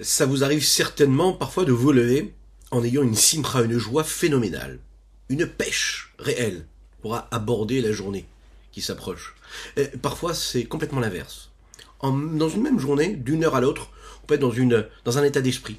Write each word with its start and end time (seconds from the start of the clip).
Ça 0.00 0.26
vous 0.26 0.44
arrive 0.44 0.64
certainement 0.64 1.32
parfois 1.32 1.64
de 1.64 1.72
vous 1.72 1.92
lever 1.92 2.34
en 2.70 2.84
ayant 2.84 3.02
une 3.02 3.14
simra, 3.14 3.62
une 3.62 3.78
joie 3.78 4.04
phénoménale, 4.04 4.78
une 5.28 5.46
pêche 5.46 6.12
réelle 6.18 6.66
pour 7.00 7.16
aborder 7.30 7.80
la 7.80 7.92
journée 7.92 8.26
qui 8.72 8.82
s'approche. 8.82 9.34
Parfois, 10.02 10.34
c'est 10.34 10.64
complètement 10.64 11.00
l'inverse. 11.00 11.50
Dans 12.02 12.48
une 12.48 12.62
même 12.62 12.78
journée, 12.78 13.16
d'une 13.16 13.44
heure 13.44 13.54
à 13.54 13.60
l'autre, 13.60 13.90
on 14.22 14.26
peut 14.26 14.34
être 14.34 14.40
dans, 14.40 14.50
une, 14.50 14.86
dans 15.04 15.16
un 15.16 15.24
état 15.24 15.40
d'esprit 15.40 15.78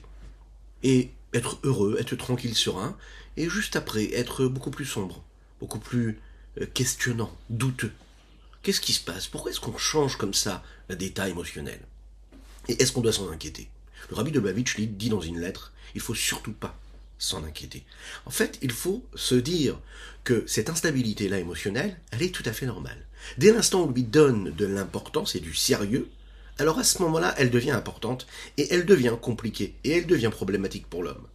et 0.81 1.11
être 1.33 1.59
heureux, 1.63 1.97
être 1.99 2.15
tranquille, 2.15 2.55
serein, 2.55 2.97
et 3.35 3.49
juste 3.49 3.75
après, 3.75 4.11
être 4.13 4.47
beaucoup 4.47 4.71
plus 4.71 4.85
sombre, 4.85 5.23
beaucoup 5.59 5.79
plus 5.79 6.19
euh, 6.59 6.65
questionnant, 6.73 7.35
douteux. 7.49 7.91
Qu'est-ce 8.63 8.81
qui 8.81 8.93
se 8.93 9.03
passe? 9.03 9.27
Pourquoi 9.27 9.51
est-ce 9.51 9.59
qu'on 9.59 9.77
change 9.77 10.17
comme 10.17 10.33
ça 10.33 10.63
d'état 10.89 11.29
émotionnel? 11.29 11.79
Et 12.67 12.81
est-ce 12.81 12.91
qu'on 12.91 13.01
doit 13.01 13.13
s'en 13.13 13.29
inquiéter? 13.29 13.69
Le 14.09 14.15
rabbi 14.15 14.31
de 14.31 14.39
Bavitch 14.39 14.79
dit 14.79 15.09
dans 15.09 15.21
une 15.21 15.39
lettre, 15.39 15.73
il 15.95 16.01
faut 16.01 16.15
surtout 16.15 16.53
pas 16.53 16.77
s'en 17.19 17.43
inquiéter. 17.43 17.83
En 18.25 18.29
fait, 18.29 18.59
il 18.61 18.71
faut 18.71 19.03
se 19.15 19.35
dire 19.35 19.79
que 20.23 20.43
cette 20.47 20.69
instabilité-là 20.69 21.39
émotionnelle, 21.39 21.97
elle 22.11 22.21
est 22.21 22.33
tout 22.33 22.43
à 22.45 22.53
fait 22.53 22.65
normale. 22.65 23.05
Dès 23.37 23.51
l'instant 23.51 23.81
où 23.81 23.87
on 23.87 23.91
lui 23.91 24.03
donne 24.03 24.51
de 24.51 24.65
l'importance 24.65 25.35
et 25.35 25.39
du 25.39 25.53
sérieux, 25.53 26.09
alors 26.59 26.79
à 26.79 26.83
ce 26.83 27.01
moment-là, 27.03 27.35
elle 27.37 27.49
devient 27.49 27.71
importante 27.71 28.27
et 28.57 28.73
elle 28.73 28.85
devient 28.85 29.15
compliquée 29.19 29.75
et 29.83 29.91
elle 29.91 30.07
devient 30.07 30.31
problématique 30.31 30.87
pour 30.87 31.03
l'homme. 31.03 31.27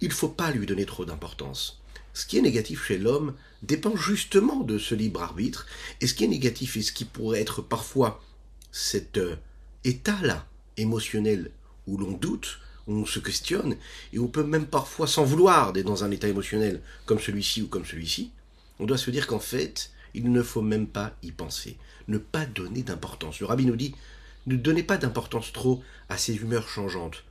Il 0.00 0.08
ne 0.08 0.14
faut 0.14 0.28
pas 0.28 0.50
lui 0.50 0.66
donner 0.66 0.86
trop 0.86 1.04
d'importance. 1.04 1.80
Ce 2.12 2.26
qui 2.26 2.38
est 2.38 2.42
négatif 2.42 2.84
chez 2.86 2.98
l'homme 2.98 3.34
dépend 3.62 3.96
justement 3.96 4.60
de 4.60 4.78
ce 4.78 4.94
libre 4.94 5.22
arbitre 5.22 5.66
et 6.00 6.06
ce 6.06 6.14
qui 6.14 6.24
est 6.24 6.28
négatif 6.28 6.76
et 6.76 6.82
ce 6.82 6.92
qui 6.92 7.04
pourrait 7.04 7.40
être 7.40 7.62
parfois 7.62 8.22
cet 8.70 9.18
euh, 9.18 9.36
état-là 9.82 10.46
émotionnel 10.76 11.50
où 11.86 11.96
l'on 11.96 12.12
doute, 12.12 12.58
où 12.86 12.94
on 12.94 13.06
se 13.06 13.18
questionne 13.18 13.76
et 14.12 14.18
on 14.18 14.28
peut 14.28 14.44
même 14.44 14.66
parfois 14.66 15.06
s'en 15.06 15.24
vouloir 15.24 15.72
d'être 15.72 15.86
dans 15.86 16.04
un 16.04 16.10
état 16.10 16.28
émotionnel 16.28 16.82
comme 17.06 17.20
celui-ci 17.20 17.62
ou 17.62 17.66
comme 17.66 17.86
celui-ci, 17.86 18.30
on 18.78 18.86
doit 18.86 18.98
se 18.98 19.10
dire 19.10 19.26
qu'en 19.26 19.40
fait, 19.40 19.90
il 20.14 20.30
ne 20.30 20.42
faut 20.42 20.62
même 20.62 20.86
pas 20.86 21.16
y 21.22 21.32
penser, 21.32 21.76
ne 22.08 22.18
pas 22.18 22.46
donner 22.46 22.82
d'importance. 22.82 23.40
Le 23.40 23.46
rabbi 23.46 23.66
nous 23.66 23.76
dit 23.76 23.94
ne 24.46 24.56
donnez 24.56 24.82
pas 24.82 24.98
d'importance 24.98 25.52
trop 25.52 25.82
à 26.10 26.18
ces 26.18 26.36
humeurs 26.36 26.68
changeantes. 26.68 27.24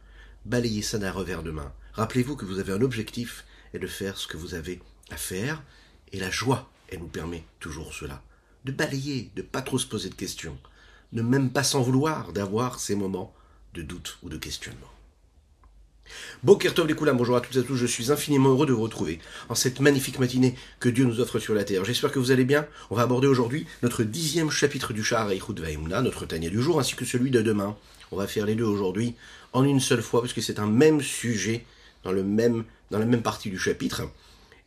Balayez 0.46 0.82
ça 0.82 0.98
d'un 0.98 1.12
revers 1.12 1.44
de 1.44 1.52
main. 1.52 1.72
Rappelez-vous 1.94 2.36
que 2.36 2.46
vous 2.46 2.58
avez 2.58 2.74
un 2.74 2.82
objectif 2.82 3.46
et 3.74 3.80
de 3.80 3.86
faire 3.86 4.18
ce 4.18 4.28
que 4.28 4.38
vous 4.38 4.56
avez 4.56 4.82
à 5.12 5.18
faire. 5.18 5.62
Et 6.12 6.20
la 6.20 6.32
joie, 6.32 6.70
elle 6.90 7.00
nous 7.00 7.08
permet 7.08 7.44
toujours 7.60 7.94
cela. 7.94 8.24
De 8.66 8.72
balayer, 8.72 9.30
de 9.36 9.44
pas 9.44 9.62
trop 9.62 9.78
se 9.78 9.86
poser 9.86 10.10
de 10.10 10.16
questions. 10.16 10.58
Ne 11.12 11.22
même 11.22 11.52
pas 11.52 11.64
s'en 11.64 11.84
vouloir 11.84 12.34
d'avoir 12.34 12.80
ces 12.80 12.96
moments 12.96 13.34
de 13.74 13.82
doute 13.82 14.18
ou 14.24 14.30
de 14.30 14.38
questionnement. 14.38 14.92
Bokertov 16.44 16.88
les 16.88 16.94
bonjour 16.94 17.36
à 17.36 17.42
toutes 17.42 17.56
et 17.56 17.60
à 17.60 17.64
tous, 17.64 17.78
je 17.78 17.86
suis 17.86 18.12
infiniment 18.12 18.50
heureux 18.50 18.66
de 18.66 18.74
vous 18.74 18.84
retrouver 18.84 19.20
en 19.50 19.56
cette 19.56 19.80
magnifique 19.80 20.20
matinée 20.20 20.56
que 20.80 20.90
Dieu 20.90 21.06
nous 21.06 21.20
offre 21.20 21.40
sur 21.40 21.54
la 21.54 21.64
terre. 21.64 21.86
J'espère 21.86 22.12
que 22.12 22.20
vous 22.20 22.32
allez 22.32 22.46
bien. 22.46 22.68
On 22.90 22.96
va 22.96 23.04
aborder 23.04 23.28
aujourd'hui 23.28 23.66
notre 23.82 24.04
dixième 24.04 24.52
chapitre 24.52 24.94
du 24.94 25.04
Shahar 25.04 25.32
Eichut 25.32 25.60
Vaimuna, 25.60 26.02
notre 26.02 26.26
Tania 26.26 26.50
du 26.50 26.62
jour, 26.62 26.80
ainsi 26.80 26.96
que 26.96 27.06
celui 27.06 27.32
de 27.32 27.42
demain. 27.42 27.76
On 28.12 28.18
va 28.18 28.28
faire 28.28 28.46
les 28.46 28.56
deux 28.56 28.66
aujourd'hui 28.66 29.16
en 29.54 29.64
une 29.64 29.80
seule 29.80 30.02
fois, 30.02 30.22
parce 30.22 30.34
que 30.34 30.42
c'est 30.42 30.60
un 30.60 30.68
même 30.68 31.02
sujet 31.02 31.66
dans, 32.04 32.12
le 32.12 32.24
même, 32.24 32.66
dans 32.92 33.00
la 33.00 33.06
même 33.06 33.22
partie 33.22 33.50
du 33.50 33.58
chapitre. 33.58 34.04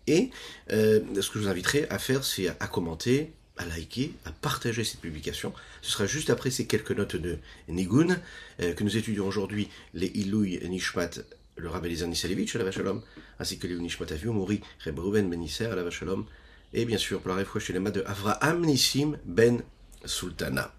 Et 0.07 0.31
euh, 0.73 1.01
ce 1.21 1.31
que 1.31 1.39
je 1.39 1.45
vous 1.45 1.49
inviterai 1.49 1.87
à 1.91 1.99
faire, 1.99 2.25
c'est 2.25 2.49
à, 2.49 2.67
commenter, 2.67 3.33
à 3.57 3.65
liker, 3.65 4.13
à 4.25 4.33
partager 4.33 4.85
cette 4.85 5.01
publication. 5.01 5.53
Ce 5.83 5.91
sera 5.93 6.07
juste 6.07 6.31
après 6.31 6.51
ces 6.51 6.67
quelques 6.67 6.93
notes 6.93 7.17
de 7.17 7.39
Nigun 7.69 8.19
euh, 8.61 8.75
que 8.75 8.85
nous 8.85 8.97
étudions 8.97 9.27
aujourd'hui, 9.27 9.69
les 9.95 10.09
Ilouy 10.09 10.61
Nishmat 10.69 11.11
le 11.57 11.69
Rabbi 11.69 11.87
Eliezer 11.87 12.07
Nissalevich, 12.07 12.55
la 12.55 12.71
Shalom, 12.71 13.03
ainsi 13.39 13.59
que 13.59 13.67
les 13.67 13.77
Nishmat 13.77 14.07
Mouri, 14.25 14.61
Reb 14.85 14.99
Ruben 14.99 15.29
Ben 15.31 15.41
Nisser, 15.41 15.69
la 15.75 15.91
Shalom, 15.91 16.27
et 16.73 16.85
bien 16.85 16.99
sûr 16.99 17.21
pour 17.21 17.35
la 17.35 17.45
chez 17.59 17.73
les 17.73 17.81
de 17.81 18.03
Avraham 18.07 18.65
Nissim 18.65 19.17
Ben 19.25 19.63
Sultana. 20.05 20.73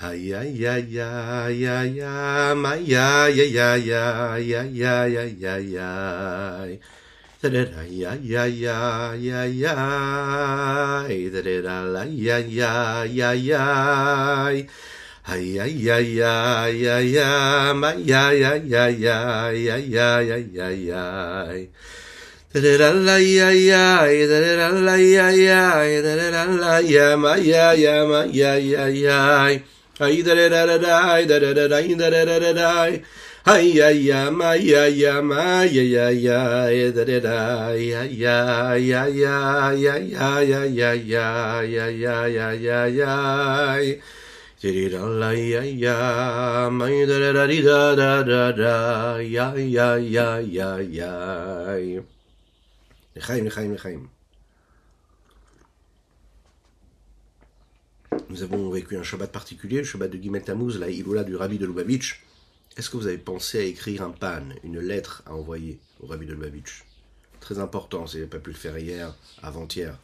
Ya 0.00 0.40
ya 0.48 0.80
ya 0.80 1.08
ya 1.52 1.84
ya 1.84 1.84
ya 1.84 1.84
ya 1.84 1.84
ya 1.84 1.84
ya 1.84 1.84
ya 1.84 1.84
ya 1.84 1.90
Ay 1.90 1.92
ay 1.92 1.92
ay 1.92 1.92
ay 1.92 1.92
ay 1.92 2.00
ay 2.08 2.52
ma 2.56 2.72
ya 2.80 3.28
ya 3.28 3.44
ya 3.44 3.76
ya 3.76 4.36
ya 4.40 4.62
ya 4.64 4.94
ya 5.04 5.24
ya 5.28 5.54
ya 5.60 5.90
da 7.40 7.48
da 7.48 7.64
da 7.68 7.84
ya 7.84 8.16
ya 8.16 8.44
ya 8.48 9.04
ya 9.20 9.44
ya 9.44 9.74
da 11.30 11.40
da 11.44 11.56
da 11.60 11.76
la 11.84 12.04
ya 12.08 12.40
ya 12.40 13.04
ya 13.04 13.30
ya 13.36 13.60
ay 14.48 14.64
ay 15.28 15.60
ay 15.60 15.84
ay 15.92 16.20
ay 16.20 16.84
ay 16.88 17.72
ma 17.76 17.92
ya 18.00 18.32
ya 18.32 18.56
ya 18.56 18.88
ya 18.88 19.52
ya 19.52 19.76
ya 19.84 20.08
ya 20.16 20.36
ya 20.40 20.68
ya 20.80 21.04
da 22.52 22.60
da 22.60 22.72
da 22.80 22.88
la 23.04 23.16
ya 23.20 23.52
ya 23.52 24.08
da 24.08 24.36
da 24.40 24.52
da 24.56 24.68
la 24.80 24.96
ya 24.96 25.28
ya 25.28 25.64
da 26.00 26.12
da 26.16 26.26
da 26.32 26.44
la 26.56 26.74
ya 26.80 27.16
ma 27.20 27.36
ya 27.36 27.72
ya 27.76 28.04
ma 28.08 28.24
ya 28.32 28.56
Aïe 30.00 30.22
da 30.22 30.34
da 30.34 30.48
da 30.48 30.78
da 30.78 31.12
aïe 31.12 31.26
da 31.28 31.38
da 31.38 31.52
da 31.52 31.68
da 31.68 31.80
da 31.82 32.08
da 32.10 32.24
da 32.24 32.38
da 32.40 32.52
da 32.52 32.68
aïe 32.80 33.02
aïe 33.44 33.82
aïe 33.82 34.12
aïe 34.12 34.74
aïe 34.74 35.06
aïe 35.06 35.98
aïe 35.98 36.28
aïe 36.28 36.92
da 37.20 37.36
aïe 37.68 37.92
aïe 37.94 38.24
aïe 38.24 38.94
aïe 38.94 39.26
aïe 39.26 39.86
aïe 39.86 40.56
aïe 40.56 41.16
aïe 41.16 42.06
aïe 42.08 42.70
aïe 42.70 43.02
aïe 43.02 44.88
la 45.20 45.34
ya 45.34 45.64
ya, 45.64 46.68
da 47.06 47.16
da 47.32 47.46
da 47.96 48.22
da 48.22 48.52
da 48.52 49.20
ya 49.20 49.52
ya 49.56 49.98
ya 49.98 50.40
ya 50.80 51.10
Nous 58.30 58.44
avons 58.44 58.70
vécu 58.70 58.96
un 58.96 59.02
Shabbat 59.02 59.32
particulier, 59.32 59.78
le 59.78 59.82
Shabbat 59.82 60.08
de 60.08 60.16
Gimel 60.16 60.44
Tammuz, 60.44 60.78
la 60.78 60.88
Iloula 60.88 61.24
du 61.24 61.34
Rabbi 61.34 61.58
de 61.58 61.66
Lubavitch, 61.66 62.22
est-ce 62.76 62.88
que 62.88 62.96
vous 62.96 63.08
avez 63.08 63.18
pensé 63.18 63.58
à 63.58 63.62
écrire 63.62 64.02
un 64.02 64.10
pan, 64.10 64.44
une 64.62 64.78
lettre 64.78 65.24
à 65.26 65.34
envoyer 65.34 65.80
au 65.98 66.06
Rabbi 66.06 66.26
de 66.26 66.34
Lubavitch? 66.34 66.84
Très 67.40 67.58
important, 67.58 68.06
si 68.06 68.12
vous 68.12 68.18
n'avez 68.20 68.30
pas 68.30 68.38
pu 68.38 68.50
le 68.50 68.56
faire 68.56 68.78
hier, 68.78 69.16
avant-hier, 69.42 69.98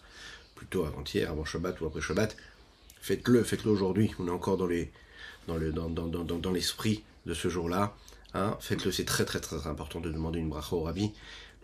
plutôt 0.56 0.84
avant-hier, 0.84 1.30
avant 1.30 1.44
Shabbat 1.44 1.80
ou 1.80 1.86
après 1.86 2.00
Shabbat, 2.00 2.36
faites-le, 3.00 3.44
faites-le 3.44 3.70
aujourd'hui. 3.70 4.10
On 4.18 4.26
est 4.26 4.32
encore 4.32 4.56
dans 4.56 4.66
le, 4.66 4.88
dans, 5.46 5.88
dans, 5.88 6.08
dans, 6.08 6.24
dans 6.24 6.52
l'esprit 6.52 7.04
de 7.26 7.32
ce 7.32 7.48
jour-là. 7.48 7.96
Hein. 8.34 8.56
Faites-le, 8.58 8.90
c'est 8.90 9.04
très 9.04 9.24
très 9.24 9.38
très 9.38 9.68
important 9.68 10.00
de 10.00 10.10
demander 10.10 10.40
une 10.40 10.48
bracha 10.48 10.74
au 10.74 10.82
Rabbi. 10.82 11.12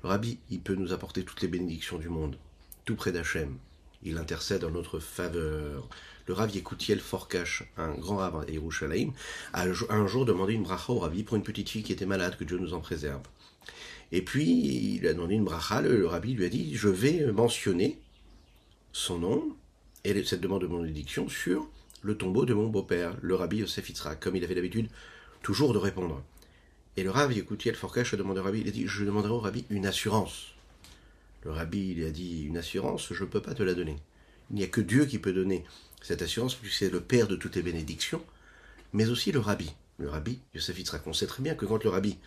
Le 0.04 0.08
Rabbi, 0.08 0.38
il 0.50 0.60
peut 0.60 0.76
nous 0.76 0.92
apporter 0.92 1.24
toutes 1.24 1.42
les 1.42 1.48
bénédictions 1.48 1.98
du 1.98 2.08
monde, 2.08 2.36
tout 2.84 2.94
près 2.94 3.10
d'Hachem. 3.10 3.58
Il 4.04 4.16
intercède 4.16 4.62
en 4.62 4.70
notre 4.70 5.00
faveur 5.00 5.88
le 6.26 6.34
Rav 6.34 6.54
Yekoutiel 6.54 7.00
Forkash, 7.00 7.64
un 7.76 7.94
grand 7.94 8.16
rabbin 8.16 8.44
à 8.46 8.50
Yerushalayim, 8.50 9.12
a 9.52 9.64
un 9.64 10.06
jour 10.06 10.24
demandé 10.24 10.54
une 10.54 10.62
bracha 10.62 10.92
au 10.92 10.98
Rabbi 10.98 11.22
pour 11.22 11.36
une 11.36 11.42
petite 11.42 11.68
fille 11.68 11.82
qui 11.82 11.92
était 11.92 12.06
malade, 12.06 12.36
que 12.36 12.44
Dieu 12.44 12.58
nous 12.58 12.74
en 12.74 12.80
préserve. 12.80 13.22
Et 14.12 14.22
puis, 14.22 14.96
il 14.96 15.06
a 15.06 15.14
demandé 15.14 15.34
une 15.34 15.44
bracha, 15.44 15.80
le, 15.80 16.06
Rabbi 16.06 16.34
lui 16.34 16.44
a 16.44 16.48
dit, 16.48 16.74
je 16.74 16.88
vais 16.88 17.32
mentionner 17.32 17.98
son 18.92 19.18
nom 19.18 19.56
et 20.04 20.24
cette 20.24 20.40
demande 20.40 20.62
de 20.62 20.66
bénédiction 20.66 21.28
sur 21.28 21.68
le 22.02 22.16
tombeau 22.16 22.44
de 22.44 22.54
mon 22.54 22.66
beau-père, 22.66 23.16
le 23.22 23.34
Rabbi 23.34 23.58
Yosef 23.58 23.88
Yitzhak, 23.88 24.20
comme 24.20 24.36
il 24.36 24.44
avait 24.44 24.54
l'habitude 24.54 24.88
toujours 25.42 25.72
de 25.72 25.78
répondre. 25.78 26.22
Et 26.96 27.04
le 27.04 27.10
Rav 27.10 27.32
Yekoutiel 27.32 27.74
Forkash 27.74 28.12
a 28.12 28.16
demandé 28.16 28.40
au 28.40 28.42
Rabbi, 28.42 28.60
il 28.60 28.68
a 28.68 28.70
dit, 28.70 28.86
je 28.86 29.04
demanderai 29.04 29.32
au 29.32 29.38
Rabbi 29.38 29.64
une 29.70 29.86
assurance. 29.86 30.48
Le 31.44 31.50
Rabbi, 31.50 31.94
il 31.96 32.04
a 32.04 32.10
dit, 32.10 32.44
une 32.44 32.58
assurance, 32.58 33.12
je 33.12 33.24
ne 33.24 33.28
peux 33.28 33.40
pas 33.40 33.54
te 33.54 33.62
la 33.62 33.74
donner. 33.74 33.96
Il 34.50 34.56
n'y 34.56 34.64
a 34.64 34.66
que 34.66 34.80
Dieu 34.80 35.06
qui 35.06 35.18
peut 35.18 35.32
donner 35.32 35.64
cette 36.02 36.22
assurance, 36.22 36.58
c'est 36.70 36.90
le 36.90 37.00
père 37.00 37.28
de 37.28 37.36
toutes 37.36 37.56
les 37.56 37.62
bénédictions, 37.62 38.22
mais 38.92 39.08
aussi 39.08 39.32
le 39.32 39.38
rabbi. 39.38 39.72
Le 39.98 40.08
rabbi 40.08 40.40
Yosef 40.54 40.78
Yitzhak. 40.78 41.06
On 41.06 41.12
sait 41.12 41.26
très 41.26 41.42
bien 41.42 41.54
que 41.54 41.64
quand 41.64 41.82
le 41.84 41.90
rabbi 41.90 42.18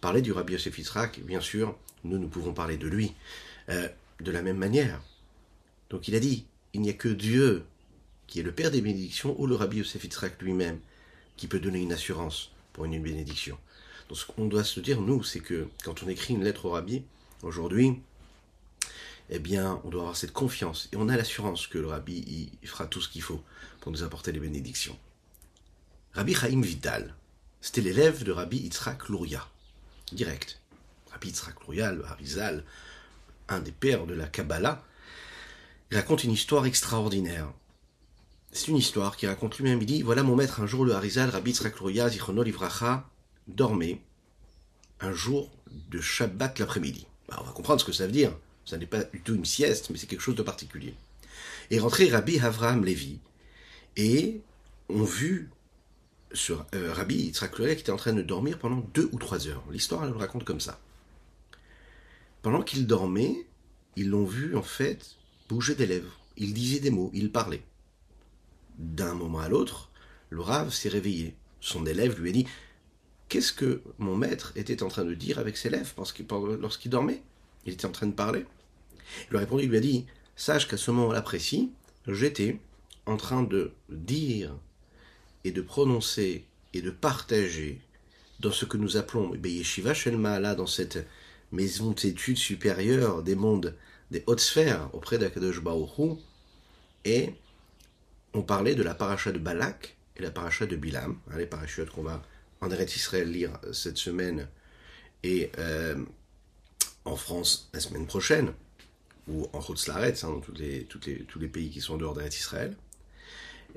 parlait 0.00 0.22
du 0.22 0.32
rabbi 0.32 0.52
Yosef 0.52 0.78
Yitzhak, 0.78 1.20
bien 1.20 1.40
sûr, 1.40 1.76
nous, 2.04 2.18
nous 2.18 2.28
pouvons 2.28 2.52
parler 2.52 2.76
de 2.76 2.86
lui 2.86 3.14
euh, 3.70 3.88
de 4.20 4.30
la 4.30 4.42
même 4.42 4.58
manière. 4.58 5.00
Donc 5.90 6.06
il 6.08 6.14
a 6.14 6.20
dit, 6.20 6.44
il 6.74 6.82
n'y 6.82 6.90
a 6.90 6.94
que 6.94 7.08
Dieu 7.08 7.64
qui 8.26 8.40
est 8.40 8.42
le 8.42 8.52
père 8.52 8.70
des 8.70 8.80
bénédictions, 8.80 9.38
ou 9.40 9.46
le 9.46 9.54
rabbi 9.54 9.78
Yosef 9.78 10.04
Yitzhak 10.04 10.40
lui-même, 10.42 10.80
qui 11.36 11.46
peut 11.46 11.60
donner 11.60 11.80
une 11.80 11.92
assurance 11.92 12.52
pour 12.72 12.84
une 12.84 13.02
bénédiction. 13.02 13.58
Donc 14.08 14.18
ce 14.18 14.26
qu'on 14.26 14.46
doit 14.46 14.64
se 14.64 14.80
dire, 14.80 15.00
nous, 15.00 15.22
c'est 15.22 15.40
que 15.40 15.68
quand 15.84 16.02
on 16.02 16.08
écrit 16.08 16.34
une 16.34 16.44
lettre 16.44 16.66
au 16.66 16.70
rabbi, 16.70 17.02
aujourd'hui, 17.42 18.00
eh 19.30 19.38
bien, 19.38 19.80
on 19.84 19.88
doit 19.88 20.02
avoir 20.02 20.16
cette 20.16 20.32
confiance 20.32 20.88
et 20.92 20.96
on 20.96 21.08
a 21.08 21.16
l'assurance 21.16 21.66
que 21.66 21.78
le 21.78 21.88
rabbi 21.88 22.50
fera 22.64 22.86
tout 22.86 23.00
ce 23.00 23.08
qu'il 23.08 23.22
faut 23.22 23.42
pour 23.80 23.92
nous 23.92 24.02
apporter 24.02 24.32
les 24.32 24.40
bénédictions. 24.40 24.98
Rabbi 26.12 26.34
Chaim 26.34 26.60
Vital, 26.60 27.14
c'était 27.60 27.80
l'élève 27.80 28.22
de 28.22 28.32
Rabbi 28.32 28.58
Yitzhak 28.58 29.08
Luria, 29.08 29.48
direct. 30.12 30.60
Rabbi 31.10 31.28
Yitzhak 31.28 31.66
Luria, 31.66 31.92
le 31.92 32.04
Harizal, 32.04 32.64
un 33.48 33.60
des 33.60 33.72
pères 33.72 34.06
de 34.06 34.14
la 34.14 34.26
Kabbalah, 34.26 34.84
raconte 35.90 36.24
une 36.24 36.32
histoire 36.32 36.66
extraordinaire. 36.66 37.52
C'est 38.52 38.68
une 38.68 38.76
histoire 38.76 39.16
qui 39.16 39.26
raconte 39.26 39.58
lui-même, 39.58 39.80
il 39.80 39.86
dit, 39.86 40.02
voilà 40.02 40.22
mon 40.22 40.36
maître, 40.36 40.60
un 40.60 40.66
jour 40.66 40.84
le 40.84 40.94
Harizal, 40.94 41.30
Rabbi 41.30 41.52
Tzrakloria, 41.52 42.08
Zichrono 42.08 42.42
Livracha, 42.42 43.08
dormait 43.48 44.00
un 45.00 45.12
jour 45.12 45.50
de 45.90 46.00
Shabbat 46.00 46.58
l'après-midi. 46.58 47.06
Bah, 47.28 47.38
on 47.40 47.44
va 47.44 47.52
comprendre 47.52 47.80
ce 47.80 47.86
que 47.86 47.92
ça 47.92 48.06
veut 48.06 48.12
dire. 48.12 48.32
Ça 48.64 48.78
n'est 48.78 48.86
pas 48.86 49.04
du 49.04 49.20
tout 49.20 49.34
une 49.34 49.44
sieste, 49.44 49.90
mais 49.90 49.98
c'est 49.98 50.06
quelque 50.06 50.20
chose 50.20 50.36
de 50.36 50.42
particulier. 50.42 50.94
Et 51.70 51.78
rentré 51.78 52.08
Rabbi 52.08 52.38
Avraham 52.38 52.84
Lévi, 52.84 53.18
et 53.96 54.40
on 54.88 55.02
vu 55.02 55.50
sur 56.32 56.66
euh, 56.74 56.92
Rabbi 56.92 57.14
Yitzhak 57.14 57.54
qui 57.54 57.62
était 57.62 57.92
en 57.92 57.96
train 57.96 58.12
de 58.12 58.22
dormir 58.22 58.58
pendant 58.58 58.84
deux 58.92 59.08
ou 59.12 59.18
trois 59.18 59.46
heures. 59.46 59.62
L'histoire, 59.70 60.04
le 60.06 60.12
raconte 60.12 60.44
comme 60.44 60.60
ça. 60.60 60.80
Pendant 62.42 62.62
qu'il 62.62 62.86
dormait, 62.86 63.46
ils 63.96 64.10
l'ont 64.10 64.24
vu, 64.24 64.56
en 64.56 64.62
fait, 64.62 65.16
bouger 65.48 65.74
des 65.74 65.86
lèvres. 65.86 66.18
Il 66.36 66.52
disait 66.52 66.80
des 66.80 66.90
mots, 66.90 67.10
il 67.14 67.30
parlait. 67.30 67.62
D'un 68.78 69.14
moment 69.14 69.38
à 69.38 69.48
l'autre, 69.48 69.90
le 70.30 70.42
s'est 70.70 70.88
réveillé. 70.88 71.36
Son 71.60 71.86
élève 71.86 72.20
lui 72.20 72.30
a 72.30 72.32
dit 72.32 72.46
Qu'est-ce 73.28 73.52
que 73.52 73.82
mon 73.98 74.16
maître 74.16 74.52
était 74.56 74.82
en 74.82 74.88
train 74.88 75.04
de 75.04 75.14
dire 75.14 75.38
avec 75.38 75.56
ses 75.56 75.70
lèvres 75.70 75.94
lorsqu'il 76.60 76.90
dormait? 76.90 77.22
Il 77.66 77.72
était 77.72 77.86
en 77.86 77.92
train 77.92 78.06
de 78.06 78.12
parler. 78.12 78.44
Il 79.26 79.30
lui 79.30 79.36
a 79.36 79.40
répondu, 79.40 79.64
il 79.64 79.70
lui 79.70 79.76
a 79.76 79.80
dit 79.80 80.06
Sache 80.36 80.66
qu'à 80.66 80.76
ce 80.76 80.90
moment-là 80.90 81.22
précis, 81.22 81.70
j'étais 82.08 82.58
en 83.06 83.16
train 83.16 83.42
de 83.42 83.72
dire 83.88 84.54
et 85.44 85.52
de 85.52 85.62
prononcer 85.62 86.44
et 86.72 86.82
de 86.82 86.90
partager 86.90 87.80
dans 88.40 88.50
ce 88.50 88.64
que 88.64 88.76
nous 88.76 88.96
appelons 88.96 89.34
Yeshiva 89.34 89.94
Shelma, 89.94 90.40
là, 90.40 90.54
dans 90.54 90.66
cette 90.66 91.06
maison 91.52 91.92
d'études 91.92 92.36
supérieure 92.36 93.22
des 93.22 93.36
mondes, 93.36 93.76
des 94.10 94.24
hautes 94.26 94.40
sphères 94.40 94.90
auprès 94.92 95.18
d'Akadosh 95.18 95.62
Baruch 95.62 96.18
et 97.04 97.34
on 98.32 98.42
parlait 98.42 98.74
de 98.74 98.82
la 98.82 98.94
paracha 98.94 99.30
de 99.30 99.38
Balak 99.38 99.96
et 100.16 100.22
la 100.22 100.30
paracha 100.30 100.66
de 100.66 100.76
Bilam, 100.76 101.18
les 101.36 101.46
parachutes 101.46 101.90
qu'on 101.90 102.02
va 102.02 102.22
en 102.60 102.70
Eretz 102.70 102.96
Israël 102.96 103.30
lire 103.30 103.52
cette 103.72 103.98
semaine. 103.98 104.48
Et 105.22 105.50
euh, 105.58 106.04
en 107.04 107.16
France 107.16 107.70
la 107.72 107.80
semaine 107.80 108.06
prochaine, 108.06 108.52
ou 109.28 109.48
en 109.52 109.60
Chutz 109.60 109.88
hein, 109.88 110.12
dans 110.22 110.40
tous 110.40 110.52
les, 110.54 110.84
tous 110.84 111.38
les 111.38 111.48
pays 111.48 111.70
qui 111.70 111.80
sont 111.80 111.96
dehors 111.96 112.14
d'Eretz 112.14 112.36
Israël. 112.36 112.76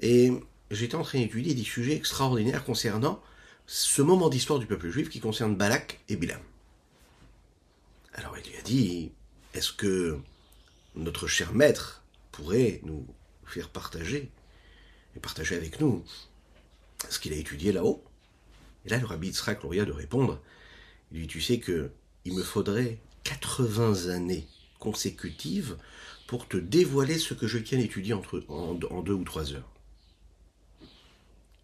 Et 0.02 0.32
j'étais 0.72 0.96
en 0.96 1.04
train 1.04 1.20
d'étudier 1.20 1.54
des 1.54 1.64
sujets 1.64 1.96
extraordinaires 1.96 2.64
concernant 2.64 3.22
ce 3.66 4.02
moment 4.02 4.30
d'histoire 4.30 4.60
du 4.60 4.66
peuple 4.66 4.90
juif 4.90 5.10
qui 5.10 5.20
concerne 5.20 5.56
Balak 5.56 6.00
et 6.10 6.16
Bilam. 6.16 6.42
Alors 8.14 8.38
il 8.38 8.50
lui 8.50 8.58
a 8.58 8.62
dit, 8.62 9.12
est-ce 9.54 9.72
que 9.72 10.20
notre 10.96 11.28
cher 11.28 11.54
maître 11.54 12.04
pourrait 12.32 12.82
nous 12.84 13.06
faire 13.46 13.70
partager, 13.70 14.30
et 15.16 15.20
partager 15.20 15.56
avec 15.56 15.80
nous 15.80 16.04
ce 17.10 17.20
qu'il 17.20 17.34
a 17.34 17.36
étudié 17.36 17.72
là-haut? 17.72 18.04
Et 18.86 18.90
là, 18.90 18.98
le 18.98 19.06
rabbi 19.06 19.28
Yitzhak 19.28 19.64
Luria 19.64 19.86
de 19.86 19.92
répondre, 19.92 20.42
il 21.12 21.22
dit, 21.22 21.28
tu 21.28 21.42
sais 21.42 21.60
que 21.60 21.92
il 22.26 22.34
me 22.34 22.44
faudrait 22.44 23.00
80 23.28 24.08
années 24.10 24.48
consécutives 24.80 25.76
pour 26.28 26.48
te 26.48 26.56
dévoiler 26.56 27.20
ce 27.20 27.34
que 27.34 27.46
je 27.46 27.58
viens 27.58 27.78
d'étudier 27.78 28.14
entre, 28.14 28.42
en 28.48 28.74
deux 28.74 29.14
ou 29.14 29.24
trois 29.26 29.52
heures. 29.52 29.70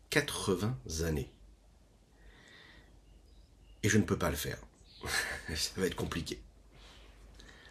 80 0.09 0.77
années. 1.05 1.29
Et 3.81 3.89
je 3.89 3.97
ne 3.97 4.03
peux 4.03 4.17
pas 4.17 4.29
le 4.29 4.35
faire. 4.35 4.57
Ça 5.55 5.71
va 5.77 5.85
être 5.85 5.95
compliqué. 5.95 6.37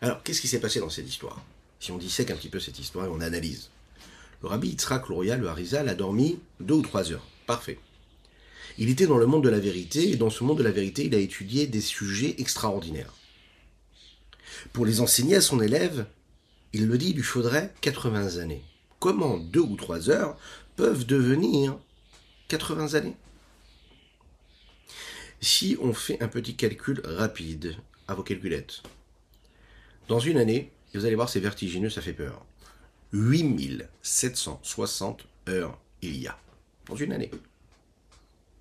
Alors, 0.01 0.23
qu'est-ce 0.23 0.41
qui 0.41 0.49
s'est 0.49 0.61
passé 0.61 0.81
dans 0.81 0.91
cette 0.91 1.09
histoire? 1.09 1.45
Si 1.79 1.93
on 1.93 1.99
dissèque 1.99 2.31
un 2.31 2.37
petit 2.37 2.49
peu 2.49 2.61
cette 2.61 2.79
histoire 2.79 3.07
et 3.07 3.11
on 3.11 3.21
analyse. 3.21 3.69
Le 4.41 4.49
rabbi 4.49 4.69
Yitzhak 4.69 5.11
Luria, 5.11 5.37
le 5.37 5.49
Harizal, 5.49 5.91
a 5.91 5.95
dormi 5.95 6.41
deux 6.61 6.75
ou 6.75 6.83
trois 6.83 7.13
heures. 7.13 7.27
Parfait. 7.47 7.79
Il 8.79 8.89
était 8.89 9.07
dans 9.07 9.19
le 9.19 9.27
monde 9.27 9.45
de 9.45 9.51
la 9.51 9.61
vérité, 9.61 10.11
et 10.11 10.17
dans 10.17 10.31
ce 10.31 10.45
monde 10.45 10.59
de 10.59 10.63
la 10.63 10.71
vérité, 10.71 11.05
il 11.05 11.15
a 11.15 11.19
étudié 11.19 11.67
des 11.67 11.83
sujets 11.83 12.37
extraordinaires. 12.39 13.13
Pour 14.73 14.87
les 14.87 15.01
enseigner 15.01 15.37
à 15.37 15.41
son 15.41 15.61
élève, 15.61 16.07
il 16.73 16.87
le 16.87 16.99
dit, 16.99 17.11
il 17.11 17.17
lui 17.17 17.23
faudrait 17.23 17.73
80 17.81 18.39
années. 18.39 18.63
Comment 18.99 19.37
deux 19.37 19.61
ou 19.61 19.77
trois 19.77 20.11
heures 20.11 20.37
peuvent 20.77 21.07
devenir 21.07 21.79
80 22.49 22.95
années? 22.95 23.17
Si 25.41 25.77
on 25.81 25.93
fait 25.93 26.23
un 26.23 26.29
petit 26.29 26.55
calcul 26.55 27.01
rapide 27.05 27.77
à 28.07 28.15
vos 28.15 28.23
calculettes, 28.23 28.83
dans 30.09 30.21
une 30.21 30.39
année, 30.39 30.73
vous 30.95 31.05
allez 31.05 31.15
voir, 31.15 31.29
c'est 31.29 31.41
vertigineux, 31.41 31.91
ça 31.91 32.03
fait 32.03 32.13
peur. 32.13 32.45
8760 33.13 35.27
heures 35.49 35.79
il 36.01 36.19
y 36.19 36.27
a. 36.27 36.39
Dans 36.87 36.97
une 36.97 37.13
année. 37.13 37.31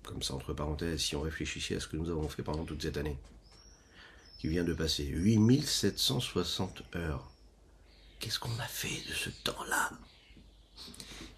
Comme 0.02 0.22
ça, 0.22 0.34
entre 0.34 0.52
parenthèses, 0.52 1.00
si 1.00 1.16
on 1.16 1.20
réfléchissait 1.20 1.76
à 1.76 1.80
ce 1.80 1.88
que 1.88 1.96
nous 1.96 2.10
avons 2.10 2.28
fait 2.28 2.42
pendant 2.42 2.64
toute 2.64 2.82
cette 2.82 2.96
année, 2.96 3.16
qui 4.42 4.48
vient 4.48 4.64
de 4.64 4.74
passer. 4.74 5.04
8760 5.04 6.82
heures. 6.96 7.30
Qu'est-ce 8.18 8.40
qu'on 8.40 8.58
a 8.58 8.66
fait 8.66 9.08
de 9.08 9.14
ce 9.14 9.30
temps-là? 9.44 9.92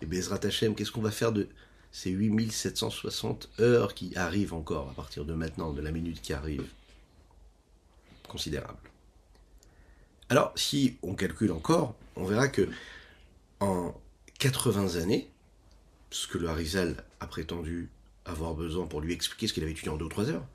Et 0.01 0.07
Bezrat 0.07 0.41
Hashem, 0.43 0.75
qu'est-ce 0.75 0.91
qu'on 0.91 1.03
va 1.03 1.11
faire 1.11 1.31
de 1.31 1.47
c'est 1.93 2.09
8760 2.09 3.51
heures 3.61 3.93
qui 3.93 4.17
arrivent 4.17 4.55
encore 4.55 4.89
à 4.89 4.95
partir 4.95 5.27
de 5.27 5.35
maintenant, 5.35 5.75
de 5.75 5.83
la 5.83 5.93
minute 5.93 6.23
qui 6.23 6.33
arrive? 6.33 6.67
Considérable. 8.27 8.79
Alors, 10.31 10.53
si 10.57 10.97
on 11.03 11.15
calcule 11.15 11.53
encore, 11.53 11.95
on 12.17 12.25
verra 12.25 12.49
que 12.49 12.71
en 13.61 13.95
80 14.39 14.97
années, 14.97 15.31
ce 16.11 16.27
que 16.27 16.39
le 16.39 16.49
Harizal 16.49 17.05
a 17.21 17.27
prétendu 17.27 17.91
avoir 18.25 18.55
besoin 18.55 18.87
pour 18.87 19.03
lui 19.03 19.13
expliquer 19.13 19.47
ce 19.47 19.53
qu'il 19.53 19.63
avait 19.63 19.73
étudié 19.73 19.91
en 19.91 19.99
2 19.99 20.07
ou 20.07 20.09
3 20.09 20.31
heures, 20.31 20.47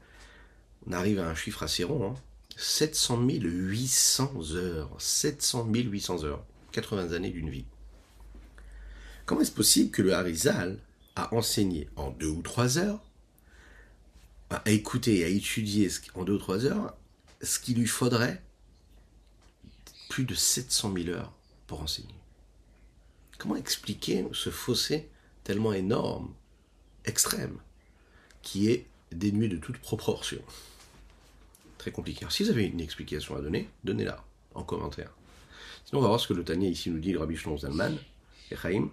on 0.87 0.93
arrive 0.93 1.19
à 1.19 1.29
un 1.29 1.35
chiffre 1.35 1.61
assez 1.61 1.83
rond, 1.83 2.15
700 2.59 3.21
hein. 3.21 3.27
800 3.41 4.51
heures. 4.55 4.95
700 4.99 5.65
800 5.73 6.23
heures. 6.25 6.45
80 6.73 7.13
années 7.13 7.31
d'une 7.31 7.49
vie. 7.49 7.65
Comment 9.25 9.41
est-ce 9.41 9.51
possible 9.51 9.91
que 9.91 10.01
le 10.01 10.13
Harizal 10.13 10.79
à 11.15 11.33
enseigner 11.33 11.89
en 11.95 12.11
deux 12.11 12.27
ou 12.27 12.41
trois 12.41 12.77
heures, 12.77 13.01
à 14.49 14.61
écouter 14.69 15.19
et 15.19 15.23
à 15.23 15.27
étudier 15.27 15.89
en 16.15 16.23
deux 16.23 16.33
ou 16.33 16.37
trois 16.37 16.65
heures, 16.65 16.95
ce 17.41 17.59
qu'il 17.59 17.77
lui 17.77 17.87
faudrait 17.87 18.41
plus 20.09 20.25
de 20.25 20.35
700 20.35 20.93
000 20.93 21.09
heures 21.09 21.33
pour 21.67 21.81
enseigner? 21.81 22.15
Comment 23.37 23.55
expliquer 23.55 24.25
ce 24.33 24.49
fossé 24.49 25.09
tellement 25.43 25.73
énorme, 25.73 26.33
extrême, 27.05 27.57
qui 28.41 28.69
est 28.69 28.85
dénué 29.11 29.47
de 29.47 29.57
toute 29.57 29.77
proportion? 29.77 30.41
Très 31.79 31.91
compliqué. 31.91 32.25
si 32.29 32.43
vous 32.43 32.49
avez 32.49 32.65
une 32.65 32.81
explication 32.81 33.37
à 33.37 33.41
donner, 33.41 33.69
donnez-la 33.85 34.21
en 34.53 34.63
commentaire. 34.63 35.11
Sinon, 35.85 35.99
on 35.99 36.01
va 36.03 36.09
voir 36.09 36.19
ce 36.19 36.27
que 36.27 36.33
le 36.33 36.43
Tania 36.43 36.69
ici 36.69 36.89
nous 36.89 36.99
dit, 36.99 37.13
le 37.13 37.19
Rabbi 37.19 37.37
Shlon 37.37 37.57
Zalman, 37.57 37.97
et 38.51 38.57
Chaim, 38.57 38.89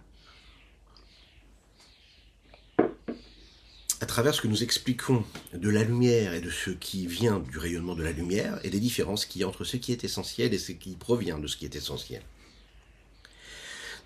à 4.00 4.06
travers 4.06 4.34
ce 4.34 4.40
que 4.40 4.46
nous 4.46 4.62
expliquons 4.62 5.24
de 5.52 5.68
la 5.68 5.82
lumière 5.82 6.32
et 6.32 6.40
de 6.40 6.48
ce 6.48 6.70
qui 6.70 7.08
vient 7.08 7.40
du 7.40 7.58
rayonnement 7.58 7.96
de 7.96 8.04
la 8.04 8.12
lumière 8.12 8.60
et 8.62 8.70
des 8.70 8.78
différences 8.78 9.26
qu'il 9.26 9.40
y 9.40 9.44
a 9.44 9.48
entre 9.48 9.64
ce 9.64 9.76
qui 9.76 9.90
est 9.90 10.04
essentiel 10.04 10.54
et 10.54 10.58
ce 10.58 10.70
qui 10.70 10.94
provient 10.94 11.40
de 11.40 11.48
ce 11.48 11.56
qui 11.56 11.64
est 11.64 11.74
essentiel. 11.74 12.22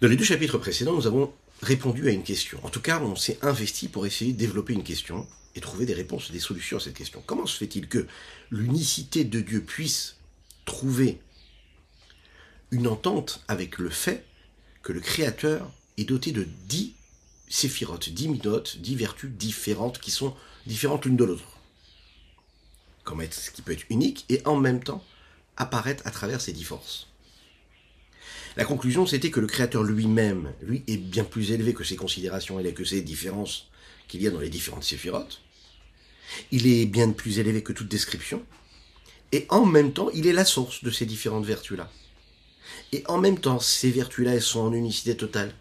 Dans 0.01 0.09
les 0.09 0.17
deux 0.17 0.25
chapitres 0.25 0.57
précédents, 0.57 0.95
nous 0.95 1.07
avons 1.07 1.35
répondu 1.63 2.09
à 2.09 2.13
une 2.13 2.23
question. 2.23 2.59
En 2.65 2.71
tout 2.71 2.81
cas, 2.81 3.01
on 3.01 3.17
s'est 3.17 3.39
investi 3.43 3.89
pour 3.89 4.07
essayer 4.07 4.33
de 4.33 4.39
développer 4.39 4.73
une 4.73 4.85
question 4.85 5.27
et 5.55 5.61
trouver 5.61 5.87
des 5.87 5.95
réponses 5.95 6.31
des 6.31 6.41
solutions 6.41 6.77
à 6.77 6.81
cette 6.81 6.97
question. 6.97 7.23
Comment 7.27 7.47
se 7.47 7.57
fait-il 7.57 7.89
que 7.89 8.07
l'unicité 8.51 9.25
de 9.25 9.41
Dieu 9.41 9.63
puisse 9.63 10.17
trouver 10.65 11.21
une 12.71 12.87
entente 12.87 13.45
avec 13.49 13.79
le 13.79 13.91
fait 13.91 14.25
que 14.83 14.93
le 14.93 15.01
Créateur 15.01 15.71
est 15.99 16.05
doté 16.05 16.33
de 16.33 16.47
dix 16.69 16.95
séphirotes, 17.49 18.11
dix 18.11 18.29
midotes, 18.29 18.79
dix 18.79 18.95
vertus 18.95 19.31
différentes 19.31 19.99
qui 19.99 20.11
sont 20.11 20.35
différentes 20.67 21.05
l'une 21.05 21.17
de 21.17 21.25
l'autre? 21.25 21.59
Comme 23.05 23.23
ce 23.31 23.51
qui 23.51 23.63
peut 23.63 23.73
être 23.73 23.87
unique 23.91 24.25
et 24.29 24.41
en 24.47 24.57
même 24.57 24.83
temps 24.83 25.05
apparaître 25.57 26.07
à 26.07 26.11
travers 26.11 26.41
ces 26.41 26.53
dix 26.53 26.65
forces? 26.65 27.10
La 28.57 28.65
conclusion, 28.65 29.07
c'était 29.07 29.31
que 29.31 29.41
le 29.41 29.47
Créateur 29.47 29.83
lui-même, 29.83 30.53
lui, 30.63 30.83
est 30.89 30.97
bien 30.97 31.25
plus 31.25 31.53
élevé 31.53 31.73
que 31.73 31.85
ces 31.85 31.97
considérations 31.97 32.59
et 32.59 32.75
que 32.75 32.85
ces 32.85 33.01
différences 33.01 33.69
qu'il 34.09 34.23
y 34.23 34.27
a 34.27 34.31
dans 34.31 34.41
les 34.41 34.51
différentes 34.51 34.85
séphirotes. 34.85 35.41
Il 36.51 36.67
est 36.67 36.87
bien 36.87 37.11
plus 37.11 37.39
élevé 37.39 37.63
que 37.63 37.73
toute 37.73 37.89
description. 37.89 38.45
Et 39.33 39.47
en 39.49 39.65
même 39.65 39.93
temps, 39.93 40.11
il 40.11 40.27
est 40.27 40.33
la 40.33 40.45
source 40.45 40.83
de 40.83 40.91
ces 40.91 41.07
différentes 41.07 41.45
vertus-là. 41.45 41.89
Et 42.93 43.05
en 43.07 43.19
même 43.19 43.39
temps, 43.39 43.61
ces 43.61 43.91
vertus-là, 43.91 44.35
elles 44.35 44.43
sont 44.43 44.61
en 44.61 44.73
unicité 44.73 45.17
totale. 45.17 45.55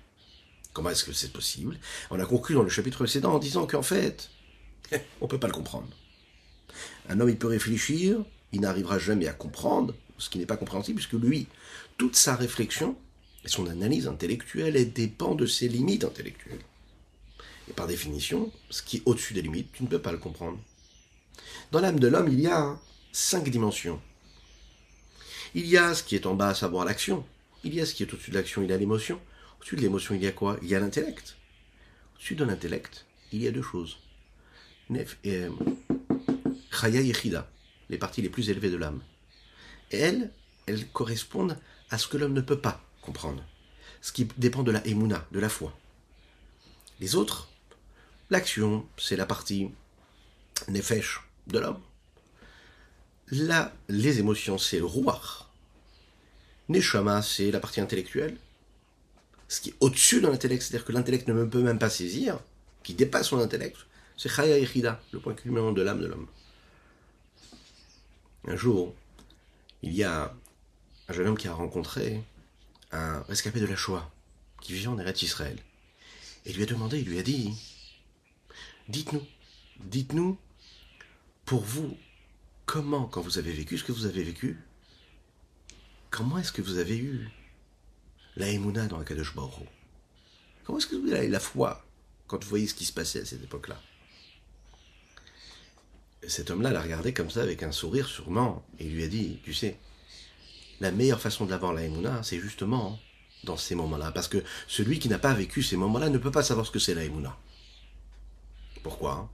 Comment 0.74 0.90
est-ce 0.90 1.04
que 1.04 1.14
c'est 1.14 1.32
possible? 1.32 1.78
On 2.10 2.20
a 2.20 2.26
conclu 2.26 2.56
dans 2.56 2.64
le 2.64 2.70
chapitre 2.70 2.98
précédent 2.98 3.34
en 3.34 3.40
disant 3.40 3.68
qu'en 3.68 3.84
fait, 3.84 4.32
on 5.22 5.26
ne 5.26 5.30
peut 5.30 5.40
pas 5.40 5.48
le 5.48 5.54
comprendre. 5.54 5.88
Un 7.08 7.20
homme, 7.20 7.30
il 7.30 7.38
peut 7.38 7.48
réfléchir, 7.48 8.24
il 8.52 8.62
n'arrivera 8.62 8.98
jamais 8.98 9.28
à 9.28 9.34
comprendre 9.34 9.94
ce 10.18 10.30
qui 10.30 10.40
n'est 10.40 10.46
pas 10.46 10.58
compréhensible, 10.58 10.98
puisque 11.00 11.22
lui, 11.24 11.48
toute 12.00 12.16
sa 12.16 12.36
réflexion, 12.36 12.98
Et 13.46 13.50
son 13.50 13.68
analyse 13.68 14.08
intellectuelle, 14.08 14.76
elle 14.76 14.92
dépend 14.92 15.36
de 15.36 15.46
ses 15.46 15.68
limites 15.68 16.04
intellectuelles. 16.04 16.64
Et 17.70 17.74
par 17.74 17.88
définition, 17.88 18.52
ce 18.70 18.82
qui 18.82 18.98
est 18.98 19.04
au-dessus 19.06 19.34
des 19.34 19.42
limites, 19.42 19.72
tu 19.72 19.84
ne 19.84 19.88
peux 19.88 20.02
pas 20.02 20.12
le 20.12 20.18
comprendre. 20.18 20.58
Dans 21.72 21.80
l'âme 21.80 22.00
de 22.00 22.08
l'homme, 22.08 22.30
il 22.30 22.40
y 22.40 22.48
a 22.48 22.78
cinq 23.12 23.50
dimensions. 23.50 24.02
Il 25.56 25.68
y 25.68 25.78
a 25.78 25.94
ce 25.94 26.04
qui 26.04 26.16
est 26.16 26.26
en 26.26 26.36
bas, 26.36 26.50
à 26.50 26.56
savoir 26.56 26.86
l'action. 26.86 27.26
Il 27.64 27.74
y 27.74 27.82
a 27.82 27.86
ce 27.86 27.94
qui 27.94 28.04
est 28.04 28.14
au-dessus 28.14 28.32
de 28.32 28.36
l'action, 28.36 28.62
il 28.62 28.70
y 28.70 28.74
a 28.74 28.78
l'émotion. 28.78 29.20
Au-dessus 29.60 29.76
de 29.76 29.82
l'émotion, 29.82 30.16
il 30.16 30.24
y 30.24 30.28
a 30.28 30.32
quoi? 30.32 30.58
Il 30.62 30.70
y 30.70 30.76
a 30.76 30.80
l'intellect. 30.80 31.38
Au-dessus 32.16 32.36
de 32.36 32.44
l'intellect, 32.44 33.06
il 33.32 33.42
y 33.44 33.48
a 33.48 33.52
deux 33.52 33.62
choses. 33.62 33.98
Nef 34.90 35.18
et 35.24 35.48
Chaya 36.72 37.02
Yechida, 37.02 37.50
les 37.90 37.98
parties 37.98 38.22
les 38.22 38.30
plus 38.30 38.50
élevées 38.50 38.72
de 38.72 38.78
l'âme. 38.78 39.02
Elles, 39.92 40.32
elles 40.66 40.88
correspondent 40.88 41.58
à 41.90 41.98
ce 41.98 42.08
que 42.08 42.18
l'homme 42.18 42.34
ne 42.34 42.42
peut 42.42 42.60
pas 42.60 42.82
comprendre. 43.02 43.44
Ce 44.02 44.12
qui 44.12 44.26
dépend 44.38 44.64
de 44.64 44.72
la 44.72 44.86
Emouna, 44.88 45.26
de 45.32 45.40
la 45.40 45.50
foi. 45.50 45.78
Les 47.00 47.16
autres, 47.16 47.50
l'action, 48.30 48.88
c'est 48.98 49.16
la 49.16 49.26
partie 49.26 49.72
Nefesh 50.68 51.22
de 51.48 51.60
l'homme. 51.60 51.82
Là, 53.32 53.74
les 53.88 54.20
émotions, 54.20 54.58
c'est 54.58 54.80
le 54.80 54.86
roi. 54.86 55.22
Neshama, 56.68 57.22
c'est 57.22 57.52
la 57.52 57.60
partie 57.60 57.82
intellectuelle. 57.82 58.38
Ce 59.48 59.62
qui 59.62 59.70
est 59.70 59.76
au-dessus 59.80 60.22
de 60.22 60.28
l'intellect, 60.28 60.62
c'est-à-dire 60.62 60.86
que 60.86 60.92
l'intellect 60.92 61.28
ne 61.28 61.46
peut 61.46 61.62
même 61.62 61.80
pas 61.80 61.90
saisir, 61.90 62.40
qui 62.84 62.94
dépasse 62.94 63.30
son 63.30 63.40
intellect, 63.40 63.78
c'est 64.18 64.30
Chaya 64.30 64.58
Echida, 64.58 65.02
le 65.12 65.20
point 65.20 65.34
culminant 65.34 65.72
de 65.72 65.82
l'âme 65.82 66.02
de 66.02 66.08
l'homme. 66.08 66.28
Un 68.48 68.56
jour, 68.56 68.94
il 69.82 69.94
y 69.94 70.04
a 70.04 70.34
un 71.10 71.14
jeune 71.14 71.28
homme 71.28 71.38
qui 71.38 71.48
a 71.48 71.54
rencontré 71.54 72.24
un 72.92 73.22
rescapé 73.24 73.60
de 73.60 73.66
la 73.66 73.76
Shoah, 73.76 74.12
qui 74.62 74.74
vivait 74.74 74.88
en 74.88 75.00
Eretz 75.00 75.24
Israël. 75.24 75.58
Et 76.46 76.54
lui 76.54 76.64
a 76.64 76.66
demandé, 76.68 77.00
il 77.00 77.10
lui 77.10 77.18
a 77.18 77.24
dit, 77.24 77.54
dites-nous, 78.88 79.26
dites-nous, 79.80 80.38
pour 81.46 81.62
vous, 81.62 81.98
comment, 82.68 83.06
quand 83.06 83.22
vous 83.22 83.40
avez 83.40 83.52
vécu 83.52 83.78
ce 83.78 83.84
que 83.84 83.92
vous 83.92 84.06
avez 84.06 84.24
vécu, 84.24 84.60
comment 86.12 86.38
est-ce 86.38 86.52
que 86.52 86.62
vous 86.62 86.78
avez 86.78 86.98
eu 86.98 87.28
la 88.36 88.48
Emouna 88.50 88.88
dans 88.88 89.00
la 89.00 89.06
Kadosh 89.06 89.36
Baruch 89.36 89.68
Comment 90.64 90.78
est-ce 90.78 90.88
que 90.88 90.96
vous 90.96 91.12
avez 91.12 91.28
la 91.28 91.40
foi 91.40 91.84
quand 92.28 92.44
vous 92.44 92.50
voyez 92.50 92.68
ce 92.68 92.76
qui 92.76 92.86
se 92.86 92.94
passait 92.94 93.22
à 93.22 93.26
cette 93.26 93.44
époque-là? 93.44 93.82
Cet 96.28 96.52
homme-là 96.52 96.70
l'a 96.70 96.82
regardé 96.82 97.14
comme 97.14 97.32
ça 97.32 97.42
avec 97.42 97.64
un 97.64 97.72
sourire 97.72 98.08
sûrement 98.08 98.64
et 98.78 98.84
lui 98.84 99.04
a 99.04 99.08
dit, 99.08 99.40
tu 99.44 99.56
sais, 99.56 99.80
la 100.80 100.92
meilleure 100.92 101.22
façon 101.22 101.46
de 101.46 101.52
l'avoir 101.52 101.74
la 101.74 101.84
Emouna, 101.84 102.22
c'est 102.24 102.40
justement 102.40 103.00
dans 103.44 103.58
ces 103.58 103.76
moments-là. 103.76 104.12
Parce 104.12 104.28
que 104.28 104.44
celui 104.68 105.00
qui 105.00 105.10
n'a 105.10 105.20
pas 105.20 105.34
vécu 105.34 105.64
ces 105.64 105.78
moments-là 105.78 106.10
ne 106.10 106.18
peut 106.18 106.32
pas 106.32 106.44
savoir 106.44 106.66
ce 106.66 106.72
que 106.72 106.80
c'est 106.80 106.96
la 106.96 107.04
Emouna. 107.04 107.38
Pourquoi 108.84 109.30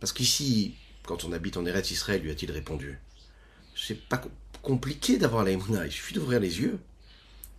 Parce 0.00 0.12
qu'ici, 0.12 0.74
quand 1.04 1.24
on 1.24 1.32
habite 1.32 1.56
en 1.56 1.64
Eretz 1.64 1.90
Israël, 1.90 2.22
lui 2.22 2.30
a-t-il 2.30 2.50
répondu, 2.50 2.98
c'est 3.74 4.00
pas 4.08 4.20
compliqué 4.62 5.18
d'avoir 5.18 5.44
la 5.44 5.52
Emouna, 5.52 5.86
il 5.86 5.92
suffit 5.92 6.14
d'ouvrir 6.14 6.40
les 6.40 6.60
yeux, 6.60 6.78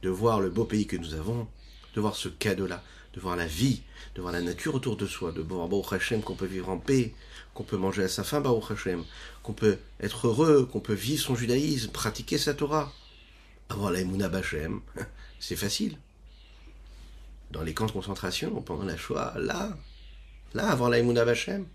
de 0.03 0.09
voir 0.09 0.39
le 0.39 0.49
beau 0.49 0.65
pays 0.65 0.85
que 0.85 0.97
nous 0.97 1.13
avons, 1.13 1.47
de 1.95 2.01
voir 2.01 2.15
ce 2.15 2.29
cadeau-là, 2.29 2.83
de 3.13 3.19
voir 3.19 3.35
la 3.35 3.47
vie, 3.47 3.81
de 4.15 4.21
voir 4.21 4.33
la 4.33 4.41
nature 4.41 4.75
autour 4.75 4.95
de 4.95 5.07
soi, 5.07 5.31
de 5.31 5.41
voir 5.41 5.67
Baruch 5.67 5.93
Hashem 5.93 6.21
qu'on 6.21 6.35
peut 6.35 6.45
vivre 6.45 6.69
en 6.69 6.77
paix, 6.77 7.13
qu'on 7.53 7.63
peut 7.63 7.77
manger 7.77 8.03
à 8.03 8.07
sa 8.07 8.23
faim 8.23 8.41
Baruch 8.41 8.71
Hashem, 8.71 9.03
qu'on 9.41 9.53
peut 9.53 9.79
être 9.99 10.27
heureux, 10.27 10.65
qu'on 10.71 10.79
peut 10.79 10.93
vivre 10.93 11.23
son 11.23 11.35
judaïsme, 11.35 11.91
pratiquer 11.91 12.37
sa 12.37 12.53
Torah. 12.53 12.93
Avoir 13.69 13.91
la 13.91 13.99
Emouna 14.01 14.29
Bachem, 14.29 14.81
c'est 15.39 15.55
facile. 15.55 15.97
Dans 17.51 17.63
les 17.63 17.73
camps 17.73 17.85
de 17.85 17.91
concentration, 17.91 18.61
pendant 18.61 18.83
la 18.83 18.97
Shoah, 18.97 19.35
là, 19.37 19.77
là, 20.53 20.69
avoir 20.69 20.89
la 20.89 20.99
Emouna 20.99 21.25
Bachem, 21.25 21.65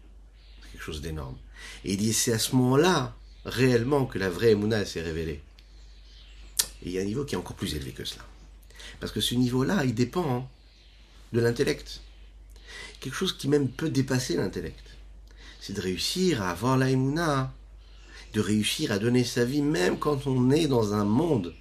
c'est 0.63 0.73
quelque 0.73 0.85
chose 0.85 1.01
d'énorme. 1.01 1.37
Et 1.85 1.93
il 1.93 1.99
dit, 1.99 2.13
c'est 2.13 2.33
à 2.33 2.39
ce 2.39 2.55
moment-là, 2.57 3.15
réellement, 3.45 4.07
que 4.07 4.19
la 4.19 4.31
vraie 4.31 4.53
Emouna 4.53 4.85
s'est 4.85 5.03
révélée. 5.03 5.43
Et 6.83 6.87
il 6.87 6.93
y 6.93 6.99
a 6.99 7.03
un 7.03 7.05
niveau 7.05 7.25
qui 7.25 7.35
est 7.35 7.39
encore 7.39 7.57
plus 7.57 7.75
élevé 7.75 7.93
que 7.93 8.05
cela. 8.05 8.25
Parce 9.01 9.13
que 9.13 9.21
ce 9.21 9.35
niveau-là, 9.35 9.85
il 9.85 9.95
dépend 9.95 10.51
de 11.33 11.41
l'intellect. 11.41 12.01
Quelque 13.01 13.15
chose 13.15 13.37
qui 13.37 13.49
même 13.49 13.69
peut 13.69 13.91
dépasser 13.91 14.37
l'intellect. 14.37 14.85
C'est 15.61 15.73
de 15.73 15.81
réussir 15.81 16.43
à 16.43 16.51
avoir 16.51 16.77
la 16.77 16.89
de 18.35 18.41
réussir 18.41 18.93
à 18.93 18.99
donner 18.99 19.25
sa 19.25 19.45
vie 19.45 19.63
même 19.63 19.99
quand 19.99 20.27
on 20.27 20.51
est 20.51 20.67
dans 20.67 20.95
un 20.95 21.05
monde 21.05 21.55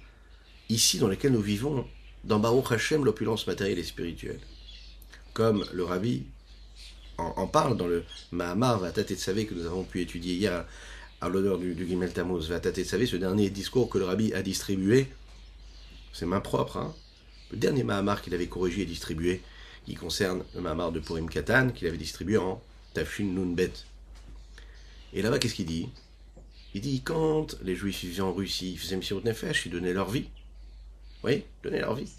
ici 0.68 0.98
dans 0.98 1.08
lequel 1.08 1.32
nous 1.32 1.40
vivons, 1.40 1.86
dans 2.24 2.38
Baruch 2.38 2.72
Hashem, 2.72 3.04
l'opulence 3.04 3.46
matérielle 3.46 3.78
et 3.78 3.84
spirituelle. 3.84 4.40
Comme 5.34 5.64
le 5.72 5.84
rabbi 5.84 6.24
en, 7.18 7.46
parle 7.46 7.76
dans 7.76 7.86
le 7.86 8.04
Mahamar 8.30 8.78
Vatat 8.80 9.04
et 9.08 9.16
Savé 9.16 9.46
que 9.46 9.54
nous 9.54 9.66
avons 9.66 9.84
pu 9.84 10.00
étudier 10.00 10.34
hier 10.34 10.64
à 11.20 11.28
l'honneur 11.28 11.58
du, 11.58 11.74
du 11.74 11.86
Gimel 11.86 12.12
Tammuz. 12.12 12.48
Vatat 12.48 12.72
et 12.76 12.84
Savé, 12.84 13.06
ce 13.06 13.16
dernier 13.16 13.50
discours 13.50 13.88
que 13.88 13.98
le 13.98 14.04
rabbi 14.04 14.32
a 14.34 14.42
distribué, 14.42 15.08
c'est 16.12 16.26
main 16.26 16.40
propre, 16.40 16.76
hein, 16.78 16.94
le 17.50 17.58
dernier 17.58 17.84
Mahamar 17.84 18.22
qu'il 18.22 18.34
avait 18.34 18.46
corrigé 18.46 18.82
et 18.82 18.86
distribué, 18.86 19.40
qui 19.86 19.94
concerne 19.94 20.44
le 20.54 20.60
Mahamar 20.60 20.92
de 20.92 21.00
Purim 21.00 21.28
Katan, 21.28 21.70
qu'il 21.70 21.86
avait 21.86 21.98
distribué 21.98 22.38
en 22.38 22.62
Tafshin 22.94 23.24
Nunbet. 23.24 23.72
Et 25.12 25.22
là-bas, 25.22 25.38
qu'est-ce 25.38 25.54
qu'il 25.54 25.66
dit? 25.66 25.88
Il 26.74 26.80
dit 26.80 27.02
quand 27.02 27.56
les 27.62 27.76
Juifs 27.76 28.00
vivaient 28.00 28.22
en 28.22 28.32
Russie, 28.32 28.72
ils 28.72 28.78
faisaient 28.78 28.96
Messirut 28.96 29.22
Nefesh, 29.24 29.66
ils 29.66 29.72
donnaient 29.72 29.92
leur 29.92 30.10
vie. 30.10 30.26
Oui, 31.24 31.44
donnaient 31.62 31.80
leur 31.80 31.94
vie. 31.94 32.10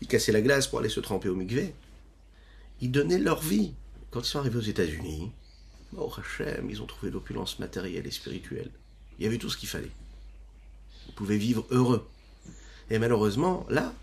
Ils 0.00 0.08
cassaient 0.08 0.32
la 0.32 0.40
glace 0.40 0.66
pour 0.66 0.80
aller 0.80 0.88
se 0.88 1.00
tremper 1.00 1.28
au 1.28 1.34
mikvé. 1.34 1.74
Ils 2.80 2.90
donnaient 2.90 3.18
leur 3.18 3.40
vie. 3.40 3.74
Quand 4.10 4.20
ils 4.20 4.26
sont 4.26 4.38
arrivés 4.38 4.58
aux 4.58 4.62
États-Unis, 4.62 5.32
oh 5.96 6.12
Hachem, 6.16 6.68
ils 6.70 6.82
ont 6.82 6.86
trouvé 6.86 7.10
l'opulence 7.10 7.58
matérielle 7.58 8.06
et 8.06 8.10
spirituelle. 8.10 8.70
Il 9.18 9.24
y 9.24 9.28
avait 9.28 9.38
tout 9.38 9.50
ce 9.50 9.56
qu'il 9.56 9.68
fallait. 9.68 9.90
Ils 11.08 11.14
pouvaient 11.14 11.36
vivre 11.36 11.66
heureux. 11.70 12.08
Et 12.90 12.98
malheureusement, 12.98 13.66
là, 13.68 13.94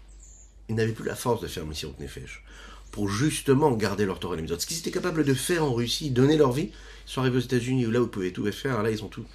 ils 0.70 0.76
n'avaient 0.76 0.94
plus 0.94 1.06
la 1.06 1.16
force 1.16 1.42
de 1.42 1.48
faire 1.48 1.66
Messirut 1.66 1.94
Nefesh 2.00 2.44
pour 2.92 3.08
justement 3.08 3.72
garder 3.72 4.06
leur 4.06 4.20
Torah 4.20 4.36
et 4.36 4.42
les 4.42 4.48
Ce 4.48 4.66
qu'ils 4.66 4.78
étaient 4.78 4.92
capables 4.92 5.24
de 5.24 5.34
faire 5.34 5.64
en 5.64 5.74
Russie, 5.74 6.12
donner 6.12 6.38
leur 6.38 6.52
vie, 6.52 6.72
ils 7.08 7.12
sont 7.12 7.22
arrivés 7.22 7.38
aux 7.38 7.42
États-Unis 7.42 7.86
où 7.88 7.92
là 7.92 8.00
ils 8.02 8.08
pouvaient 8.08 8.32
tout 8.32 8.50
faire, 8.52 8.84
là 8.84 8.92
ils 8.92 9.04
ont 9.04 9.08
tout 9.08 9.26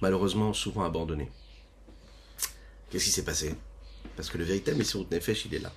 malheureusement 0.00 0.52
souvent 0.52 0.82
abandonné. 0.82 1.30
Qu'est-ce 2.90 3.04
qui 3.04 3.10
s'est 3.10 3.24
passé? 3.24 3.54
Parce 4.16 4.30
que 4.30 4.38
le 4.38 4.44
véritable 4.44 4.78
Messirut 4.78 5.06
Nefesh, 5.10 5.46
il 5.46 5.54
est 5.54 5.58
là. 5.58 5.72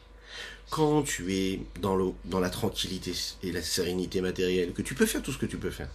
Quand 0.70 1.04
tu 1.04 1.34
es 1.34 1.62
dans, 1.82 2.16
dans 2.26 2.40
la 2.40 2.50
tranquillité 2.50 3.14
et 3.44 3.52
la 3.52 3.62
sérénité 3.62 4.22
matérielle, 4.22 4.74
que 4.74 4.82
tu 4.82 4.96
peux 4.96 5.06
faire 5.06 5.22
tout 5.22 5.32
ce 5.32 5.38
que 5.38 5.46
tu 5.46 5.58
peux 5.58 5.72
faire. 5.72 5.90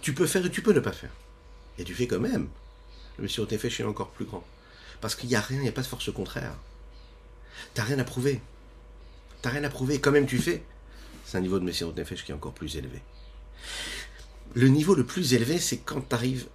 Tu 0.00 0.14
peux 0.14 0.26
faire 0.26 0.44
et 0.44 0.50
tu 0.50 0.62
peux 0.62 0.72
ne 0.72 0.80
pas 0.80 0.92
faire. 0.92 1.12
Et 1.78 1.84
tu 1.84 1.94
fais 1.94 2.06
quand 2.06 2.20
même. 2.20 2.48
Le 3.18 3.24
Messirut 3.24 3.48
Nefesh 3.50 3.80
est 3.80 3.84
encore 3.84 4.10
plus 4.10 4.24
grand. 4.24 4.44
Parce 5.00 5.14
qu'il 5.14 5.28
n'y 5.28 5.36
a 5.36 5.40
rien, 5.40 5.58
il 5.58 5.62
n'y 5.62 5.68
a 5.68 5.72
pas 5.72 5.82
de 5.82 5.86
force 5.86 6.12
contraire. 6.12 6.56
T'as 7.74 7.84
rien 7.84 7.98
à 7.98 8.04
prouver. 8.04 8.40
T'as 9.42 9.50
rien 9.50 9.64
à 9.64 9.68
prouver, 9.68 10.00
quand 10.00 10.10
même 10.10 10.26
tu 10.26 10.38
fais. 10.38 10.62
C'est 11.24 11.36
un 11.36 11.40
niveau 11.40 11.58
de 11.58 11.64
Messirut 11.64 11.94
Nefesh 11.94 12.24
qui 12.24 12.32
est 12.32 12.34
encore 12.34 12.54
plus 12.54 12.76
élevé. 12.76 13.02
Le 14.54 14.68
niveau 14.68 14.94
le 14.94 15.04
plus 15.04 15.34
élevé, 15.34 15.58
c'est 15.58 15.78
quand 15.78 16.00
tu 16.00 16.06
n'arrives 16.10 16.46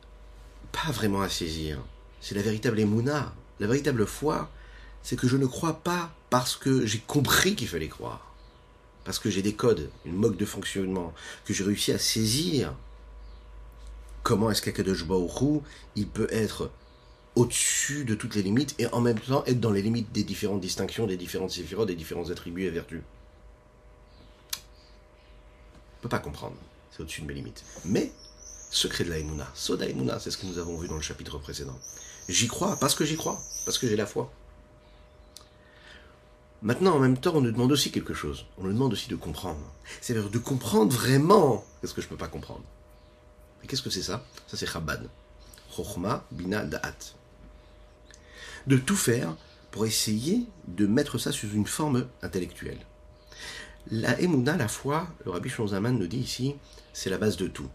pas 0.72 0.92
vraiment 0.92 1.22
à 1.22 1.30
saisir. 1.30 1.80
C'est 2.20 2.36
la 2.36 2.42
véritable 2.42 2.80
émouna, 2.80 3.34
la 3.60 3.68
véritable 3.68 4.06
foi, 4.08 4.50
c'est 5.03 5.17
que 5.17 5.27
je 5.27 5.38
ne 5.38 5.45
crois 5.45 5.74
pas 5.74 6.12
parce 6.29 6.55
que 6.55 6.86
j'ai 6.86 7.00
compris 7.00 7.55
qu'il 7.55 7.67
fallait 7.67 7.89
croire. 7.89 8.33
Parce 9.03 9.19
que 9.19 9.29
j'ai 9.29 9.41
des 9.41 9.53
codes, 9.53 9.89
une 10.05 10.15
mode 10.15 10.38
de 10.38 10.45
fonctionnement, 10.45 11.13
que 11.45 11.53
j'ai 11.53 11.65
réussi 11.65 11.91
à 11.91 12.00
saisir. 12.00 12.74
Comment 14.24 14.50
est-ce 14.50 14.62
qu'Akadosh 14.62 15.05
Baruch 15.05 15.62
il 15.98 16.07
peut 16.07 16.29
être 16.31 16.72
au-dessus 17.36 18.05
de 18.05 18.15
toutes 18.15 18.36
les 18.36 18.43
limites 18.43 18.75
et 18.79 18.88
en 18.88 19.01
même 19.01 19.19
temps 19.19 19.43
être 19.45 19.60
dans 19.60 19.72
les 19.72 19.81
limites 19.81 20.12
des 20.13 20.24
différentes 20.24 20.62
distinctions, 20.62 21.05
des 21.05 21.17
différentes 21.17 21.51
séphirotes, 21.51 21.88
des 21.88 21.95
différents 21.95 22.29
attributs 22.29 22.63
et 22.63 22.69
vertus. 22.69 23.01
Je 24.53 24.57
ne 24.57 26.01
peux 26.03 26.10
pas 26.10 26.19
comprendre. 26.19 26.55
C'est 26.91 27.01
au-dessus 27.01 27.22
de 27.22 27.25
mes 27.27 27.33
limites. 27.33 27.63
Mais, 27.86 28.12
secret 28.69 29.03
de 29.03 29.10
la 29.10 29.17
Emouna, 29.17 29.50
Soda 29.53 29.88
Emouna, 29.88 30.19
c'est 30.19 30.31
ce 30.31 30.38
que 30.38 30.45
nous 30.45 30.60
avons 30.60 30.77
vu 30.77 30.88
dans 30.88 30.95
le 30.95 31.01
chapitre 31.01 31.39
précédent. 31.39 31.77
J'y 32.29 32.48
crois 32.48 32.77
parce 32.77 32.95
que 32.95 33.03
j'y 33.03 33.17
crois, 33.17 33.41
parce 33.65 33.77
que 33.77 33.88
j'ai 33.88 33.95
la 33.95 34.05
foi. 34.05 34.31
Maintenant, 36.63 36.96
en 36.96 37.00
même 37.00 37.17
temps, 37.17 37.34
on 37.36 37.41
nous 37.41 37.51
demande 37.51 37.74
aussi 37.74 37.91
quelque 37.91 38.13
chose. 38.13 38.46
On 38.58 38.63
nous 38.63 38.72
demande 38.72 38.93
aussi 38.93 39.10
de 39.10 39.17
comprendre. 39.17 39.60
C'est-à-dire 40.00 40.29
de 40.29 40.38
comprendre 40.38 40.93
vraiment 40.93 41.65
ce 41.84 41.93
que 41.93 42.01
je 42.01 42.08
ne 42.08 42.12
peux 42.12 42.17
pas 42.17 42.29
comprendre. 42.29 42.63
Qu'est-ce 43.67 43.82
que 43.82 43.89
c'est 43.89 44.01
ça? 44.01 44.25
Ça, 44.48 44.55
c'est 44.55 44.65
Chabad. 44.65 45.10
Chochma, 45.75 46.25
Bina, 46.32 46.63
Da'at. 46.63 47.15
De 48.65 48.77
tout 48.77 48.96
faire 48.96 49.36
pour 49.72 49.86
essayer 49.86 50.46
de 50.70 50.88
mettre 50.88 51.17
ça 51.17 51.34
sous 51.34 51.50
une 51.51 51.67
forme 51.67 52.08
intellectuelle. 52.22 52.79
La 53.91 54.17
Emouna, 54.22 54.55
la 54.55 54.70
foi, 54.70 55.10
le 55.25 55.32
Rabbi 55.32 55.50
Shonzaman 55.50 56.00
nous 56.00 56.08
dit 56.08 56.20
ici, 56.20 56.55
c'est 56.93 57.10
la 57.10 57.17
base 57.17 57.36
de 57.36 57.48
tout. 57.48 57.70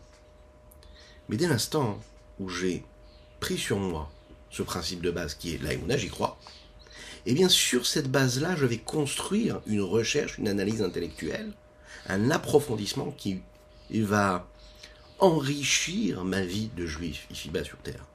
Mais 1.29 1.37
dès 1.37 1.47
l'instant 1.47 2.01
où 2.39 2.49
j'ai 2.49 2.87
pris 3.41 3.59
sur 3.59 3.79
moi 3.79 4.11
ce 4.51 4.63
principe 4.63 5.03
de 5.03 5.11
base 5.11 5.35
qui 5.35 5.55
est 5.55 5.63
la 5.63 5.75
Emouna, 5.75 5.99
j'y 5.99 6.09
crois, 6.09 6.39
Et 7.29 7.35
bien 7.35 7.51
sur 7.51 7.85
cette 7.85 8.11
base-là, 8.11 8.57
je 8.57 8.65
vais 8.65 8.79
construire 8.79 9.61
une 9.67 9.83
recherche, 9.83 10.39
une 10.39 10.49
analyse 10.49 10.81
intellectuelle, 10.81 11.53
un 12.09 12.31
approfondissement 12.31 13.11
qui 13.19 13.43
va 13.91 14.49
enrichir 15.19 16.25
ma 16.25 16.41
vie 16.41 16.71
de 16.75 16.87
juif 16.87 17.27
ici-bas 17.31 17.65
sur 17.65 17.77
terre. 17.81 18.07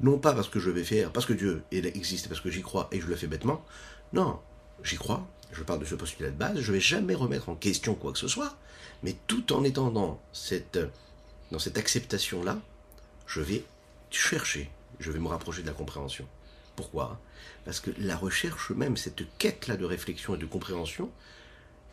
Non 0.00 0.18
pas 0.18 0.32
parce 0.32 0.48
que 0.48 0.58
je 0.58 0.68
vais 0.68 0.82
faire, 0.82 1.12
parce 1.12 1.26
que 1.26 1.32
Dieu 1.32 1.62
existe, 1.70 2.26
parce 2.26 2.40
que 2.40 2.50
j'y 2.50 2.60
crois 2.60 2.88
et 2.90 3.00
je 3.00 3.06
le 3.06 3.14
fais 3.14 3.28
bêtement. 3.28 3.64
Non, 4.12 4.40
j'y 4.82 4.96
crois, 4.96 5.24
je 5.52 5.62
parle 5.62 5.78
de 5.78 5.84
ce 5.84 5.94
postulat 5.94 6.30
de 6.30 6.36
base, 6.36 6.58
je 6.58 6.72
vais 6.72 6.80
jamais 6.80 7.14
remettre 7.14 7.50
en 7.50 7.54
question 7.54 7.94
quoi 7.94 8.12
que 8.12 8.18
ce 8.18 8.26
soit, 8.26 8.56
mais 9.04 9.14
tout 9.28 9.52
en 9.52 9.62
étant 9.62 10.20
cette, 10.32 10.80
dans 11.52 11.60
cette 11.60 11.78
acceptation-là, 11.78 12.58
je 13.28 13.42
vais 13.42 13.62
chercher, 14.10 14.72
je 14.98 15.12
vais 15.12 15.20
me 15.20 15.28
rapprocher 15.28 15.62
de 15.62 15.68
la 15.68 15.72
compréhension. 15.72 16.26
Pourquoi 16.80 17.20
Parce 17.66 17.78
que 17.78 17.90
la 17.98 18.16
recherche 18.16 18.70
même, 18.70 18.96
cette 18.96 19.20
quête-là 19.36 19.76
de 19.76 19.84
réflexion 19.84 20.34
et 20.34 20.38
de 20.38 20.46
compréhension, 20.46 21.10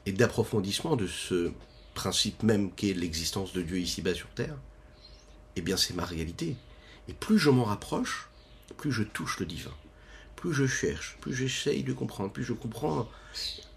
et 0.05 0.13
d'approfondissement 0.13 0.95
de 0.95 1.07
ce 1.07 1.51
principe 1.93 2.41
même 2.41 2.71
qu'est 2.71 2.93
l'existence 2.93 3.51
de 3.51 3.61
Dieu 3.61 3.79
ici-bas 3.79 4.13
sur 4.13 4.29
Terre, 4.29 4.55
eh 5.57 5.61
bien 5.61 5.75
c'est 5.75 5.93
ma 5.93 6.05
réalité. 6.05 6.55
Et 7.09 7.13
plus 7.13 7.37
je 7.37 7.49
m'en 7.49 7.65
rapproche, 7.65 8.29
plus 8.77 8.93
je 8.93 9.03
touche 9.03 9.41
le 9.41 9.45
divin. 9.45 9.73
Plus 10.37 10.53
je 10.53 10.65
cherche, 10.65 11.17
plus 11.19 11.33
j'essaye 11.33 11.83
de 11.83 11.91
comprendre, 11.91 12.31
plus 12.31 12.45
je 12.45 12.53
comprends 12.53 13.09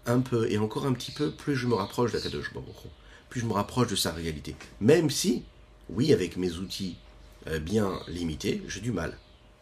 un 0.05 0.21
peu 0.21 0.49
et 0.49 0.57
encore 0.59 0.85
un 0.85 0.93
petit 0.93 1.11
peu, 1.11 1.31
plus 1.31 1.57
je 1.57 1.67
me 1.67 1.73
rapproche 1.73 2.13
d'Akadosh 2.13 2.53
Baruch 2.53 2.87
plus 3.29 3.41
je 3.41 3.45
me 3.45 3.53
rapproche 3.53 3.89
de 3.89 3.97
sa 3.97 4.13
réalité. 4.13 4.55
Même 4.79 5.09
si, 5.09 5.43
oui, 5.89 6.13
avec 6.13 6.37
mes 6.37 6.53
outils 6.53 6.95
euh, 7.47 7.59
bien 7.59 7.99
limités, 8.07 8.63
j'ai 8.69 8.79
du 8.79 8.93
mal 8.93 9.17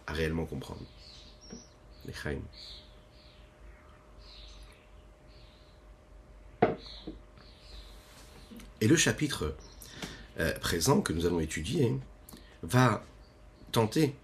à 0.06 0.14
réellement 0.14 0.46
comprendre. 0.46 0.86
Et 8.82 8.88
le 8.88 8.96
chapitre 8.96 9.56
euh, 10.40 10.58
présent 10.60 11.02
que 11.02 11.14
nous 11.14 11.26
allons 11.26 11.40
étudier 11.40 11.94
va 12.64 13.04
tenter 13.72 14.16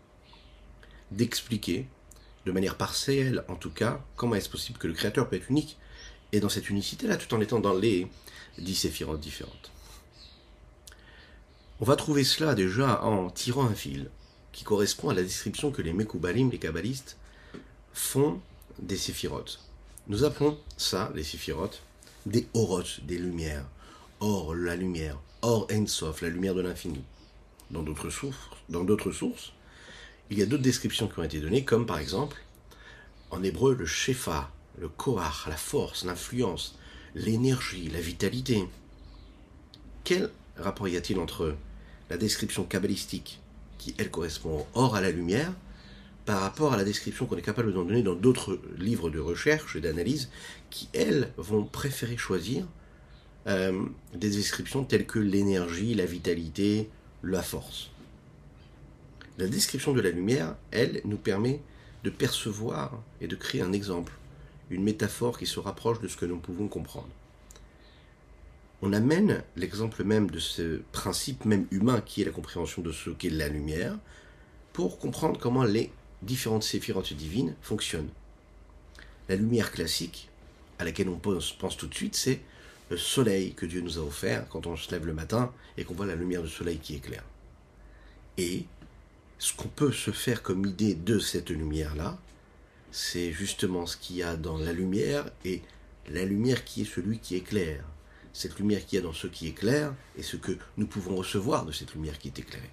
d'expliquer 1.12 1.88
de 2.46 2.51
manière 2.51 2.77
partielle, 2.77 3.44
en 3.48 3.55
tout 3.55 3.70
cas, 3.70 4.01
comment 4.15 4.36
est-ce 4.36 4.50
possible 4.50 4.77
que 4.77 4.88
le 4.88 4.94
Créateur 4.94 5.29
peut 5.29 5.36
être 5.36 5.50
unique, 5.50 5.77
et 6.32 6.39
dans 6.39 6.50
cette 6.50 6.70
unicité-là, 6.70 7.17
tout 7.17 7.34
en 7.34 7.41
étant 7.41 7.60
dans 7.60 7.74
les 7.74 8.08
dix 8.58 8.75
séphirotes 8.75 9.20
différentes. 9.20 9.72
On 11.82 11.86
va 11.86 11.96
trouver 11.96 12.24
cela 12.24 12.55
déjà 12.55 13.03
en 13.03 13.29
tirant 13.29 13.65
un 13.65 13.74
fil 13.74 14.10
qui 14.51 14.63
correspond 14.63 15.10
à 15.10 15.13
la 15.13 15.24
description 15.24 15.72
que 15.72 15.82
les 15.82 15.91
Mekoubalim, 15.91 16.50
les 16.50 16.60
Kabbalistes, 16.60 17.17
font 17.96 18.42
des 18.78 18.98
séphirotes. 18.98 19.60
Nous 20.08 20.24
appelons 20.24 20.60
ça, 20.78 21.12
les 21.16 21.24
séphirotes, 21.24 21.82
des 22.25 22.48
orotes, 22.54 23.00
des 23.06 23.18
lumières. 23.18 23.66
Or, 24.20 24.54
la 24.54 24.75
lumière. 24.75 25.18
Or, 25.42 25.68
Ensof, 25.72 26.22
la 26.22 26.30
lumière 26.30 26.54
de 26.54 26.62
l'infini. 26.62 27.02
Dans 27.72 27.82
d'autres 27.82 28.10
sources, 28.10 28.50
sources, 29.14 29.54
il 30.30 30.38
y 30.38 30.42
a 30.42 30.46
d'autres 30.46 30.64
descriptions 30.64 31.08
qui 31.08 31.20
ont 31.20 31.24
été 31.24 31.40
données, 31.40 31.64
comme 31.64 31.86
par 31.86 31.98
exemple, 31.98 32.38
en 33.32 33.42
hébreu, 33.42 33.74
le 33.74 33.86
shefa, 33.86 34.52
le 34.78 34.90
koach, 34.90 35.48
la 35.48 35.56
force, 35.56 36.04
l'influence, 36.06 36.78
l'énergie, 37.16 37.90
la 37.90 38.02
vitalité. 38.02 38.68
Quel 40.04 40.30
rapport 40.58 40.88
y 40.88 40.98
a-t-il 40.98 41.20
entre 41.20 41.56
la 42.10 42.18
description 42.18 42.66
kabbalistique, 42.66 43.40
qui 43.78 43.96
elle 43.98 44.12
correspond 44.12 44.66
or 44.74 44.96
à 44.96 45.02
la 45.02 45.12
lumière, 45.12 45.54
par 46.25 46.41
rapport 46.41 46.74
à 46.74 46.77
la 46.77 46.84
description 46.84 47.25
qu'on 47.25 47.38
est 47.38 47.44
capable 47.44 47.74
d'en 47.74 47.84
donner 47.84 48.01
dans 48.01 48.15
d'autres 48.15 48.60
livres 48.77 49.10
de 49.10 49.20
recherche 49.20 49.75
et 49.75 49.82
d'analyse, 49.82 50.29
qui 50.70 50.89
elles 50.94 51.32
vont 51.38 51.63
préférer 51.63 52.17
choisir 52.17 52.65
euh, 53.48 53.86
des 54.15 54.32
descriptions 54.32 54.83
telles 54.83 55.05
que 55.05 55.20
l'énergie, 55.20 55.94
la 55.94 56.05
vitalité, 56.05 56.90
la 57.22 57.44
force. 57.44 57.92
La 59.38 59.48
description 59.48 59.94
de 59.94 60.01
la 60.01 60.09
lumière, 60.09 60.55
elle, 60.72 61.01
nous 61.05 61.18
permet 61.18 61.61
de 62.03 62.09
percevoir 62.09 63.03
et 63.22 63.27
de 63.27 63.35
créer 63.35 63.61
un 63.61 63.74
exemple, 63.74 64.14
une 64.72 64.83
métaphore 64.83 65.38
qui 65.38 65.46
se 65.46 65.59
rapproche 65.59 66.00
de 66.01 66.07
ce 66.07 66.18
que 66.18 66.25
nous 66.25 66.38
pouvons 66.38 66.68
comprendre. 66.68 67.09
On 68.81 68.94
amène 68.94 69.44
l'exemple 69.55 70.03
même 70.03 70.29
de 70.29 70.40
ce 70.40 70.81
principe 70.92 71.46
même 71.46 71.66
humain 71.72 72.01
qui 72.01 72.22
est 72.22 72.25
la 72.25 72.31
compréhension 72.31 72.81
de 72.81 72.92
ce 72.92 73.09
qu'est 73.11 73.29
la 73.29 73.48
lumière 73.48 73.98
pour 74.74 75.00
comprendre 75.00 75.40
comment 75.40 75.64
les 75.64 75.92
différentes 76.25 76.64
séphirotes 76.64 77.14
divines 77.14 77.55
fonctionnent. 77.61 78.09
La 79.29 79.35
lumière 79.35 79.72
classique, 79.72 80.29
à 80.79 80.83
laquelle 80.83 81.09
on 81.09 81.18
pense 81.18 81.77
tout 81.77 81.88
de 81.88 81.96
suite, 81.96 82.16
c'est 82.16 82.42
le 82.90 82.98
soleil 82.98 83.53
que 83.53 83.66
Dieu 83.66 83.81
nous 83.81 83.98
a 83.98 84.01
offert 84.01 84.48
quand 84.50 84.68
on 84.68 84.75
se 84.75 84.92
lève 84.92 85.05
le 85.05 85.14
matin 85.14 85.51
et 85.77 85.83
qu'on 85.83 85.96
voit 85.96 86.05
la 86.05 86.16
lumière 86.16 86.44
du 86.44 86.50
soleil 86.50 86.77
qui 86.77 86.96
éclaire. 86.96 87.24
Et 88.38 88.66
ce 89.40 89.53
qu'on 89.53 89.68
peut 89.68 89.92
se 89.92 90.11
faire 90.11 90.44
comme 90.44 90.66
idée 90.66 90.94
de 90.94 91.20
cette 91.20 91.50
lumière-là, 91.50 92.18
c'est 92.92 93.31
justement 93.31 93.85
ce 93.85 93.98
qu'il 93.98 94.18
y 94.18 94.24
a 94.24 94.35
dans 94.35 94.57
la 94.57 94.74
lumière 94.74 95.29
et 95.44 95.61
la 96.09 96.24
lumière 96.24 96.64
qui 96.64 96.81
est 96.81 96.85
celui 96.85 97.20
qui 97.20 97.35
éclaire. 97.35 97.83
Cette 98.33 98.59
lumière 98.59 98.85
qui 98.85 98.96
y 98.96 99.00
a 99.00 99.01
dans 99.01 99.14
ce 99.14 99.27
qui 99.27 99.48
éclaire 99.48 99.94
et 100.18 100.24
ce 100.24 100.35
que 100.35 100.57
nous 100.77 100.88
pouvons 100.88 101.16
recevoir 101.16 101.66
de 101.66 101.72
cette 101.72 101.94
lumière 101.94 102.20
qui 102.20 102.27
est 102.27 102.40
éclairée. 102.40 102.70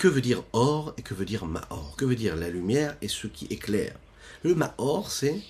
Que 0.00 0.08
veut 0.08 0.22
dire 0.22 0.44
or 0.54 0.94
et 0.96 1.02
que 1.02 1.12
veut 1.12 1.26
dire 1.26 1.44
maor? 1.44 1.94
Que 1.98 2.06
veut 2.06 2.16
dire 2.16 2.34
la 2.34 2.48
lumière 2.48 2.96
et 3.02 3.08
ce 3.08 3.26
qui 3.26 3.44
éclaire? 3.50 3.94
Le 4.42 4.54
maor, 4.54 5.10
c'est 5.10 5.42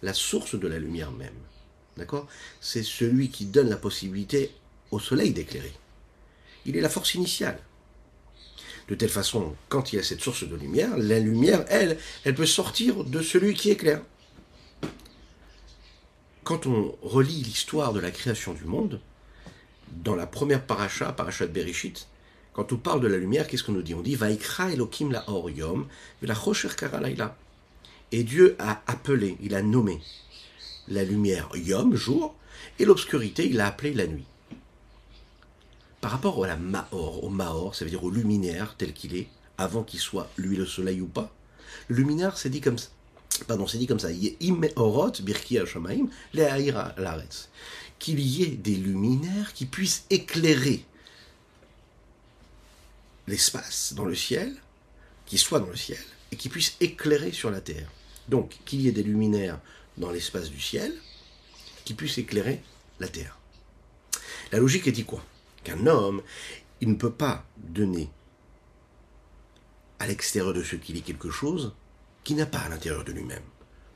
la 0.00 0.14
source 0.14 0.54
de 0.54 0.66
la 0.66 0.78
lumière 0.78 1.12
même. 1.12 1.34
D'accord? 1.98 2.26
C'est 2.62 2.82
celui 2.82 3.28
qui 3.28 3.44
donne 3.44 3.68
la 3.68 3.76
possibilité 3.76 4.52
au 4.90 5.00
soleil 5.00 5.34
d'éclairer. 5.34 5.74
Il 6.64 6.78
est 6.78 6.80
la 6.80 6.88
force 6.88 7.12
initiale. 7.12 7.60
De 8.88 8.94
telle 8.94 9.10
façon, 9.10 9.54
quand 9.68 9.92
il 9.92 9.96
y 9.96 9.98
a 9.98 10.02
cette 10.02 10.22
source 10.22 10.48
de 10.48 10.56
lumière, 10.56 10.96
la 10.96 11.18
lumière, 11.18 11.66
elle, 11.68 11.98
elle 12.24 12.34
peut 12.34 12.46
sortir 12.46 13.04
de 13.04 13.20
celui 13.20 13.52
qui 13.52 13.68
éclaire. 13.68 14.00
Quand 16.42 16.64
on 16.64 16.96
relit 17.02 17.42
l'histoire 17.42 17.92
de 17.92 18.00
la 18.00 18.12
création 18.12 18.54
du 18.54 18.64
monde, 18.64 18.98
dans 19.90 20.16
la 20.16 20.26
première 20.26 20.64
paracha, 20.64 21.12
paracha 21.12 21.46
de 21.46 21.52
Bereshit, 21.52 22.08
quand 22.60 22.74
on 22.74 22.76
parle 22.76 23.00
de 23.00 23.06
la 23.06 23.16
lumière, 23.16 23.46
qu'est-ce 23.46 23.64
qu'on 23.64 23.72
nous 23.72 23.80
dit? 23.80 23.94
On 23.94 24.02
dit 24.02 24.16
Vaikra 24.16 24.70
Elohim 24.70 25.12
la 25.12 25.24
or 25.30 25.48
yom, 25.48 25.86
la 26.20 26.34
et 28.12 28.22
Dieu 28.22 28.54
a 28.58 28.82
appelé, 28.86 29.38
il 29.40 29.54
a 29.54 29.62
nommé 29.62 29.98
la 30.86 31.02
lumière 31.02 31.48
Yom, 31.54 31.94
jour, 31.94 32.34
et 32.78 32.84
l'obscurité, 32.84 33.48
il 33.48 33.62
a 33.62 33.66
appelé 33.68 33.94
la 33.94 34.06
nuit. 34.06 34.26
Par 36.02 36.10
rapport 36.10 36.44
à 36.44 36.48
la 36.48 36.58
Maor, 36.58 37.24
au 37.24 37.30
Maor, 37.30 37.74
ça 37.74 37.86
veut 37.86 37.90
dire 37.90 38.04
au 38.04 38.10
luminaire 38.10 38.74
tel 38.76 38.92
qu'il 38.92 39.16
est, 39.16 39.28
avant 39.56 39.82
qu'il 39.82 40.00
soit 40.00 40.28
lui 40.36 40.54
le 40.58 40.66
soleil 40.66 41.00
ou 41.00 41.06
pas, 41.06 41.32
le 41.88 41.96
luminaire, 41.96 42.36
c'est 42.36 42.50
dit 42.50 42.60
comme 42.60 42.76
ça. 42.76 42.88
Pardon, 43.48 43.66
c'est 43.66 43.78
dit 43.78 43.86
comme 43.86 44.00
ça. 44.00 44.12
Qu'il 47.98 48.20
y 48.20 48.42
ait 48.42 48.46
des 48.48 48.76
luminaires 48.76 49.54
qui 49.54 49.64
puissent 49.64 50.04
éclairer 50.10 50.84
l'espace 53.30 53.94
dans 53.94 54.04
le 54.04 54.14
ciel, 54.14 54.54
qui 55.24 55.38
soient 55.38 55.60
dans 55.60 55.70
le 55.70 55.76
ciel, 55.76 56.02
et 56.32 56.36
qui 56.36 56.48
puissent 56.48 56.76
éclairer 56.80 57.32
sur 57.32 57.50
la 57.50 57.60
terre. 57.60 57.88
Donc, 58.28 58.58
qu'il 58.64 58.80
y 58.80 58.88
ait 58.88 58.92
des 58.92 59.02
luminaires 59.02 59.60
dans 59.96 60.10
l'espace 60.10 60.50
du 60.50 60.60
ciel 60.60 60.92
qui 61.84 61.94
puissent 61.94 62.18
éclairer 62.18 62.60
la 62.98 63.08
terre. 63.08 63.38
La 64.52 64.58
logique 64.58 64.86
est 64.86 64.92
dit 64.92 65.04
quoi? 65.04 65.24
Qu'un 65.64 65.86
homme, 65.86 66.22
il 66.80 66.88
ne 66.88 66.94
peut 66.94 67.12
pas 67.12 67.44
donner 67.56 68.10
à 69.98 70.06
l'extérieur 70.06 70.52
de 70.52 70.62
ce 70.62 70.76
qu'il 70.76 70.96
est 70.96 71.02
quelque 71.02 71.30
chose 71.30 71.72
qui 72.24 72.34
n'a 72.34 72.46
pas 72.46 72.58
à 72.60 72.68
l'intérieur 72.68 73.04
de 73.04 73.12
lui-même. 73.12 73.42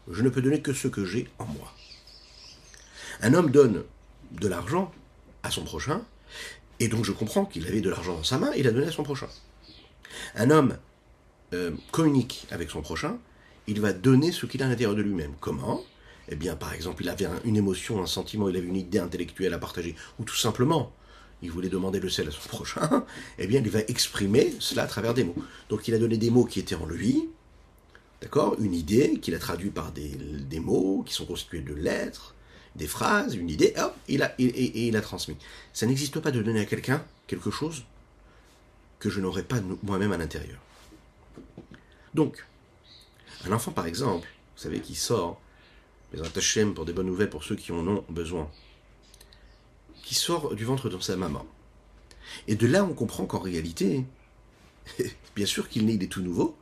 Je 0.09 0.23
ne 0.23 0.29
peux 0.29 0.42
donner 0.42 0.61
que 0.61 0.73
ce 0.73 0.88
que 0.88 1.05
j'ai 1.05 1.29
en 1.38 1.47
moi. 1.47 1.73
Un 3.20 3.35
homme 3.35 3.51
donne 3.51 3.85
de 4.33 4.49
l'argent 4.49 4.92
à 5.42 5.51
son 5.51 5.64
prochain, 5.64 6.05
et 6.80 6.88
donc 6.88 7.04
je 7.04 7.12
comprends 7.12 7.44
qu'il 7.44 7.66
avait 7.66 7.80
de 7.80 7.90
l'argent 7.90 8.14
dans 8.14 8.24
sa 8.24 8.38
main, 8.38 8.50
il 8.56 8.66
a 8.66 8.70
donné 8.70 8.87
à 8.87 8.92
son 8.92 9.02
prochain. 9.02 9.28
Un 10.34 10.50
homme 10.50 10.76
euh, 11.52 11.72
communique 11.92 12.46
avec 12.50 12.70
son 12.70 12.82
prochain, 12.82 13.18
il 13.66 13.80
va 13.80 13.92
donner 13.92 14.32
ce 14.32 14.46
qu'il 14.46 14.62
a 14.62 14.66
à 14.66 14.68
l'intérieur 14.68 14.94
de 14.94 15.02
lui-même. 15.02 15.32
Comment? 15.40 15.82
Eh 16.28 16.37
bien, 16.37 16.56
par 16.56 16.72
exemple, 16.72 17.02
il 17.02 17.08
avait 17.08 17.26
une 17.44 17.56
émotion, 17.56 18.02
un 18.02 18.06
sentiment, 18.06 18.48
il 18.48 18.56
avait 18.56 18.66
une 18.66 18.76
idée 18.76 18.98
intellectuelle 18.98 19.52
à 19.54 19.58
partager, 19.58 19.94
ou 20.18 20.24
tout 20.24 20.37
simplement, 20.37 20.92
il 21.42 21.50
voulait 21.50 21.68
demander 21.68 22.00
le 22.00 22.08
sel 22.08 22.28
à 22.28 22.30
son 22.30 22.48
prochain, 22.48 23.04
eh 23.38 23.46
bien, 23.46 23.60
il 23.60 23.70
va 23.70 23.80
exprimer 23.80 24.54
cela 24.58 24.84
à 24.84 24.87
travers 24.87 25.14
des 25.14 25.24
mots. 25.24 25.37
Donc, 25.68 25.87
il 25.88 25.94
a 25.94 25.98
donné 25.98 26.16
des 26.16 26.30
mots 26.30 26.44
qui 26.44 26.60
étaient 26.60 26.74
en 26.74 26.87
lui, 26.87 27.28
d'accord? 28.22 28.56
Une 28.58 28.74
idée 28.74 29.18
qu'il 29.20 29.34
a 29.34 29.38
traduit 29.38 29.70
par 29.70 29.92
des, 29.92 30.60
mots 30.60 31.02
qui 31.04 31.12
sont 31.12 31.26
constitués 31.26 31.60
de 31.60 31.74
lettres, 31.74 32.34
des 32.76 32.87
phrases, 32.87 33.34
une 33.34 33.50
idée, 33.50 33.72
hop, 33.76 33.94
il 34.08 34.22
a, 34.22 34.34
et, 34.38 34.88
il 34.88 34.96
a 34.96 35.00
transmis. 35.00 35.37
Ça 35.72 35.87
n'existe 35.87 36.20
pas 36.20 36.30
de 36.30 36.42
donner 36.42 36.60
à 36.60 36.64
quelqu'un 36.64 37.04
quelque 37.26 37.50
chose 37.50 37.84
que 38.98 39.10
je 39.10 39.20
n'aurais 39.20 39.42
pas 39.42 39.60
moi-même 39.82 40.12
à 40.12 40.16
l'intérieur. 40.16 40.58
Donc, 42.14 42.44
Un 43.44 43.52
enfant, 43.52 43.72
par 43.72 43.87
exemple, 43.87 44.26
vous 44.56 44.62
savez, 44.62 44.80
qui 44.80 44.94
sort, 44.94 45.40
mais 46.12 46.20
un 46.20 46.70
pour 46.70 46.84
des 46.87 46.92
bonnes 46.92 47.06
nouvelles 47.06 47.28
pour 47.28 47.44
ceux 47.44 47.56
qui 47.56 47.72
en 47.72 47.87
ont 47.87 48.04
besoin, 48.08 48.50
qui 50.02 50.14
sort 50.14 50.54
du 50.54 50.64
ventre 50.64 50.88
de 50.88 50.98
sa 51.00 51.16
maman. 51.16 51.44
Et 52.48 52.54
de 52.54 52.66
là, 52.66 52.84
on 52.84 52.94
comprend 52.94 53.26
qu'en 53.26 53.40
réalité, 53.40 54.04
bien 55.37 55.46
sûr 55.46 55.68
qu'il 55.68 55.90
est, 55.90 55.94
il 55.94 56.02
est 56.02 56.08
tout 56.08 56.22
nouveau, 56.22 56.56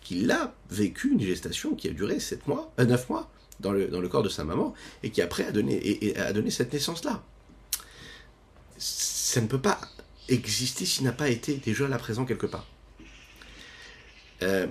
qu'il 0.00 0.30
a 0.30 0.54
vécu 0.70 1.10
une 1.10 1.20
gestation 1.20 1.74
qui 1.74 1.88
a 1.88 1.92
duré 1.92 2.20
7 2.20 2.46
mois, 2.46 2.72
9 2.78 2.90
euh, 2.90 3.04
mois 3.08 3.30
dans 3.60 3.72
le, 3.72 4.08
corps 4.08 4.22
de 4.22 4.28
sa 4.28 4.44
maman, 4.44 4.74
et 5.02 5.10
qui 5.10 5.22
après 5.22 5.44
a 5.44 5.52
donné, 5.52 5.74
et, 5.76 6.16
a 6.16 6.32
donné 6.32 6.50
cette 6.50 6.72
naissance-là. 6.72 7.22
Ça 8.78 9.40
ne 9.40 9.46
peut 9.46 9.60
pas 9.60 9.80
exister 10.28 10.84
s'il 10.84 11.04
n'a 11.04 11.12
pas 11.12 11.28
été 11.28 11.56
déjà 11.56 11.88
là 11.88 11.98
présent 11.98 12.24
quelque 12.24 12.46
part. 12.46 12.66
Euh, 14.42 14.66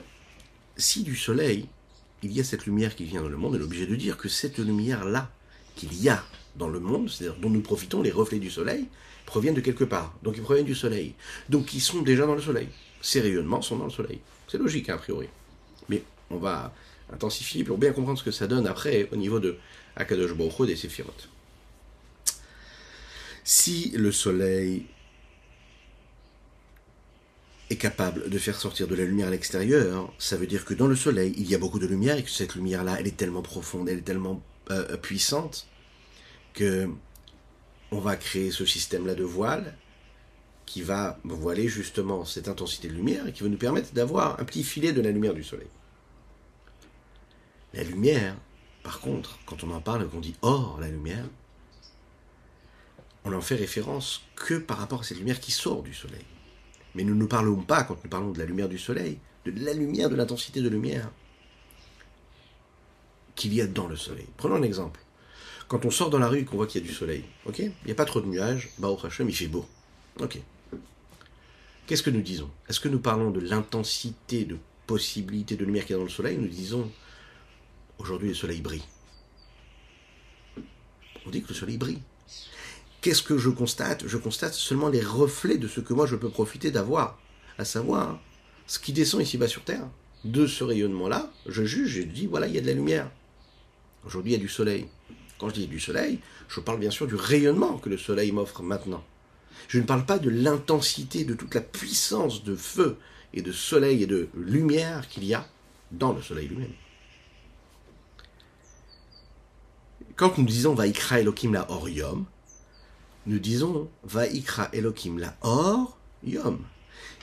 si 0.78 1.04
du 1.04 1.16
soleil, 1.16 1.68
il 2.24 2.32
y 2.32 2.40
a 2.40 2.44
cette 2.44 2.66
lumière 2.66 2.96
qui 2.96 3.04
vient 3.04 3.22
dans 3.22 3.30
le 3.30 3.38
monde, 3.38 3.56
on 3.56 3.60
est 3.60 3.64
obligé 3.64 3.86
de 3.86 3.96
dire 3.96 4.18
que 4.18 4.30
cette 4.30 4.58
lumière-là 4.58 5.30
qu'il 5.76 5.94
y 6.02 6.10
a 6.10 6.24
dans 6.56 6.70
le 6.70 6.80
monde, 6.80 7.10
c'est-à-dire 7.10 7.40
dont 7.40 7.50
nous 7.50 7.62
profitons, 7.62 8.02
les 8.02 8.12
reflets 8.12 8.40
du 8.40 8.50
soleil, 8.50 8.88
proviennent 9.26 9.54
de 9.54 9.62
quelque 9.62 9.84
part. 9.84 10.16
Donc 10.24 10.38
ils 10.38 10.44
proviennent 10.44 10.66
du 10.66 10.76
soleil. 10.76 11.14
Donc 11.50 11.74
ils 11.74 11.82
sont 11.82 12.02
déjà 12.02 12.26
dans 12.26 12.36
le 12.36 12.42
soleil. 12.42 12.70
Ces 13.02 13.22
rayonnements 13.22 13.62
sont 13.62 13.78
dans 13.78 13.86
le 13.86 13.92
soleil. 13.92 14.22
C'est 14.48 14.58
logique, 14.58 14.90
hein, 14.90 14.96
a 14.96 14.98
priori. 14.98 15.28
Mais 15.90 16.04
on 16.32 16.38
va 16.38 16.74
intensifier 17.12 17.64
pour 17.64 17.78
bien 17.78 17.92
comprendre 17.92 18.20
ce 18.20 18.24
que 18.24 18.32
ça 18.32 18.48
donne 18.48 18.68
après 18.68 19.10
au 19.12 19.16
niveau 19.16 19.40
de 19.40 19.58
Akadosh 19.96 20.34
Baruch 20.34 20.70
et 20.70 20.76
Séphirot. 20.76 21.14
Si 23.44 23.92
le 23.96 24.12
soleil 24.12 24.86
est 27.70 27.78
capable 27.78 28.30
de 28.30 28.38
faire 28.38 28.60
sortir 28.60 28.88
de 28.88 28.96
la 28.96 29.04
lumière 29.04 29.28
à 29.28 29.32
l'extérieur, 29.32 30.14
ça 30.18 30.38
veut 30.38 30.48
dire 30.48 30.66
que 30.66 30.74
dans 30.74 30.88
le 30.88 30.96
soleil, 30.96 31.34
il 31.38 31.50
y 31.50 31.56
a 31.56 31.58
beaucoup 31.58 31.80
de 31.80 31.88
lumière 31.88 32.18
et 32.18 32.24
que 32.24 32.30
cette 32.30 32.56
lumière-là, 32.56 32.98
elle 33.00 33.08
est 33.08 33.18
tellement 33.18 33.42
profonde, 33.42 33.90
elle 33.90 34.00
est 34.00 34.02
tellement 34.02 34.42
euh, 34.72 34.98
puissante 34.98 35.68
que 36.54 36.90
on 37.92 38.00
va 38.00 38.18
créer 38.18 38.52
ce 38.52 38.66
système-là 38.66 39.16
de 39.16 39.24
voile 39.24 39.76
qui 40.66 40.82
va 40.82 41.18
voiler 41.24 41.70
justement 41.70 42.26
cette 42.26 42.50
intensité 42.50 42.90
de 42.90 42.94
lumière 42.94 43.26
et 43.28 43.32
qui 43.32 43.44
va 43.44 43.50
nous 43.50 43.58
permettre 43.58 43.94
d'avoir 43.94 44.40
un 44.42 44.44
petit 44.44 44.64
filet 44.64 44.92
de 44.92 45.02
la 45.02 45.12
lumière 45.12 45.34
du 45.34 45.44
soleil. 45.44 45.68
La 47.78 47.84
lumière, 47.84 48.36
par 48.82 49.00
contre, 49.02 49.38
quand 49.46 49.64
on 49.64 49.70
en 49.70 49.82
parle 49.82 50.10
qu'on 50.10 50.20
dit 50.20 50.34
hors 50.42 50.80
la 50.82 50.90
lumière, 50.90 51.26
on 53.24 53.30
n'en 53.30 53.40
fait 53.40 53.54
référence 53.54 54.24
que 54.36 54.56
par 54.56 54.80
rapport 54.80 55.02
à 55.02 55.04
cette 55.04 55.20
lumière 55.20 55.40
qui 55.40 55.52
sort 55.52 55.84
du 55.84 55.94
soleil. 55.94 56.26
Mais 56.96 57.04
nous 57.04 57.14
ne 57.14 57.28
parlons 57.28 57.62
pas, 57.62 57.84
quand 57.84 58.04
nous 58.04 58.10
parlons 58.10 58.32
de 58.32 58.40
la 58.40 58.46
lumière 58.46 58.68
du 58.68 58.80
soleil, 58.80 59.20
de 59.46 59.54
la 59.64 59.74
lumière, 59.74 60.10
de 60.10 60.16
l'intensité 60.16 60.62
de 60.62 60.70
lumière 60.70 61.12
qu'il 63.36 63.54
y 63.54 63.62
a 63.62 63.68
dans 63.68 63.86
le 63.86 63.96
soleil. 63.96 64.26
Prenons 64.38 64.56
un 64.56 64.64
exemple. 64.64 65.00
Quand 65.68 65.86
on 65.86 65.92
sort 65.92 66.10
dans 66.10 66.18
la 66.18 66.30
rue 66.30 66.40
et 66.40 66.46
qu'on 66.46 66.58
voit 66.58 66.66
qu'il 66.66 66.82
y 66.82 66.84
a 66.84 66.88
du 66.88 66.96
soleil, 66.96 67.26
ok? 67.46 67.60
Il 67.60 67.74
n'y 67.86 67.92
a 67.92 67.96
pas 67.96 68.06
trop 68.06 68.22
de 68.22 68.26
nuages, 68.26 68.70
bah 68.80 68.88
au 68.88 69.06
Hashem, 69.06 69.30
il 69.30 69.36
fait 69.36 69.46
beau. 69.46 69.68
Qu'est-ce 71.86 72.02
que 72.02 72.10
nous 72.10 72.24
disons? 72.24 72.50
Est-ce 72.68 72.80
que 72.80 72.90
nous 72.90 73.00
parlons 73.00 73.30
de 73.30 73.40
l'intensité 73.40 74.46
de 74.46 74.58
possibilité 74.88 75.56
de 75.56 75.64
lumière 75.64 75.86
qu'il 75.86 75.92
y 75.92 75.96
a 75.96 76.00
dans 76.00 76.06
le 76.06 76.10
soleil? 76.10 76.40
Nous 76.40 76.48
disons, 76.48 76.90
aujourd'hui 78.00 78.30
le 78.30 78.36
soleil 78.36 78.62
brille. 78.62 78.84
On 81.26 81.30
dit 81.30 81.42
que 81.42 81.50
le 81.50 81.56
soleil 81.56 81.78
brille. 81.78 82.02
Qu'est-ce 83.02 83.22
que 83.22 83.38
je 83.38 83.50
constate? 83.50 84.08
Je 84.08 84.18
constate 84.18 84.54
seulement 84.54 84.90
les 84.90 85.04
reflets 85.04 85.58
de 85.58 85.68
ce 85.68 85.82
que 85.82 85.94
moi 85.94 86.08
je 86.08 86.16
peux 86.16 86.30
profiter 86.30 86.72
d'avoir, 86.72 87.20
à 87.58 87.66
savoir 87.66 88.20
ce 88.66 88.80
qui 88.80 88.94
descend 88.94 89.22
ici-bas 89.22 89.48
sur 89.48 89.64
Terre. 89.64 89.88
De 90.26 90.48
ce 90.48 90.64
rayonnement-là, 90.64 91.32
je 91.46 91.64
juge 91.64 91.98
et 91.98 92.02
je 92.02 92.08
dis, 92.08 92.26
voilà, 92.26 92.48
il 92.48 92.56
y 92.56 92.58
a 92.58 92.62
de 92.62 92.68
la 92.68 92.74
lumière. 92.74 93.10
Aujourd'hui, 94.06 94.32
il 94.32 94.36
y 94.36 94.40
a 94.40 94.42
du 94.42 94.50
soleil. 94.50 94.88
Quand 95.38 95.50
je 95.50 95.56
dis 95.56 95.68
du 95.68 95.80
soleil, 95.80 96.20
je 96.50 96.60
parle 96.60 96.80
bien 96.80 96.92
sûr 96.92 97.08
du 97.08 97.16
rayonnement 97.16 97.78
que 97.78 97.90
le 97.90 97.98
soleil 97.98 98.32
m'offre 98.32 98.64
maintenant. 98.64 99.04
Je 99.68 99.80
ne 99.80 99.84
parle 99.84 100.06
pas 100.06 100.18
de 100.18 100.30
l'intensité, 100.30 101.24
de 101.24 101.34
toute 101.34 101.54
la 101.54 101.62
puissance 101.62 102.44
de 102.44 102.56
feu 102.56 102.98
et 103.34 103.42
de 103.42 103.52
soleil 103.52 104.04
et 104.04 104.08
de 104.08 104.30
lumière 104.36 105.08
qu'il 105.08 105.26
y 105.26 105.34
a 105.34 105.48
dans 105.92 106.14
le 106.14 106.22
soleil 106.22 106.48
lui-même. 106.48 106.74
Quand 110.18 110.36
nous 110.40 110.46
disons 110.46 110.74
Vaikra 110.74 111.20
Elohim 111.20 111.54
la 111.54 111.70
Or 111.70 111.88
Yom, 111.88 112.26
nous 113.28 113.38
disons 113.38 113.88
Vaikra 114.04 114.68
Elohim 114.74 115.20
la 115.20 115.38
Or 115.42 115.96
Yom. 116.24 116.66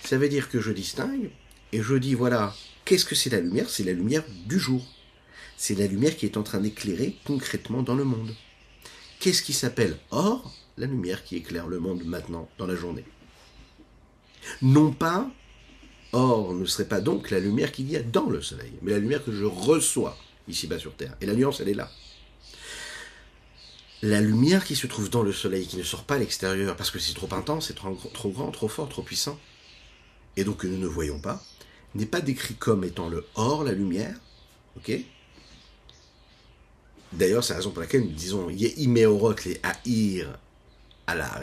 Ça 0.05 0.17
veut 0.17 0.29
dire 0.29 0.49
que 0.49 0.61
je 0.61 0.71
distingue 0.71 1.33
et 1.73 1.83
je 1.83 1.97
dis 1.97 2.15
voilà, 2.15 2.55
qu'est-ce 2.85 3.05
que 3.05 3.17
c'est 3.17 3.31
la 3.31 3.41
lumière? 3.41 3.69
C'est 3.69 3.83
la 3.83 3.95
lumière 3.95 4.23
du 4.47 4.61
jour. 4.61 4.87
C'est 5.57 5.75
la 5.75 5.89
lumière 5.89 6.17
qui 6.17 6.25
est 6.25 6.37
en 6.37 6.45
train 6.45 6.61
d'éclairer 6.61 7.17
concrètement 7.25 7.83
dans 7.83 7.97
le 7.97 8.05
monde. 8.05 8.33
Qu'est-ce 9.19 9.43
qui 9.43 9.55
s'appelle 9.55 9.99
or? 10.13 10.55
La 10.77 10.87
lumière 10.87 11.25
qui 11.25 11.35
éclaire 11.35 11.67
le 11.67 11.81
monde 11.81 12.05
maintenant, 12.05 12.49
dans 12.59 12.67
la 12.67 12.77
journée. 12.77 13.05
Non 14.63 14.93
pas, 14.93 15.29
or 16.13 16.55
ne 16.55 16.65
serait 16.65 16.87
pas 16.87 17.01
donc 17.01 17.31
la 17.31 17.41
lumière 17.41 17.73
qu'il 17.73 17.91
y 17.91 17.97
a 17.97 18.03
dans 18.03 18.31
le 18.31 18.41
soleil, 18.41 18.73
mais 18.83 18.93
la 18.93 19.01
lumière 19.01 19.25
que 19.25 19.33
je 19.33 19.45
reçois 19.45 20.17
ici-bas 20.47 20.79
sur 20.79 20.95
Terre. 20.95 21.17
Et 21.21 21.27
la 21.27 21.35
nuance, 21.35 21.59
elle 21.59 21.71
est 21.71 21.75
là. 21.75 21.91
La 24.05 24.21
lumière 24.21 24.67
qui 24.67 24.77
se 24.77 24.87
trouve 24.87 25.09
dans 25.09 25.23
le 25.23 25.33
soleil, 25.33 25.67
qui 25.67 25.79
ne 25.79 25.83
sort 25.83 26.05
pas 26.05 26.17
à 26.17 26.19
l'extérieur, 26.19 26.77
parce 26.77 26.91
que 26.91 26.99
c'est 26.99 27.15
trop 27.15 27.33
intense, 27.33 27.69
c'est 27.69 27.75
trop, 27.75 27.97
grand, 28.29 28.51
trop 28.51 28.69
fort, 28.69 28.87
trop 28.87 29.01
puissant, 29.01 29.41
et 30.37 30.45
donc 30.45 30.59
que 30.59 30.67
nous 30.67 30.77
ne 30.77 30.87
voyons 30.87 31.19
pas, 31.19 31.43
n'est 31.95 32.05
pas 32.05 32.21
décrit 32.21 32.55
comme 32.55 32.85
étant 32.85 33.09
le 33.09 33.27
or, 33.35 33.65
la 33.65 33.73
lumière, 33.73 34.15
D'ailleurs, 37.15 37.43
c'est 37.43 37.55
la 37.55 37.61
raison 37.61 37.71
pour 37.71 37.81
laquelle 37.81 38.03
nous 38.03 38.13
disons 38.13 38.51
Yehimeorot 38.51 39.37
les 39.47 39.59
Haïr 39.63 40.39
à 41.07 41.15
la 41.15 41.41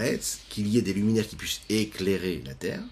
qu'il 0.50 0.67
y 0.67 0.78
ait 0.78 0.84
des 0.84 0.93
luminaires 0.93 1.28
qui 1.28 1.38
puissent 1.38 1.62
éclairer 1.67 2.43
la 2.45 2.54
terre. 2.54 2.84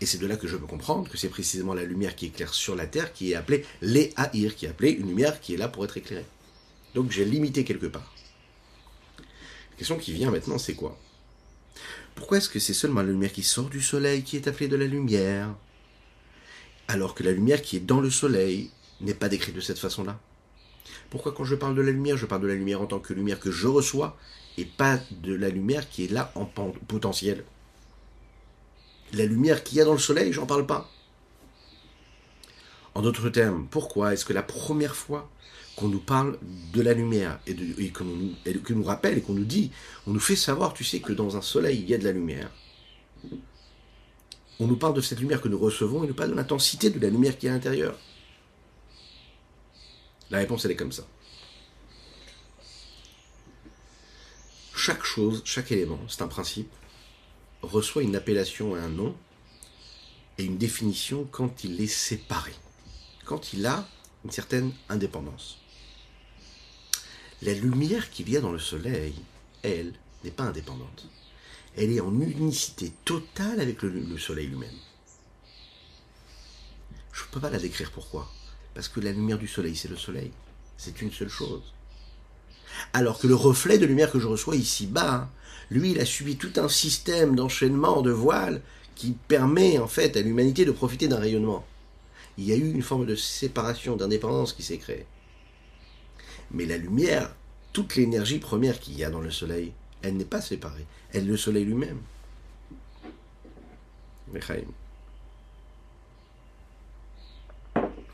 Et 0.00 0.06
c'est 0.06 0.16
de 0.16 0.26
là 0.26 0.36
que 0.36 0.48
je 0.48 0.56
peux 0.56 0.66
comprendre 0.66 1.10
que 1.10 1.18
c'est 1.18 1.28
précisément 1.28 1.74
la 1.74 1.84
lumière 1.84 2.16
qui 2.16 2.24
éclaire 2.24 2.54
sur 2.54 2.76
la 2.76 2.86
terre 2.86 3.12
qui 3.12 3.32
est 3.32 3.34
appelée 3.34 3.66
les 3.82 4.14
Haïr, 4.16 4.56
qui 4.56 4.64
est 4.64 4.70
appelée 4.70 4.92
une 4.92 5.08
lumière 5.08 5.38
qui 5.38 5.52
est 5.52 5.58
là 5.58 5.68
pour 5.68 5.84
être 5.84 5.98
éclairée. 5.98 6.24
Donc 6.94 7.10
j'ai 7.10 7.26
limité 7.26 7.64
quelque 7.64 7.88
part. 7.88 8.14
La 9.78 9.86
question 9.86 9.96
qui 9.96 10.12
vient 10.12 10.32
maintenant, 10.32 10.58
c'est 10.58 10.74
quoi? 10.74 10.98
Pourquoi 12.16 12.38
est-ce 12.38 12.48
que 12.48 12.58
c'est 12.58 12.74
seulement 12.74 13.00
la 13.00 13.12
lumière 13.12 13.30
qui 13.30 13.44
sort 13.44 13.68
du 13.68 13.80
soleil 13.80 14.24
qui 14.24 14.34
est 14.34 14.48
appelée 14.48 14.66
de 14.66 14.74
la 14.74 14.86
lumière? 14.86 15.54
Alors 16.88 17.14
que 17.14 17.22
la 17.22 17.30
lumière 17.30 17.62
qui 17.62 17.76
est 17.76 17.86
dans 17.86 18.00
le 18.00 18.10
soleil 18.10 18.72
n'est 19.00 19.14
pas 19.14 19.28
décrite 19.28 19.54
de 19.54 19.60
cette 19.60 19.78
façon-là. 19.78 20.18
Pourquoi 21.10 21.30
quand 21.30 21.44
je 21.44 21.54
parle 21.54 21.76
de 21.76 21.80
la 21.82 21.92
lumière, 21.92 22.16
je 22.16 22.26
parle 22.26 22.42
de 22.42 22.48
la 22.48 22.56
lumière 22.56 22.82
en 22.82 22.86
tant 22.86 22.98
que 22.98 23.14
lumière 23.14 23.38
que 23.38 23.52
je 23.52 23.68
reçois 23.68 24.16
et 24.56 24.64
pas 24.64 24.98
de 25.12 25.32
la 25.32 25.48
lumière 25.48 25.88
qui 25.88 26.06
est 26.06 26.10
là 26.10 26.32
en 26.34 26.44
potentiel 26.44 27.44
La 29.12 29.26
lumière 29.26 29.62
qu'il 29.62 29.78
y 29.78 29.80
a 29.80 29.84
dans 29.84 29.92
le 29.92 30.00
soleil, 30.00 30.32
j'en 30.32 30.46
parle 30.46 30.66
pas. 30.66 30.90
En 32.96 33.02
d'autres 33.02 33.28
termes, 33.28 33.68
pourquoi 33.70 34.12
est-ce 34.12 34.24
que 34.24 34.32
la 34.32 34.42
première 34.42 34.96
fois 34.96 35.30
qu'on 35.78 35.88
nous 35.88 36.00
parle 36.00 36.38
de 36.72 36.82
la 36.82 36.92
lumière 36.92 37.38
et, 37.46 37.54
qu'on 37.92 38.04
nous, 38.04 38.34
nous 38.70 38.84
rappelle 38.84 39.18
et 39.18 39.20
qu'on 39.20 39.34
nous 39.34 39.44
dit, 39.44 39.70
on 40.08 40.10
nous 40.10 40.20
fait 40.20 40.34
savoir, 40.34 40.74
tu 40.74 40.82
sais, 40.82 40.98
que 40.98 41.12
dans 41.12 41.36
un 41.36 41.42
soleil, 41.42 41.78
il 41.78 41.88
y 41.88 41.94
a 41.94 41.98
de 41.98 42.04
la 42.04 42.10
lumière. 42.10 42.50
On 44.58 44.66
nous 44.66 44.76
parle 44.76 44.94
de 44.94 45.00
cette 45.00 45.20
lumière 45.20 45.40
que 45.40 45.46
nous 45.46 45.58
recevons 45.58 46.02
et 46.02 46.08
nous 46.08 46.14
parle 46.14 46.30
de 46.30 46.34
l'intensité 46.34 46.90
de 46.90 46.98
la 46.98 47.10
lumière 47.10 47.38
qui 47.38 47.46
est 47.46 47.50
à 47.50 47.52
l'intérieur. 47.52 47.96
La 50.30 50.38
réponse, 50.38 50.64
elle 50.64 50.72
est 50.72 50.76
comme 50.76 50.90
ça. 50.90 51.06
Chaque 54.74 55.04
chose, 55.04 55.42
chaque 55.44 55.70
élément, 55.70 56.00
c'est 56.08 56.22
un 56.22 56.28
principe, 56.28 56.72
reçoit 57.62 58.02
une 58.02 58.16
appellation 58.16 58.76
et 58.76 58.80
un 58.80 58.88
nom 58.88 59.14
et 60.38 60.44
une 60.44 60.58
définition 60.58 61.28
quand 61.30 61.62
il 61.62 61.80
est 61.80 61.86
séparé, 61.86 62.52
quand 63.24 63.52
il 63.52 63.64
a 63.64 63.86
une 64.24 64.32
certaine 64.32 64.72
indépendance. 64.88 65.58
La 67.42 67.54
lumière 67.54 68.10
qu'il 68.10 68.28
y 68.30 68.36
a 68.36 68.40
dans 68.40 68.52
le 68.52 68.58
soleil, 68.58 69.14
elle, 69.62 69.92
n'est 70.24 70.30
pas 70.30 70.44
indépendante. 70.44 71.06
Elle 71.76 71.92
est 71.92 72.00
en 72.00 72.20
unicité 72.20 72.92
totale 73.04 73.60
avec 73.60 73.82
le, 73.82 73.90
le 73.90 74.18
soleil 74.18 74.48
lui-même. 74.48 74.70
Je 77.12 77.22
ne 77.22 77.28
peux 77.30 77.40
pas 77.40 77.50
la 77.50 77.58
décrire 77.58 77.92
pourquoi. 77.92 78.28
Parce 78.74 78.88
que 78.88 79.00
la 79.00 79.12
lumière 79.12 79.38
du 79.38 79.46
soleil, 79.46 79.76
c'est 79.76 79.88
le 79.88 79.96
soleil. 79.96 80.32
C'est 80.76 81.00
une 81.00 81.12
seule 81.12 81.28
chose. 81.28 81.72
Alors 82.92 83.18
que 83.18 83.26
le 83.26 83.34
reflet 83.34 83.78
de 83.78 83.86
lumière 83.86 84.10
que 84.10 84.20
je 84.20 84.26
reçois 84.26 84.56
ici-bas, 84.56 85.28
lui, 85.70 85.92
il 85.92 86.00
a 86.00 86.04
subi 86.04 86.36
tout 86.36 86.52
un 86.56 86.68
système 86.68 87.36
d'enchaînement 87.36 88.02
de 88.02 88.10
voiles 88.10 88.62
qui 88.94 89.16
permet 89.28 89.78
en 89.78 89.86
fait 89.86 90.16
à 90.16 90.22
l'humanité 90.22 90.64
de 90.64 90.72
profiter 90.72 91.06
d'un 91.06 91.18
rayonnement. 91.18 91.64
Il 92.36 92.44
y 92.44 92.52
a 92.52 92.56
eu 92.56 92.72
une 92.72 92.82
forme 92.82 93.06
de 93.06 93.14
séparation, 93.14 93.96
d'indépendance 93.96 94.52
qui 94.52 94.62
s'est 94.62 94.78
créée. 94.78 95.06
Mais 96.50 96.66
la 96.66 96.76
lumière, 96.76 97.34
toute 97.72 97.96
l'énergie 97.96 98.38
première 98.38 98.80
qu'il 98.80 98.96
y 98.96 99.04
a 99.04 99.10
dans 99.10 99.20
le 99.20 99.30
soleil, 99.30 99.72
elle 100.02 100.16
n'est 100.16 100.24
pas 100.24 100.40
séparée. 100.40 100.86
Elle 101.12 101.24
est 101.24 101.28
le 101.28 101.36
soleil 101.36 101.64
lui-même. 101.64 102.00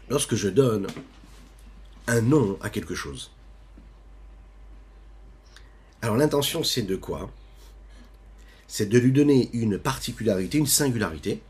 lorsque 0.08 0.34
je 0.36 0.48
donne 0.48 0.86
un 2.06 2.20
nom 2.20 2.56
à 2.60 2.70
quelque 2.70 2.94
chose. 2.94 3.32
Alors 6.02 6.16
l'intention 6.16 6.62
c'est 6.62 6.82
de 6.82 6.94
quoi? 6.96 7.30
C'est 8.68 8.86
de 8.86 8.98
lui 8.98 9.12
donner 9.12 9.50
une 9.52 9.78
particularité, 9.78 10.58
une 10.58 10.66
singularité, 10.66 11.42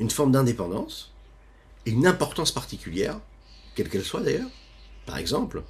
une 0.00 0.10
forme 0.10 0.32
d'indépendance 0.32 1.10
une 1.86 2.06
importance 2.06 2.52
particulière, 2.52 3.18
quelle 3.74 3.88
qu'elle 3.88 4.04
soit 4.04 4.20
d'ailleurs. 4.20 4.50
Par 5.10 5.18
exemple, 5.18 5.64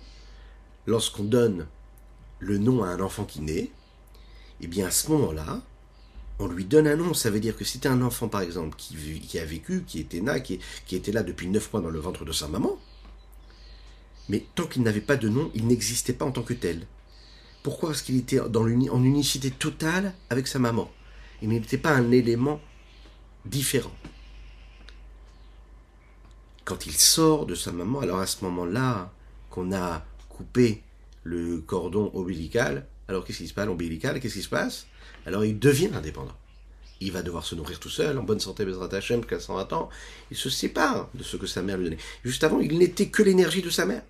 lorsqu'on 0.87 1.25
donne 1.25 1.67
le 2.41 2.59
nom 2.59 2.85
à 2.85 2.89
un 2.89 3.01
enfant 3.01 3.25
qui 3.25 3.41
naît, 3.41 3.71
eh 4.61 4.67
bien 4.67 4.87
à 4.87 4.91
ce 4.91 5.11
moment-là, 5.13 5.63
on 6.39 6.47
lui 6.47 6.67
donne 6.67 6.87
un 6.87 6.97
nom. 6.97 7.15
Ça 7.15 7.31
veut 7.31 7.41
dire 7.41 7.57
que 7.57 7.65
c'était 7.65 7.89
un 7.89 8.03
enfant, 8.03 8.29
par 8.29 8.43
exemple, 8.43 8.77
qui, 8.77 9.39
a 9.39 9.45
vécu, 9.47 9.83
qui 9.87 9.99
était 9.99 10.21
là, 10.21 10.41
qui, 10.41 10.61
était 10.93 11.11
là 11.11 11.23
depuis 11.23 11.49
neuf 11.49 11.73
mois 11.73 11.81
dans 11.81 11.89
le 11.89 11.99
ventre 11.99 12.27
de 12.27 12.33
sa 12.33 12.49
maman. 12.49 12.79
Mais 14.29 14.45
tant 14.55 14.67
qu'il 14.67 14.83
n'avait 14.83 15.01
pas 15.01 15.17
de 15.17 15.31
nom, 15.31 15.51
il 15.55 15.67
n'existait 15.67 16.13
pas 16.13 16.27
en 16.27 16.33
tant 16.33 16.43
que 16.43 16.53
tel. 16.53 16.87
Pourquoi? 17.63 17.89
Parce 17.89 18.03
qu'il 18.03 18.19
était 18.19 18.41
en 18.41 19.03
unicité 19.03 19.51
totale 19.51 20.13
avec 20.29 20.49
sa 20.49 20.59
maman. 20.59 20.91
Il 21.41 21.49
n'était 21.49 21.79
pas 21.79 21.93
un 21.93 22.11
élément 22.11 22.61
différent. 23.47 23.97
Quand 26.67 26.85
il 26.85 26.93
sort 26.93 27.47
de 27.47 27.55
sa 27.55 27.73
maman, 27.73 28.01
alors 28.01 28.19
à 28.19 28.27
ce 28.27 28.45
moment-là, 28.45 29.11
qu'on 29.51 29.73
a 29.73 30.05
coupé 30.29 30.83
le 31.23 31.59
cordon 31.59 32.11
ombilical, 32.15 32.87
alors 33.09 33.25
qu'est-ce 33.25 33.39
qui 33.39 33.49
se 33.49 33.55
passe? 33.55 33.67
L'ombilical, 33.67 34.21
qu'est-ce 34.21 34.35
qui 34.35 34.43
se 34.43 34.49
passe? 34.49 34.87
Alors 35.27 35.45
il 35.45 35.59
devient 35.59 35.91
indépendant. 35.95 36.37
Il 37.03 37.13
va 37.13 37.23
devoir 37.23 37.45
se 37.45 37.55
nourrir 37.55 37.81
tout 37.81 37.89
seul, 37.89 38.19
en 38.19 38.23
bonne 38.23 38.41
santé, 38.41 38.65
Bezrat 38.65 38.95
Hashem, 38.95 39.21
jusqu'à 39.21 39.41
120 39.41 39.73
ans. 39.73 39.89
Il 40.31 40.37
se 40.37 40.51
sépare 40.51 41.09
de 41.15 41.23
ce 41.23 41.37
que 41.37 41.47
sa 41.47 41.63
mère 41.63 41.79
lui 41.79 41.85
donnait. 41.85 41.99
Juste 42.25 42.45
avant, 42.45 42.61
il 42.61 42.77
n'était 42.79 43.09
que 43.09 43.23
l'énergie 43.23 43.63
de 43.63 43.71
sa 43.71 43.87
mère. 43.87 44.03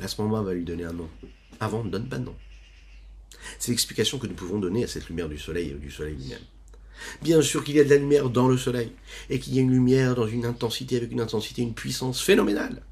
À 0.00 0.06
ce 0.06 0.22
moment, 0.22 0.38
on 0.38 0.42
va 0.42 0.54
lui 0.54 0.64
donner 0.64 0.84
un 0.84 0.92
nom. 0.92 1.08
Avant, 1.58 1.80
on 1.80 1.84
ne 1.84 1.90
donne 1.90 2.08
pas 2.08 2.18
de 2.18 2.24
nom. 2.24 2.36
C'est 3.58 3.72
l'explication 3.72 4.18
que 4.18 4.28
nous 4.28 4.34
pouvons 4.34 4.58
donner 4.58 4.84
à 4.84 4.86
cette 4.86 5.08
lumière 5.08 5.28
du 5.28 5.38
soleil 5.38 5.70
et 5.70 5.74
du 5.74 5.90
soleil 5.90 6.14
lui-même. 6.14 6.38
Bien 7.20 7.42
sûr 7.42 7.64
qu'il 7.64 7.74
y 7.74 7.80
a 7.80 7.84
de 7.84 7.90
la 7.90 7.96
lumière 7.96 8.30
dans 8.30 8.46
le 8.46 8.56
soleil, 8.56 8.92
et 9.28 9.40
qu'il 9.40 9.54
y 9.54 9.58
a 9.58 9.62
une 9.62 9.72
lumière 9.72 10.14
dans 10.14 10.28
une 10.28 10.46
intensité, 10.46 10.96
avec 10.96 11.10
une 11.10 11.20
intensité, 11.20 11.62
une 11.62 11.74
puissance 11.74 12.22
phénoménale 12.22 12.82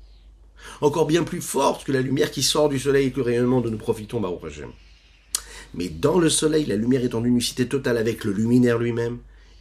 encore 0.81 1.07
bien 1.07 1.25
plus 1.25 1.41
forte 1.41 1.85
que 1.85 1.93
la 1.93 2.01
lumière 2.01 2.31
qui 2.31 2.43
sort 2.43 2.69
du 2.69 2.79
soleil 2.79 3.07
et 3.07 3.11
que 3.11 3.19
le 3.19 3.23
rayonnement 3.23 3.61
dont 3.61 3.71
nous 3.71 3.79
profitons, 3.79 4.21
Baruch 4.21 4.45
Hashem. 4.45 4.71
Mais 5.75 5.89
dans 5.89 6.19
le 6.19 6.29
soleil, 6.29 6.67
la 6.67 6.77
lumière 6.77 7.03
est 7.03 7.15
en 7.15 7.25
unicité 7.25 7.67
totale 7.67 7.97
avec 7.97 8.25
le 8.25 8.33
luminaire 8.33 8.79
lui-même, 8.79 9.19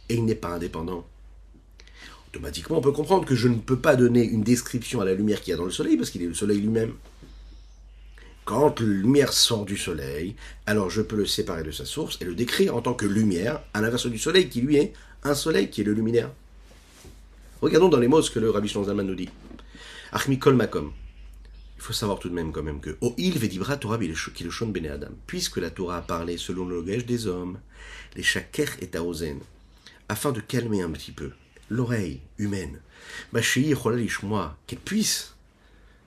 et 0.08 0.14
il 0.14 0.24
n'est 0.24 0.34
pas 0.34 0.50
indépendant. 0.50 1.06
Automatiquement, 2.28 2.78
on 2.78 2.82
peut 2.82 2.92
comprendre 2.92 3.24
que 3.24 3.34
je 3.34 3.48
ne 3.48 3.56
peux 3.56 3.78
pas 3.78 3.96
donner 3.96 4.24
une 4.24 4.42
description 4.42 5.00
à 5.00 5.04
la 5.04 5.14
lumière 5.14 5.40
qu'il 5.40 5.52
y 5.52 5.54
a 5.54 5.56
dans 5.56 5.64
le 5.64 5.70
soleil, 5.70 5.96
parce 5.96 6.10
qu'il 6.10 6.22
est 6.22 6.26
le 6.26 6.34
soleil 6.34 6.60
lui-même. 6.60 6.92
Quand 8.44 8.80
la 8.80 8.86
lumière 8.86 9.32
sort 9.32 9.64
du 9.64 9.76
soleil, 9.76 10.34
alors 10.66 10.90
je 10.90 11.00
peux 11.00 11.16
le 11.16 11.26
séparer 11.26 11.62
de 11.62 11.70
sa 11.70 11.84
source 11.84 12.18
et 12.20 12.24
le 12.24 12.34
décrire 12.34 12.74
en 12.74 12.82
tant 12.82 12.94
que 12.94 13.06
lumière, 13.06 13.60
à 13.72 13.80
l'inverse 13.80 14.06
du 14.06 14.18
soleil 14.18 14.48
qui 14.48 14.60
lui 14.60 14.76
est 14.76 14.92
un 15.22 15.34
soleil 15.34 15.70
qui 15.70 15.82
est 15.82 15.84
le 15.84 15.92
luminaire. 15.92 16.30
Regardons 17.60 17.88
dans 17.88 18.00
les 18.00 18.08
mots 18.08 18.22
ce 18.22 18.30
que 18.30 18.40
le 18.40 18.50
Rabbi 18.50 18.68
Shlonzalman 18.68 19.06
nous 19.06 19.14
dit. 19.14 19.28
Achmikol 20.14 20.54
makom. 20.54 20.92
Il 21.78 21.82
faut 21.82 21.94
savoir 21.94 22.18
tout 22.18 22.28
de 22.28 22.34
même 22.34 22.52
quand 22.52 22.62
même 22.62 22.80
que 22.80 22.98
O 23.00 23.14
il 23.16 23.38
vedibra 23.38 23.78
Torah 23.78 23.98
kileshon 23.98 24.66
bene 24.66 24.88
adam. 24.88 25.08
Puisque 25.26 25.56
la 25.56 25.70
Torah 25.70 25.96
a 25.96 26.02
parlé 26.02 26.36
selon 26.36 26.66
le 26.66 26.76
langage 26.76 27.06
des 27.06 27.26
hommes, 27.26 27.58
les 28.14 28.22
shaker 28.22 28.68
et 28.82 28.88
taozen, 28.88 29.40
afin 30.10 30.32
de 30.32 30.40
calmer 30.40 30.82
un 30.82 30.90
petit 30.90 31.12
peu 31.12 31.30
l'oreille 31.70 32.20
humaine, 32.36 32.78
moi 33.32 34.58
qu'elle 34.66 34.78
puisse 34.80 35.34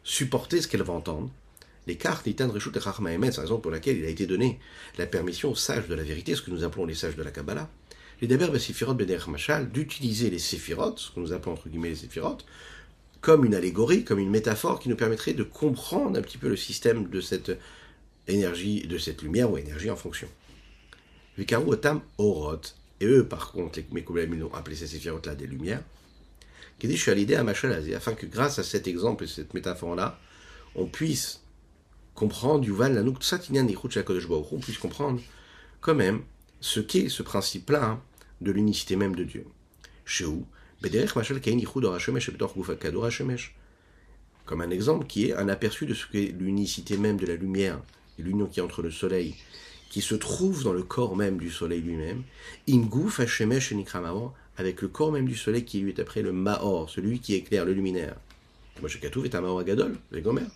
supporter 0.03 0.61
ce 0.61 0.67
qu'elle 0.67 0.83
va 0.83 0.93
entendre. 0.93 1.31
Les 1.87 1.97
cartes 1.97 2.27
Nitan 2.27 2.51
Reshut 2.51 2.77
et 2.77 2.79
c'est 2.79 3.37
la 3.37 3.41
raison 3.41 3.59
pour 3.59 3.71
laquelle 3.71 3.97
il 3.97 4.05
a 4.05 4.09
été 4.09 4.27
donné 4.27 4.59
la 4.99 5.07
permission 5.07 5.49
aux 5.49 5.55
sages 5.55 5.87
de 5.87 5.95
la 5.95 6.03
vérité, 6.03 6.35
ce 6.35 6.43
que 6.43 6.51
nous 6.51 6.63
appelons 6.63 6.85
les 6.85 6.93
sages 6.93 7.15
de 7.15 7.23
la 7.23 7.31
Kabbalah, 7.31 7.69
les 8.21 8.27
Daber 8.27 8.49
Besifirot 8.49 8.93
Beder 8.93 9.19
Machal, 9.27 9.71
d'utiliser 9.71 10.29
les 10.29 10.39
Séphirot, 10.39 10.95
ce 10.97 11.09
que 11.09 11.19
nous 11.19 11.33
appelons 11.33 11.53
entre 11.53 11.69
guillemets 11.69 11.89
les 11.89 11.95
Séphirot, 11.95 12.37
comme 13.25 13.43
une 13.43 13.55
allégorie, 13.55 14.03
comme 14.03 14.19
une 14.19 14.29
métaphore 14.29 14.79
qui 14.79 14.87
nous 14.87 14.95
permettrait 14.95 15.33
de 15.33 15.41
comprendre 15.41 16.19
un 16.19 16.21
petit 16.21 16.37
peu 16.37 16.47
le 16.47 16.55
système 16.55 17.09
de 17.09 17.21
cette 17.21 17.57
énergie, 18.27 18.85
de 18.85 18.99
cette 18.99 19.23
lumière 19.23 19.49
ou 19.49 19.57
énergie 19.57 19.89
en 19.89 19.95
fonction. 19.95 20.27
Vikaru 21.35 21.69
otam 21.69 22.01
orot, 22.19 22.61
et 22.99 23.07
eux 23.07 23.27
par 23.27 23.51
contre, 23.51 23.79
les 23.79 23.87
Mekoulem, 23.91 24.31
ils 24.35 24.43
ont 24.43 24.53
appelé 24.53 24.75
ces 24.75 24.85
séphirotes 24.85 25.25
là 25.25 25.33
des 25.33 25.47
lumières, 25.47 25.81
qui 26.77 26.87
dit 26.87 26.95
je 26.95 27.01
suis 27.01 27.09
à 27.09 27.15
l'idée 27.15 27.33
à 27.33 27.43
afin 27.43 28.13
que 28.13 28.27
grâce 28.27 28.59
à 28.59 28.63
cet 28.63 28.87
exemple 28.87 29.23
et 29.23 29.27
cette 29.27 29.55
métaphore-là, 29.55 30.19
on 30.75 30.85
puisse 30.85 31.41
comprendre 32.13 32.63
Yuval 32.63 33.03
Tsatinyan 33.21 33.67
on 33.67 34.59
puisse 34.59 34.77
comprendre 34.77 35.19
quand 35.81 35.95
même 35.95 36.21
ce 36.61 36.79
qu'est 36.79 37.09
ce 37.09 37.23
principe-là 37.23 37.85
hein, 37.85 38.01
de 38.41 38.51
l'unicité 38.51 38.95
même 38.95 39.15
de 39.15 39.23
Dieu. 39.23 39.47
Chez 40.05 40.25
où 40.25 40.45
comme 44.45 44.61
un 44.61 44.69
exemple 44.69 45.07
qui 45.07 45.27
est 45.27 45.33
un 45.33 45.49
aperçu 45.49 45.85
de 45.85 45.93
ce 45.93 46.05
qu'est 46.07 46.33
l'unicité 46.37 46.97
même 46.97 47.17
de 47.17 47.25
la 47.25 47.35
lumière 47.35 47.81
et 48.19 48.21
l'union 48.21 48.45
qui 48.45 48.59
est 48.59 48.63
entre 48.63 48.81
le 48.81 48.91
soleil, 48.91 49.35
qui 49.89 50.01
se 50.01 50.15
trouve 50.15 50.63
dans 50.63 50.73
le 50.73 50.83
corps 50.83 51.15
même 51.15 51.37
du 51.37 51.49
soleil 51.49 51.81
lui-même, 51.81 52.23
Ingouf 52.69 53.19
Hashemesh 53.19 53.73
avec 54.57 54.81
le 54.81 54.87
corps 54.87 55.11
même 55.11 55.27
du 55.27 55.35
soleil 55.35 55.65
qui 55.65 55.79
lui 55.79 55.91
est 55.91 55.99
après 55.99 56.21
le 56.21 56.31
Maor, 56.31 56.89
celui 56.89 57.19
qui 57.19 57.33
éclaire, 57.33 57.65
le 57.65 57.73
luminaire. 57.73 58.15
Moshe 58.81 58.99
est 59.01 59.35
un 59.35 59.41
Maor 59.41 59.59
Agadol, 59.59 59.97
le 60.11 60.21
Gomer. 60.21 60.47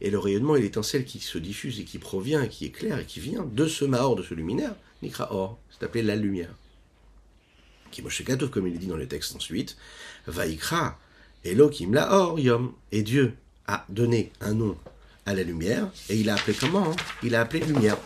Et 0.00 0.10
le 0.10 0.18
rayonnement 0.18 0.56
et 0.56 0.60
l'étincelle 0.60 1.04
qui 1.04 1.20
se 1.20 1.38
diffuse 1.38 1.80
et 1.80 1.84
qui 1.84 1.98
provient, 1.98 2.46
qui 2.46 2.66
éclaire 2.66 2.98
et 2.98 3.04
qui 3.04 3.20
vient 3.20 3.44
de 3.44 3.66
ce 3.66 3.84
Maor, 3.84 4.16
de 4.16 4.22
ce 4.22 4.34
luminaire, 4.34 4.74
Nikra 5.04 5.32
Or, 5.32 5.58
c'est 5.70 5.84
appelé 5.84 6.02
la 6.02 6.16
lumière. 6.16 6.54
Qui 7.90 8.02
comme 8.50 8.66
il 8.66 8.78
dit 8.78 8.86
dans 8.86 8.96
le 8.96 9.06
texte 9.06 9.36
ensuite, 9.36 9.76
Vaikra, 10.26 10.98
Elohim 11.44 11.92
la 11.92 12.12
Or 12.12 12.40
Yom. 12.40 12.72
Et 12.90 13.02
Dieu 13.02 13.36
a 13.66 13.84
donné 13.88 14.32
un 14.40 14.54
nom 14.54 14.76
à 15.26 15.34
la 15.34 15.42
lumière, 15.42 15.88
et 16.08 16.16
il 16.16 16.28
a 16.28 16.34
appelé 16.34 16.56
comment 16.58 16.90
hein? 16.90 16.96
Il 17.22 17.34
a 17.34 17.42
appelé 17.42 17.64
lumière. 17.64 17.96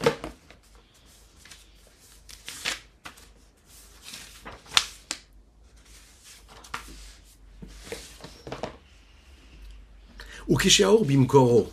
bimkoro, 11.05 11.73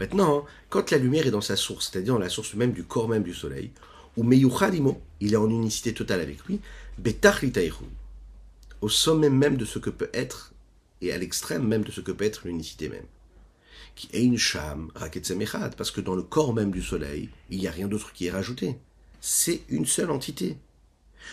Maintenant, 0.00 0.44
quand 0.68 0.90
la 0.90 0.98
lumière 0.98 1.26
est 1.26 1.32
dans 1.32 1.40
sa 1.40 1.56
source, 1.56 1.90
c'est-à-dire 1.90 2.14
dans 2.14 2.20
la 2.20 2.28
source 2.28 2.54
même 2.54 2.72
du 2.72 2.84
corps 2.84 3.08
même 3.08 3.22
du 3.22 3.34
soleil, 3.34 3.70
ou 4.16 4.22
meyuchadimo, 4.22 5.00
il 5.20 5.32
est 5.32 5.36
en 5.36 5.50
unicité 5.50 5.94
totale 5.94 6.20
avec 6.20 6.44
lui, 6.44 6.60
au 8.80 8.88
sommet 8.88 9.30
même 9.30 9.56
de 9.56 9.64
ce 9.64 9.78
que 9.78 9.90
peut 9.90 10.10
être, 10.12 10.52
et 11.00 11.12
à 11.12 11.18
l'extrême 11.18 11.66
même 11.66 11.84
de 11.84 11.90
ce 11.90 12.00
que 12.00 12.12
peut 12.12 12.24
être 12.24 12.46
l'unicité 12.46 12.88
même. 12.88 13.06
Qui 13.94 14.08
est 14.12 14.22
une 14.22 14.38
parce 15.76 15.90
que 15.90 16.00
dans 16.00 16.14
le 16.14 16.22
corps 16.22 16.54
même 16.54 16.70
du 16.70 16.82
soleil, 16.82 17.30
il 17.50 17.58
n'y 17.58 17.66
a 17.66 17.72
rien 17.72 17.88
d'autre 17.88 18.12
qui 18.12 18.26
est 18.26 18.30
rajouté. 18.30 18.76
C'est 19.20 19.62
une 19.68 19.86
seule 19.86 20.12
entité. 20.12 20.56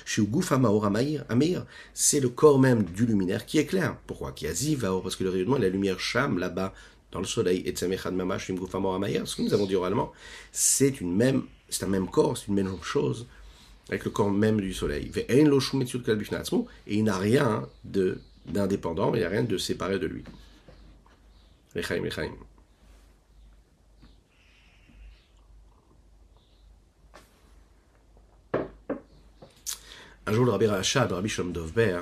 C'est 0.05 2.19
le 2.19 2.29
corps 2.29 2.59
même 2.59 2.83
du 2.83 3.05
luminaire 3.05 3.45
qui 3.45 3.59
éclaire. 3.59 3.97
Pourquoi? 4.07 4.31
Qui 4.31 4.47
a 4.47 4.53
parce 5.01 5.15
que 5.15 5.23
le 5.23 5.29
rayonnement, 5.29 5.57
la 5.57 5.69
lumière 5.69 5.99
sham 5.99 6.39
là-bas, 6.39 6.73
dans 7.11 7.19
le 7.19 7.25
soleil, 7.25 7.63
et 7.65 7.75
ce 7.75 7.85
que 7.85 9.41
nous 9.41 9.53
avons 9.53 9.65
dit 9.65 9.75
oralement, 9.75 10.11
c'est 10.51 10.99
une 10.99 11.15
même, 11.15 11.43
c'est 11.69 11.85
un 11.85 11.89
même 11.89 12.09
corps, 12.09 12.37
c'est 12.37 12.47
une 12.47 12.55
même 12.55 12.75
chose, 12.81 13.27
avec 13.89 14.03
le 14.05 14.11
corps 14.11 14.31
même 14.31 14.59
du 14.59 14.73
soleil. 14.73 15.11
Et 15.27 15.41
il 16.87 17.03
n'a 17.03 17.17
rien 17.17 17.67
de, 17.83 18.19
d'indépendant, 18.45 19.13
il 19.13 19.19
n'y 19.19 19.25
a 19.25 19.29
rien 19.29 19.43
de 19.43 19.57
séparé 19.57 19.99
de 19.99 20.07
lui. 20.07 20.23
Un 30.27 30.33
jour, 30.33 30.45
le 30.45 30.51
rabbi 30.51 30.65
Rachab, 30.65 31.09
le 31.09 31.15
rabbi 31.15 31.29
Shalom 31.29 31.51
Dovber, 31.51 31.99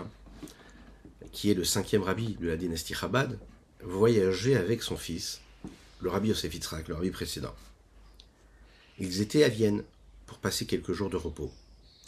qui 1.33 1.51
est 1.51 1.55
le 1.55 1.65
cinquième 1.65 2.03
rabbi 2.03 2.37
de 2.39 2.47
la 2.47 2.55
dynastie 2.55 2.93
Chabad, 2.93 3.37
voyageait 3.83 4.55
avec 4.55 4.81
son 4.81 4.97
fils, 4.97 5.41
le 6.01 6.09
rabbi 6.09 6.29
Yosef 6.29 6.53
Yitzhak, 6.53 6.87
le 6.87 6.95
rabbi 6.95 7.11
précédent. 7.11 7.53
Ils 8.99 9.21
étaient 9.21 9.43
à 9.43 9.49
Vienne 9.49 9.83
pour 10.25 10.37
passer 10.37 10.65
quelques 10.65 10.93
jours 10.93 11.09
de 11.09 11.17
repos. 11.17 11.51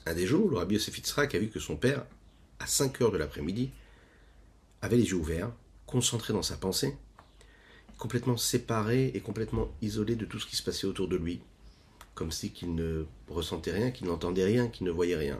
Un 0.05 0.13
des 0.13 0.25
jours, 0.25 0.49
le 0.49 0.57
rabbi 0.57 0.75
Yosef 0.75 1.17
a 1.17 1.25
vu 1.38 1.49
que 1.49 1.59
son 1.59 1.75
père, 1.75 2.05
à 2.59 2.67
5 2.67 3.01
heures 3.01 3.11
de 3.11 3.17
l'après-midi, 3.17 3.71
avait 4.81 4.97
les 4.97 5.09
yeux 5.09 5.15
ouverts, 5.15 5.51
concentré 5.85 6.33
dans 6.33 6.43
sa 6.43 6.57
pensée, 6.57 6.95
complètement 7.97 8.38
séparé 8.38 9.11
et 9.13 9.19
complètement 9.19 9.71
isolé 9.81 10.15
de 10.15 10.25
tout 10.25 10.39
ce 10.39 10.45
qui 10.45 10.55
se 10.55 10.63
passait 10.63 10.88
autour 10.88 11.07
de 11.07 11.15
lui, 11.15 11.41
comme 12.13 12.31
si 12.31 12.51
qu'il 12.51 12.75
ne 12.75 13.05
ressentait 13.27 13.71
rien, 13.71 13.91
qu'il 13.91 14.07
n'entendait 14.07 14.45
rien, 14.45 14.67
qu'il 14.67 14.85
ne 14.85 14.91
voyait 14.91 15.15
rien. 15.15 15.39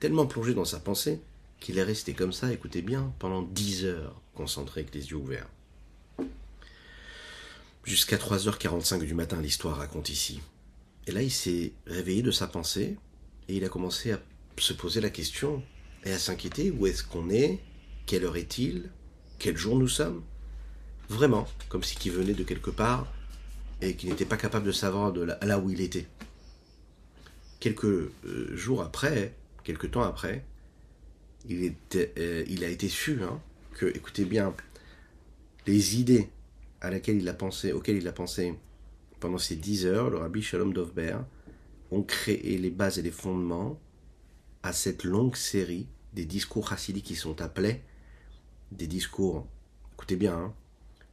tellement 0.00 0.26
plongé 0.26 0.54
dans 0.54 0.64
sa 0.64 0.78
pensée 0.78 1.20
qu'il 1.60 1.78
est 1.78 1.82
resté 1.82 2.14
comme 2.14 2.32
ça, 2.32 2.52
écoutez 2.52 2.82
bien, 2.82 3.12
pendant 3.18 3.42
dix 3.42 3.84
heures, 3.84 4.20
concentré 4.34 4.80
avec 4.82 4.94
les 4.94 5.10
yeux 5.10 5.16
ouverts. 5.16 5.48
Jusqu'à 7.84 8.16
3h45 8.16 9.04
du 9.04 9.14
matin, 9.14 9.40
l'histoire 9.40 9.78
raconte 9.78 10.10
ici. 10.10 10.40
Et 11.06 11.12
là, 11.12 11.22
il 11.22 11.30
s'est 11.30 11.72
réveillé 11.86 12.22
de 12.22 12.30
sa 12.30 12.46
pensée 12.46 12.96
et 13.48 13.56
il 13.56 13.64
a 13.64 13.68
commencé 13.68 14.12
à 14.12 14.20
se 14.58 14.72
poser 14.72 15.00
la 15.00 15.10
question 15.10 15.62
et 16.04 16.12
à 16.12 16.18
s'inquiéter 16.18 16.70
où 16.70 16.86
est-ce 16.86 17.02
qu'on 17.02 17.30
est, 17.30 17.60
quelle 18.06 18.24
heure 18.24 18.36
est-il, 18.36 18.90
quel 19.38 19.56
jour 19.56 19.78
nous 19.78 19.88
sommes? 19.88 20.22
Vraiment, 21.08 21.48
comme 21.68 21.82
si 21.82 21.96
qu'il 21.96 22.12
venait 22.12 22.34
de 22.34 22.44
quelque 22.44 22.70
part 22.70 23.10
et 23.80 23.94
qu'il 23.94 24.10
n'était 24.10 24.24
pas 24.26 24.36
capable 24.36 24.66
de 24.66 24.72
savoir 24.72 25.12
de 25.12 25.22
là, 25.22 25.58
où 25.58 25.70
il 25.70 25.80
était. 25.80 26.06
Quelques 27.60 27.84
euh, 27.84 28.54
jours 28.54 28.82
après, 28.82 29.34
quelques 29.64 29.92
temps 29.92 30.02
après, 30.02 30.44
euh, 31.50 32.44
il 32.48 32.64
a 32.64 32.68
été 32.68 32.88
su 32.88 33.22
hein, 33.22 33.40
que, 33.74 33.86
écoutez 33.86 34.24
bien, 34.24 34.54
les 35.66 36.00
idées 36.00 36.28
à 36.80 36.90
laquelle 36.90 37.16
il 37.16 37.28
a 37.28 37.34
pensé, 37.34 37.72
auxquelles 37.72 37.96
il 37.98 38.08
a 38.08 38.12
pensé 38.12 38.54
pendant 39.20 39.38
ces 39.38 39.56
dix 39.56 39.86
heures, 39.86 40.10
le 40.10 40.18
rabbi 40.18 40.42
Shalom 40.42 40.72
Dovber, 40.72 41.18
ont 41.90 42.02
créé 42.02 42.58
les 42.58 42.70
bases 42.70 42.98
et 42.98 43.02
les 43.02 43.10
fondements 43.10 43.80
à 44.62 44.72
cette 44.72 45.04
longue 45.04 45.36
série 45.36 45.86
des 46.12 46.24
discours 46.24 46.68
chassidiques 46.68 47.06
qui 47.06 47.16
sont 47.16 47.40
appelés 47.40 47.82
des 48.72 48.86
discours, 48.86 49.46
écoutez 49.94 50.16
bien, 50.16 50.36
hein, 50.36 50.54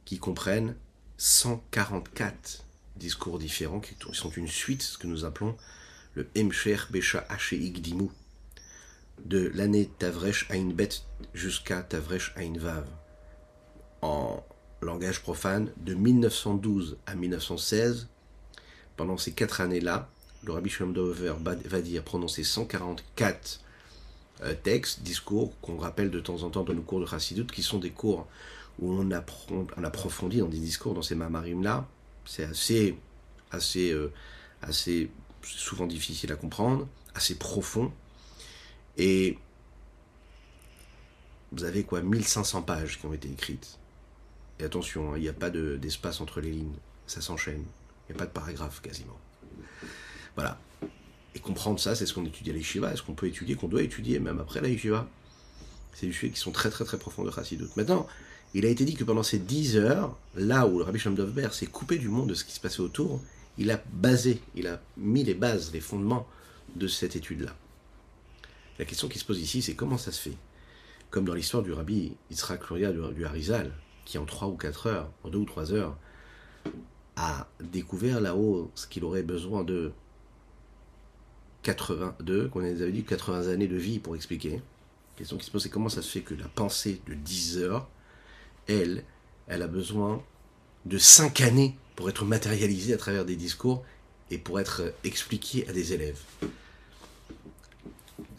qui 0.04 0.18
comprennent 0.18 0.76
144 1.16 2.64
discours 2.96 3.38
différents 3.38 3.80
qui 3.80 3.94
sont 4.12 4.30
une 4.30 4.48
suite, 4.48 4.82
ce 4.82 4.98
que 4.98 5.06
nous 5.06 5.24
appelons 5.24 5.56
le 6.14 6.28
Hemsher 6.34 6.76
Besha 6.90 7.26
Dimu, 7.52 8.08
de 9.24 9.50
l'année 9.54 9.90
Tavresh 9.98 10.48
Bet 10.50 10.88
jusqu'à 11.34 11.82
Tavresh 11.82 12.34
Vav. 12.56 12.86
En 14.02 14.44
langage 14.82 15.20
profane, 15.22 15.70
de 15.78 15.94
1912 15.94 16.98
à 17.06 17.14
1916, 17.14 18.08
pendant 18.96 19.16
ces 19.16 19.32
quatre 19.32 19.60
années-là, 19.60 20.08
le 20.44 20.52
Rabbi 20.52 20.70
Shalom 20.70 20.92
Dover 20.92 21.34
va 21.42 21.80
dire 21.80 22.02
prononcer 22.04 22.44
144 22.44 23.60
euh, 24.42 24.54
textes, 24.62 25.02
discours 25.02 25.58
qu'on 25.60 25.78
rappelle 25.78 26.10
de 26.10 26.20
temps 26.20 26.42
en 26.42 26.50
temps 26.50 26.62
dans 26.62 26.74
nos 26.74 26.82
cours 26.82 27.00
de 27.00 27.06
Chassidut, 27.06 27.46
qui 27.46 27.62
sont 27.62 27.78
des 27.78 27.90
cours 27.90 28.26
où 28.78 28.92
on 28.92 29.10
approfondit 29.10 30.38
dans 30.38 30.48
des 30.48 30.58
discours 30.58 30.92
dans 30.92 31.02
ces 31.02 31.14
mamarim-là. 31.14 31.86
C'est 32.26 32.44
assez, 32.44 32.98
assez, 33.50 33.92
euh, 33.92 34.12
assez 34.60 35.10
souvent 35.42 35.86
difficile 35.86 36.32
à 36.32 36.36
comprendre, 36.36 36.86
assez 37.14 37.36
profond. 37.36 37.90
Et 38.98 39.38
vous 41.52 41.64
avez 41.64 41.84
quoi 41.84 42.02
1500 42.02 42.62
pages 42.62 42.98
qui 42.98 43.06
ont 43.06 43.12
été 43.12 43.28
écrites. 43.30 43.78
Et 44.58 44.64
attention, 44.64 45.12
hein, 45.12 45.16
il 45.16 45.22
n'y 45.22 45.28
a 45.28 45.34
pas 45.34 45.50
d'espace 45.50 46.20
entre 46.20 46.40
les 46.40 46.50
lignes, 46.50 46.76
ça 47.06 47.20
s'enchaîne. 47.20 47.64
Il 48.08 48.12
n'y 48.12 48.16
a 48.16 48.18
pas 48.18 48.26
de 48.26 48.32
paragraphe 48.32 48.80
quasiment. 48.80 49.18
Voilà. 50.34 50.58
Et 51.34 51.38
comprendre 51.38 51.78
ça, 51.78 51.94
c'est 51.94 52.06
ce 52.06 52.14
qu'on 52.14 52.24
étudie 52.24 52.50
à 52.50 52.54
l'Ishiva, 52.54 52.92
est 52.92 52.96
ce 52.96 53.02
qu'on 53.02 53.14
peut 53.14 53.26
étudier, 53.26 53.56
qu'on 53.56 53.68
doit 53.68 53.82
étudier 53.82 54.18
même 54.18 54.40
après 54.40 54.60
la 54.60 54.68
C'est 54.68 56.06
des 56.06 56.12
sujets 56.12 56.30
qui 56.30 56.40
sont 56.40 56.52
très 56.52 56.70
très 56.70 56.84
très 56.84 56.98
profonds 56.98 57.24
de 57.24 57.30
Chassidut. 57.30 57.68
Maintenant, 57.76 58.06
il 58.54 58.64
a 58.64 58.68
été 58.68 58.84
dit 58.84 58.94
que 58.94 59.04
pendant 59.04 59.22
ces 59.22 59.38
10 59.38 59.76
heures, 59.76 60.16
là 60.34 60.66
où 60.66 60.78
le 60.78 60.84
Rabbi 60.84 60.98
Shamdovber 60.98 61.48
s'est 61.52 61.66
coupé 61.66 61.98
du 61.98 62.08
monde 62.08 62.30
de 62.30 62.34
ce 62.34 62.44
qui 62.44 62.52
se 62.52 62.60
passait 62.60 62.80
autour, 62.80 63.20
il 63.58 63.70
a 63.70 63.82
basé, 63.92 64.40
il 64.54 64.66
a 64.66 64.80
mis 64.96 65.24
les 65.24 65.34
bases, 65.34 65.72
les 65.72 65.80
fondements 65.80 66.26
de 66.74 66.88
cette 66.88 67.16
étude-là. 67.16 67.54
La 68.78 68.84
question 68.84 69.08
qui 69.08 69.18
se 69.18 69.24
pose 69.24 69.40
ici, 69.40 69.62
c'est 69.62 69.74
comment 69.74 69.98
ça 69.98 70.12
se 70.12 70.20
fait? 70.20 70.36
Comme 71.10 71.24
dans 71.24 71.34
l'histoire 71.34 71.62
du 71.62 71.72
Rabbi 71.72 72.12
Yitzhak 72.30 72.68
Luria 72.68 72.92
du 72.92 73.24
Harizal, 73.24 73.72
qui 74.04 74.18
en 74.18 74.26
3 74.26 74.48
ou 74.48 74.56
4 74.56 74.86
heures, 74.86 75.10
en 75.24 75.30
2 75.30 75.38
ou 75.38 75.44
3 75.44 75.72
heures, 75.72 75.96
a 77.16 77.48
découvert 77.60 78.20
là-haut 78.20 78.70
ce 78.74 78.86
qu'il 78.86 79.04
aurait 79.04 79.22
besoin 79.22 79.64
de 79.64 79.92
82, 81.62 82.48
qu'on 82.48 82.60
avait 82.60 82.92
dit 82.92 83.04
80 83.04 83.48
années 83.48 83.66
de 83.66 83.76
vie 83.76 83.98
pour 83.98 84.14
expliquer. 84.14 84.50
La 84.50 85.18
question 85.18 85.38
qui 85.38 85.46
se 85.46 85.50
pose, 85.50 85.62
c'est 85.62 85.70
comment 85.70 85.88
ça 85.88 86.02
se 86.02 86.10
fait 86.10 86.20
que 86.20 86.34
la 86.34 86.48
pensée 86.48 87.00
de 87.08 87.14
10 87.14 87.58
heures, 87.58 87.88
elle, 88.68 89.04
elle 89.46 89.62
a 89.62 89.68
besoin 89.68 90.22
de 90.84 90.98
5 90.98 91.40
années 91.40 91.76
pour 91.96 92.10
être 92.10 92.24
matérialisée 92.24 92.92
à 92.92 92.98
travers 92.98 93.24
des 93.24 93.36
discours 93.36 93.82
et 94.30 94.38
pour 94.38 94.60
être 94.60 94.92
expliquée 95.02 95.66
à 95.68 95.72
des 95.72 95.94
élèves? 95.94 96.20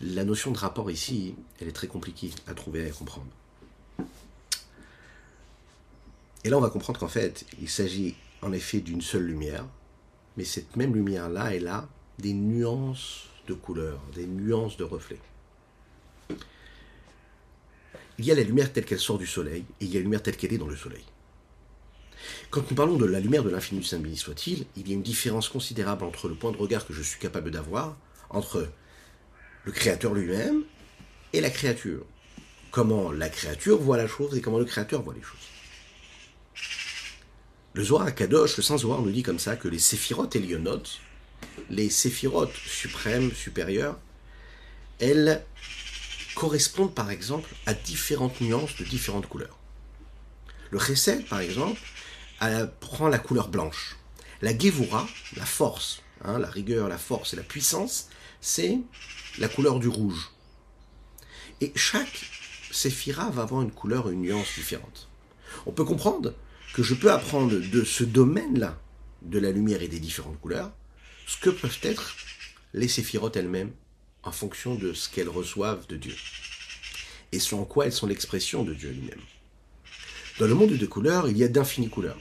La 0.01 0.23
notion 0.23 0.51
de 0.51 0.57
rapport 0.57 0.91
ici, 0.91 1.33
elle 1.59 1.67
est 1.67 1.73
très 1.73 1.87
compliquée 1.87 2.29
à 2.45 2.53
trouver 2.53 2.85
et 2.85 2.89
à 2.89 2.91
comprendre. 2.91 3.27
Et 6.43 6.49
là, 6.49 6.57
on 6.57 6.61
va 6.61 6.69
comprendre 6.69 6.99
qu'en 6.99 7.07
fait, 7.07 7.45
il 7.59 7.69
s'agit 7.69 8.15
en 8.41 8.53
effet 8.53 8.79
d'une 8.79 9.01
seule 9.01 9.23
lumière, 9.23 9.65
mais 10.37 10.43
cette 10.43 10.75
même 10.75 10.93
lumière-là, 10.93 11.55
elle 11.55 11.67
a 11.67 11.89
des 12.19 12.33
nuances 12.33 13.23
de 13.47 13.53
couleurs, 13.53 14.01
des 14.13 14.27
nuances 14.27 14.77
de 14.77 14.83
reflets. 14.83 15.19
Il 18.19 18.25
y 18.25 18.31
a 18.31 18.35
la 18.35 18.43
lumière 18.43 18.71
telle 18.71 18.85
qu'elle 18.85 18.99
sort 18.99 19.17
du 19.17 19.27
soleil, 19.27 19.65
et 19.81 19.85
il 19.85 19.89
y 19.89 19.95
a 19.95 19.99
la 19.99 20.03
lumière 20.03 20.21
telle 20.21 20.37
qu'elle 20.37 20.53
est 20.53 20.57
dans 20.57 20.67
le 20.67 20.75
soleil. 20.75 21.05
Quand 22.49 22.69
nous 22.69 22.75
parlons 22.75 22.97
de 22.97 23.05
la 23.05 23.19
lumière 23.19 23.43
de 23.43 23.49
l'infini 23.49 23.83
Saint 23.83 23.99
béni 23.99 24.17
soit-il, 24.17 24.65
il 24.75 24.87
y 24.87 24.91
a 24.91 24.95
une 24.95 25.03
différence 25.03 25.49
considérable 25.49 26.03
entre 26.03 26.27
le 26.27 26.35
point 26.35 26.51
de 26.51 26.57
regard 26.57 26.85
que 26.85 26.93
je 26.93 27.01
suis 27.01 27.19
capable 27.19 27.51
d'avoir, 27.51 27.97
entre 28.29 28.69
le 29.67 29.73
Créateur 29.73 30.13
lui-même 30.13 30.63
et 31.33 31.41
la 31.41 31.49
créature. 31.49 32.05
Comment 32.71 33.11
la 33.11 33.27
créature 33.27 33.77
voit 33.77 33.97
la 33.97 34.07
chose 34.07 34.35
et 34.37 34.41
comment 34.41 34.59
le 34.59 34.65
Créateur 34.65 35.01
voit 35.01 35.13
les 35.13 35.21
choses. 35.21 36.63
Le 37.73 37.83
Zohar 37.83 38.15
Kadosh, 38.15 38.55
le 38.55 38.63
Saint 38.63 38.77
Zohar 38.77 39.01
nous 39.01 39.11
dit 39.11 39.23
comme 39.23 39.39
ça 39.39 39.57
que 39.57 39.67
les 39.67 39.77
séphirotes 39.77 40.35
et 40.37 40.39
lionotes 40.39 41.01
les 41.69 41.89
séphirotes 41.89 42.55
suprêmes, 42.55 43.31
supérieures, 43.33 43.99
elles 44.99 45.43
correspondent 46.35 46.95
par 46.95 47.11
exemple 47.11 47.53
à 47.65 47.73
différentes 47.73 48.39
nuances 48.39 48.75
de 48.77 48.85
différentes 48.85 49.27
couleurs. 49.27 49.57
Le 50.71 50.79
chesed, 50.79 51.27
par 51.27 51.41
exemple, 51.41 51.79
prend 52.79 53.09
la 53.09 53.19
couleur 53.19 53.49
blanche. 53.49 53.97
La 54.41 54.57
gevura, 54.57 55.07
la 55.35 55.45
force, 55.45 56.01
hein, 56.23 56.39
la 56.39 56.49
rigueur, 56.49 56.87
la 56.87 56.97
force 56.97 57.33
et 57.33 57.35
la 57.35 57.43
puissance, 57.43 58.09
c'est 58.39 58.79
la 59.37 59.47
couleur 59.47 59.79
du 59.79 59.87
rouge. 59.87 60.31
Et 61.61 61.71
chaque 61.75 62.29
séphira 62.71 63.29
va 63.29 63.43
avoir 63.43 63.61
une 63.61 63.71
couleur, 63.71 64.09
une 64.09 64.21
nuance 64.21 64.53
différente. 64.55 65.07
On 65.65 65.71
peut 65.71 65.85
comprendre 65.85 66.33
que 66.73 66.83
je 66.83 66.93
peux 66.93 67.11
apprendre 67.11 67.57
de 67.57 67.83
ce 67.83 68.03
domaine-là, 68.03 68.79
de 69.21 69.39
la 69.39 69.51
lumière 69.51 69.81
et 69.81 69.87
des 69.87 69.99
différentes 69.99 70.39
couleurs, 70.39 70.71
ce 71.25 71.37
que 71.37 71.49
peuvent 71.49 71.79
être 71.81 72.15
les 72.73 72.87
séphirotes 72.87 73.35
elles-mêmes 73.35 73.71
en 74.23 74.31
fonction 74.31 74.75
de 74.75 74.93
ce 74.93 75.09
qu'elles 75.09 75.29
reçoivent 75.29 75.87
de 75.87 75.97
Dieu. 75.97 76.15
Et 77.31 77.39
ce 77.39 77.55
en 77.55 77.65
quoi 77.65 77.85
elles 77.85 77.93
sont 77.93 78.07
l'expression 78.07 78.63
de 78.63 78.73
Dieu 78.73 78.91
lui-même. 78.91 79.21
Dans 80.39 80.47
le 80.47 80.53
monde 80.53 80.77
de 80.77 80.85
couleurs, 80.85 81.29
il 81.29 81.37
y 81.37 81.43
a 81.43 81.47
d'infinies 81.47 81.89
couleurs. 81.89 82.19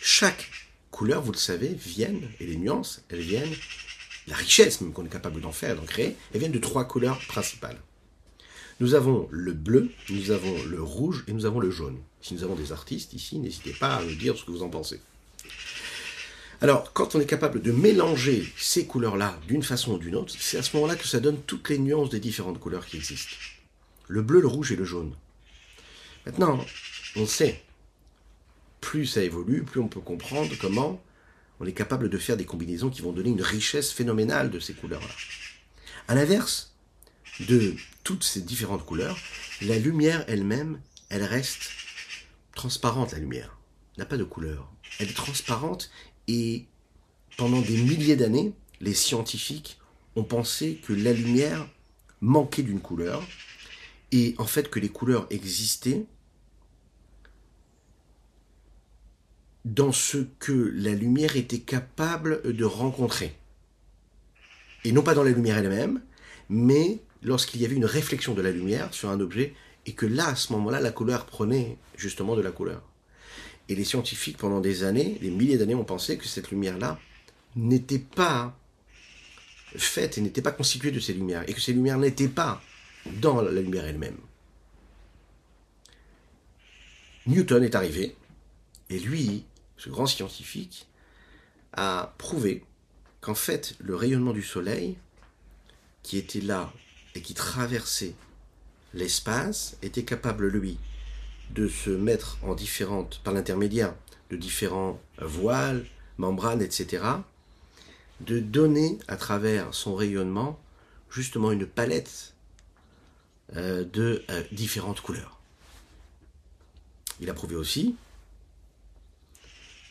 Chaque 0.00 0.50
couleur, 0.90 1.22
vous 1.22 1.32
le 1.32 1.38
savez, 1.38 1.68
viennent, 1.68 2.28
et 2.40 2.46
les 2.46 2.56
nuances, 2.56 3.04
elles 3.10 3.20
viennent, 3.20 3.54
la 4.30 4.36
richesse 4.36 4.80
même 4.80 4.92
qu'on 4.92 5.04
est 5.04 5.10
capable 5.10 5.40
d'en 5.40 5.52
faire, 5.52 5.76
d'en 5.76 5.84
créer, 5.84 6.16
elles 6.32 6.38
viennent 6.38 6.52
de 6.52 6.58
trois 6.58 6.84
couleurs 6.84 7.18
principales. 7.26 7.78
Nous 8.78 8.94
avons 8.94 9.28
le 9.30 9.52
bleu, 9.52 9.90
nous 10.08 10.30
avons 10.30 10.56
le 10.64 10.82
rouge 10.82 11.24
et 11.28 11.32
nous 11.32 11.44
avons 11.44 11.60
le 11.60 11.70
jaune. 11.70 11.98
Si 12.22 12.32
nous 12.34 12.44
avons 12.44 12.54
des 12.54 12.72
artistes 12.72 13.12
ici, 13.12 13.38
n'hésitez 13.38 13.72
pas 13.72 13.96
à 13.96 14.02
nous 14.02 14.14
dire 14.14 14.38
ce 14.38 14.44
que 14.44 14.52
vous 14.52 14.62
en 14.62 14.70
pensez. 14.70 15.00
Alors, 16.62 16.92
quand 16.92 17.14
on 17.14 17.20
est 17.20 17.26
capable 17.26 17.60
de 17.60 17.72
mélanger 17.72 18.50
ces 18.56 18.86
couleurs-là 18.86 19.38
d'une 19.48 19.62
façon 19.62 19.94
ou 19.94 19.98
d'une 19.98 20.14
autre, 20.14 20.34
c'est 20.38 20.58
à 20.58 20.62
ce 20.62 20.76
moment-là 20.76 20.94
que 20.94 21.08
ça 21.08 21.20
donne 21.20 21.40
toutes 21.46 21.68
les 21.68 21.78
nuances 21.78 22.10
des 22.10 22.20
différentes 22.20 22.60
couleurs 22.60 22.86
qui 22.86 22.96
existent. 22.96 23.36
Le 24.08 24.22
bleu, 24.22 24.40
le 24.40 24.46
rouge 24.46 24.70
et 24.70 24.76
le 24.76 24.84
jaune. 24.84 25.12
Maintenant, 26.26 26.64
on 27.16 27.26
sait, 27.26 27.62
plus 28.80 29.06
ça 29.06 29.22
évolue, 29.22 29.64
plus 29.64 29.80
on 29.80 29.88
peut 29.88 30.00
comprendre 30.00 30.54
comment 30.60 31.02
on 31.60 31.66
est 31.66 31.72
capable 31.72 32.08
de 32.08 32.18
faire 32.18 32.36
des 32.36 32.46
combinaisons 32.46 32.90
qui 32.90 33.02
vont 33.02 33.12
donner 33.12 33.30
une 33.30 33.42
richesse 33.42 33.92
phénoménale 33.92 34.50
de 34.50 34.58
ces 34.58 34.72
couleurs-là. 34.72 35.14
À 36.08 36.14
l'inverse 36.14 36.74
de 37.48 37.74
toutes 38.02 38.24
ces 38.24 38.40
différentes 38.40 38.84
couleurs, 38.84 39.18
la 39.62 39.78
lumière 39.78 40.24
elle-même, 40.26 40.80
elle 41.10 41.22
reste 41.22 41.70
transparente, 42.54 43.12
la 43.12 43.18
lumière. 43.18 43.56
n'a 43.98 44.06
pas 44.06 44.16
de 44.16 44.24
couleur. 44.24 44.72
Elle 44.98 45.10
est 45.10 45.14
transparente 45.14 45.90
et 46.26 46.64
pendant 47.36 47.60
des 47.60 47.76
milliers 47.76 48.16
d'années, 48.16 48.52
les 48.80 48.94
scientifiques 48.94 49.78
ont 50.16 50.24
pensé 50.24 50.80
que 50.86 50.92
la 50.92 51.12
lumière 51.12 51.68
manquait 52.20 52.62
d'une 52.62 52.80
couleur, 52.80 53.22
et 54.12 54.34
en 54.38 54.46
fait 54.46 54.68
que 54.68 54.78
les 54.78 54.88
couleurs 54.88 55.26
existaient 55.30 56.04
dans 59.64 59.92
ce 59.92 60.18
que 60.38 60.72
la 60.74 60.92
lumière 60.92 61.36
était 61.36 61.60
capable 61.60 62.54
de 62.54 62.64
rencontrer. 62.64 63.34
Et 64.84 64.92
non 64.92 65.02
pas 65.02 65.14
dans 65.14 65.22
la 65.22 65.30
lumière 65.30 65.58
elle-même, 65.58 66.00
mais 66.48 67.00
lorsqu'il 67.22 67.60
y 67.60 67.64
avait 67.64 67.76
une 67.76 67.84
réflexion 67.84 68.34
de 68.34 68.42
la 68.42 68.50
lumière 68.50 68.94
sur 68.94 69.10
un 69.10 69.20
objet 69.20 69.54
et 69.86 69.92
que 69.92 70.06
là, 70.06 70.28
à 70.28 70.34
ce 70.34 70.52
moment-là, 70.52 70.80
la 70.80 70.92
couleur 70.92 71.26
prenait 71.26 71.76
justement 71.96 72.36
de 72.36 72.42
la 72.42 72.50
couleur. 72.50 72.82
Et 73.68 73.74
les 73.74 73.84
scientifiques, 73.84 74.38
pendant 74.38 74.60
des 74.60 74.82
années, 74.82 75.18
des 75.20 75.30
milliers 75.30 75.58
d'années, 75.58 75.74
ont 75.74 75.84
pensé 75.84 76.18
que 76.18 76.26
cette 76.26 76.50
lumière-là 76.50 76.98
n'était 77.56 77.98
pas 77.98 78.56
faite 79.76 80.18
et 80.18 80.20
n'était 80.20 80.42
pas 80.42 80.50
constituée 80.52 80.90
de 80.90 81.00
ces 81.00 81.12
lumières, 81.12 81.48
et 81.48 81.54
que 81.54 81.60
ces 81.60 81.72
lumières 81.72 81.98
n'étaient 81.98 82.28
pas 82.28 82.60
dans 83.20 83.40
la 83.40 83.60
lumière 83.60 83.84
elle-même. 83.84 84.16
Newton 87.26 87.62
est 87.62 87.74
arrivé, 87.74 88.16
et 88.88 88.98
lui, 88.98 89.44
ce 89.80 89.88
grand 89.88 90.06
scientifique, 90.06 90.86
a 91.72 92.14
prouvé 92.18 92.64
qu'en 93.22 93.34
fait, 93.34 93.76
le 93.80 93.96
rayonnement 93.96 94.32
du 94.32 94.42
soleil, 94.42 94.98
qui 96.02 96.18
était 96.18 96.42
là 96.42 96.70
et 97.14 97.22
qui 97.22 97.32
traversait 97.32 98.14
l'espace, 98.92 99.78
était 99.80 100.04
capable, 100.04 100.48
lui, 100.48 100.78
de 101.54 101.66
se 101.66 101.90
mettre 101.90 102.36
en 102.42 102.54
différentes, 102.54 103.20
par 103.24 103.32
l'intermédiaire 103.32 103.94
de 104.28 104.36
différents 104.36 105.00
voiles, 105.18 105.86
membranes, 106.18 106.62
etc., 106.62 107.04
de 108.20 108.38
donner 108.38 108.98
à 109.08 109.16
travers 109.16 109.72
son 109.72 109.94
rayonnement 109.94 110.60
justement 111.10 111.52
une 111.52 111.66
palette 111.66 112.34
euh, 113.56 113.82
de 113.84 114.22
euh, 114.28 114.42
différentes 114.52 115.00
couleurs. 115.00 115.40
Il 117.20 117.30
a 117.30 117.34
prouvé 117.34 117.56
aussi 117.56 117.96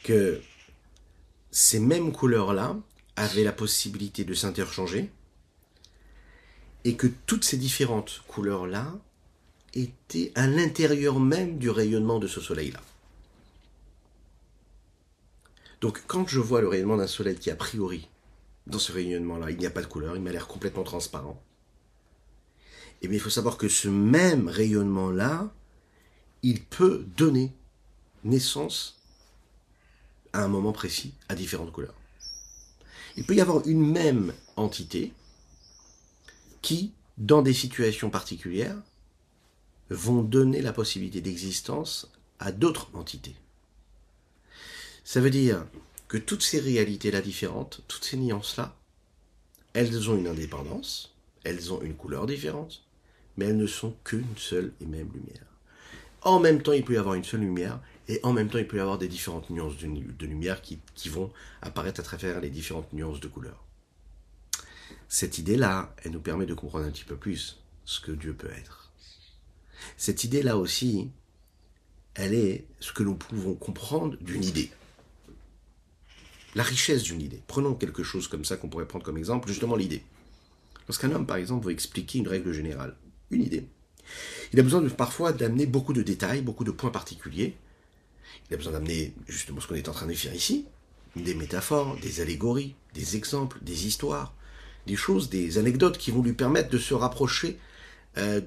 que 0.04 0.42
ces 1.52 1.80
mêmes 1.80 2.12
couleurs-là 2.12 2.78
avaient 3.16 3.44
la 3.44 3.52
possibilité 3.52 4.24
de 4.24 4.34
s'interchanger 4.34 5.12
et 6.86 6.96
que 6.96 7.08
toutes 7.26 7.44
ces 7.44 7.58
différentes 7.58 8.22
couleurs-là 8.28 8.96
étaient 9.74 10.32
à 10.36 10.48
l'intérieur 10.48 11.20
même 11.20 11.58
du 11.58 11.70
rayonnement 11.70 12.20
de 12.20 12.28
ce 12.28 12.42
soleil-là. 12.42 12.82
Donc 15.82 16.04
quand 16.08 16.28
je 16.28 16.40
vois 16.40 16.62
le 16.62 16.68
rayonnement 16.68 16.98
d'un 16.98 17.08
soleil 17.08 17.36
qui 17.36 17.52
a 17.52 17.56
priori, 17.56 18.08
dans 18.68 18.80
ce 18.80 18.92
rayonnement-là, 18.92 19.52
il 19.52 19.58
n'y 19.58 19.66
a 19.66 19.72
pas 19.72 19.82
de 19.82 19.88
couleur, 19.88 20.16
il 20.16 20.22
m'a 20.22 20.32
l'air 20.32 20.48
complètement 20.48 20.84
transparent, 20.84 21.42
eh 23.02 23.08
bien 23.08 23.18
il 23.18 23.22
faut 23.22 23.30
savoir 23.30 23.58
que 23.58 23.70
ce 23.70 23.88
même 23.88 24.48
rayonnement-là, 24.48 25.52
il 26.44 26.64
peut 26.64 27.06
donner 27.18 27.54
naissance 28.24 28.99
à 30.34 30.44
un 30.44 30.48
moment 30.48 30.72
précis 30.72 31.14
à 31.28 31.36
différentes 31.36 31.72
couleurs. 31.72 31.96
Il 33.18 33.26
peut 33.26 33.36
y 33.36 33.42
avoir 33.42 33.68
une 33.68 33.86
même 33.86 34.34
entité 34.56 35.14
qui, 36.62 36.94
dans 37.18 37.42
des 37.42 37.54
situations 37.54 38.10
particulières, 38.10 38.78
vont 39.90 40.22
donner 40.22 40.62
la 40.62 40.74
possibilité 40.74 41.22
d'existence 41.22 42.12
à 42.40 42.52
d'autres 42.52 42.90
entités. 42.94 43.36
Ça 45.04 45.20
veut 45.20 45.32
dire 45.32 45.66
que 46.08 46.18
toutes 46.18 46.44
ces 46.44 46.60
réalités-là 46.60 47.22
différentes, 47.22 47.82
toutes 47.88 48.04
ces 48.04 48.18
nuances-là, 48.18 48.76
elles 49.74 50.10
ont 50.10 50.18
une 50.18 50.28
indépendance, 50.28 51.14
elles 51.44 51.74
ont 51.74 51.82
une 51.82 51.96
couleur 51.96 52.26
différente, 52.26 52.84
mais 53.38 53.46
elles 53.46 53.58
ne 53.58 53.68
sont 53.68 53.96
qu'une 54.04 54.38
seule 54.38 54.74
et 54.82 54.86
même 54.86 55.10
lumière. 55.14 55.46
En 56.22 56.40
même 56.40 56.62
temps, 56.62 56.74
il 56.74 56.84
peut 56.84 56.94
y 56.94 56.98
avoir 56.98 57.16
une 57.16 57.24
seule 57.24 57.40
lumière, 57.42 57.80
et 58.10 58.20
en 58.24 58.34
même 58.34 58.50
temps, 58.50 58.58
il 58.58 58.68
peut 58.68 58.78
y 58.78 58.80
avoir 58.80 58.98
des 58.98 59.08
différentes 59.08 59.52
nuances 59.52 59.78
de, 59.78 60.26
lumière 60.26 60.62
qui, 60.62 60.82
vont 61.10 61.32
apparaître 61.62 62.00
à 62.00 62.04
travers 62.04 62.42
les 62.42 62.50
différentes 62.50 62.92
nuances 62.92 63.20
de 63.20 63.28
couleurs. 63.28 63.64
Cette 65.08 65.38
idée-là, 65.38 65.96
elle 66.04 66.12
nous 66.12 66.20
permet 66.20 66.48
de 66.48 66.56
comprendre 66.56 66.86
un 66.86 66.92
petit 66.92 67.06
peu 67.06 67.16
plus 67.16 67.60
ce 67.86 68.00
que 68.00 68.12
Dieu 68.12 68.34
peut 68.34 68.50
être. 68.50 68.92
Cette 69.96 70.24
idée-là 70.24 70.58
aussi, 70.58 71.12
elle 72.16 72.34
est 72.34 72.66
ce 72.80 72.92
que 72.94 73.04
nous 73.04 73.16
pouvons 73.16 73.54
comprendre 73.54 74.18
d'une 74.22 74.44
idée. 74.44 74.72
La 76.56 76.64
richesse 76.64 77.04
d'une 77.04 77.22
idée. 77.22 77.44
Prenons 77.46 77.76
quelque 77.76 78.02
chose 78.02 78.28
comme 78.28 78.44
ça 78.44 78.58
qu'on 78.58 78.70
pourrait 78.70 78.88
prendre 78.88 79.06
comme 79.06 79.18
exemple, 79.18 79.48
justement 79.48 79.76
l'idée. 79.76 80.04
Lorsqu'un 80.88 81.12
homme, 81.12 81.28
par 81.28 81.38
exemple, 81.38 81.68
veut 81.68 81.72
expliquer 81.74 82.18
une 82.18 82.28
règle 82.28 82.54
générale, 82.54 82.96
une 83.30 83.44
idée, 83.44 83.68
il 84.52 84.60
a 84.60 84.64
besoin 84.64 84.82
parfois 84.90 85.32
d'amener 85.32 85.68
beaucoup 85.68 85.94
de 85.94 86.02
détails, 86.02 86.42
beaucoup 86.42 86.64
de 86.64 86.72
points 86.72 86.90
particuliers. 86.90 87.56
Il 88.50 88.54
a 88.54 88.58
besoin 88.58 88.74
d'amener 88.74 89.14
justement 89.28 89.60
ce 89.62 89.68
qu'on 89.68 89.76
est 89.76 89.90
en 89.90 89.94
train 89.94 90.08
de 90.08 90.14
faire 90.14 90.34
ici, 90.34 90.66
des 91.16 91.36
métaphores, 91.36 91.98
des 91.98 92.22
allégories, 92.22 92.76
des 92.94 93.16
exemples, 93.16 93.58
des 93.62 93.88
histoires, 93.88 94.34
des 94.88 94.96
choses, 94.96 95.30
des 95.30 95.58
anecdotes 95.58 95.98
qui 95.98 96.12
vont 96.12 96.22
lui 96.22 96.34
permettre 96.34 96.70
de 96.70 96.78
se 96.78 96.94
rapprocher, 96.94 97.60
euh, 98.18 98.42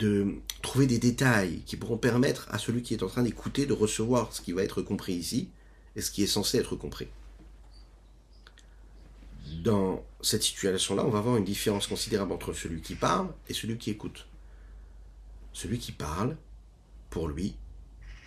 de 0.00 0.34
trouver 0.62 0.86
des 0.86 0.98
détails 0.98 1.62
qui 1.66 1.76
pourront 1.76 1.98
permettre 1.98 2.48
à 2.50 2.58
celui 2.58 2.82
qui 2.82 2.94
est 2.94 3.02
en 3.02 3.08
train 3.08 3.22
d'écouter 3.22 3.66
de 3.66 3.72
recevoir 3.72 4.32
ce 4.32 4.40
qui 4.40 4.52
va 4.52 4.62
être 4.62 4.82
compris 4.82 5.14
ici 5.14 5.48
et 5.94 6.00
ce 6.00 6.10
qui 6.10 6.22
est 6.22 6.26
censé 6.26 6.58
être 6.58 6.74
compris. 6.74 7.06
Dans 9.62 10.04
cette 10.20 10.42
situation-là, 10.42 11.04
on 11.06 11.10
va 11.10 11.18
avoir 11.18 11.36
une 11.36 11.44
différence 11.44 11.86
considérable 11.86 12.32
entre 12.32 12.52
celui 12.52 12.80
qui 12.80 12.96
parle 12.96 13.28
et 13.48 13.54
celui 13.54 13.78
qui 13.78 13.90
écoute. 13.90 14.26
Celui 15.52 15.78
qui 15.78 15.92
parle, 15.92 16.36
pour 17.10 17.28
lui, 17.28 17.54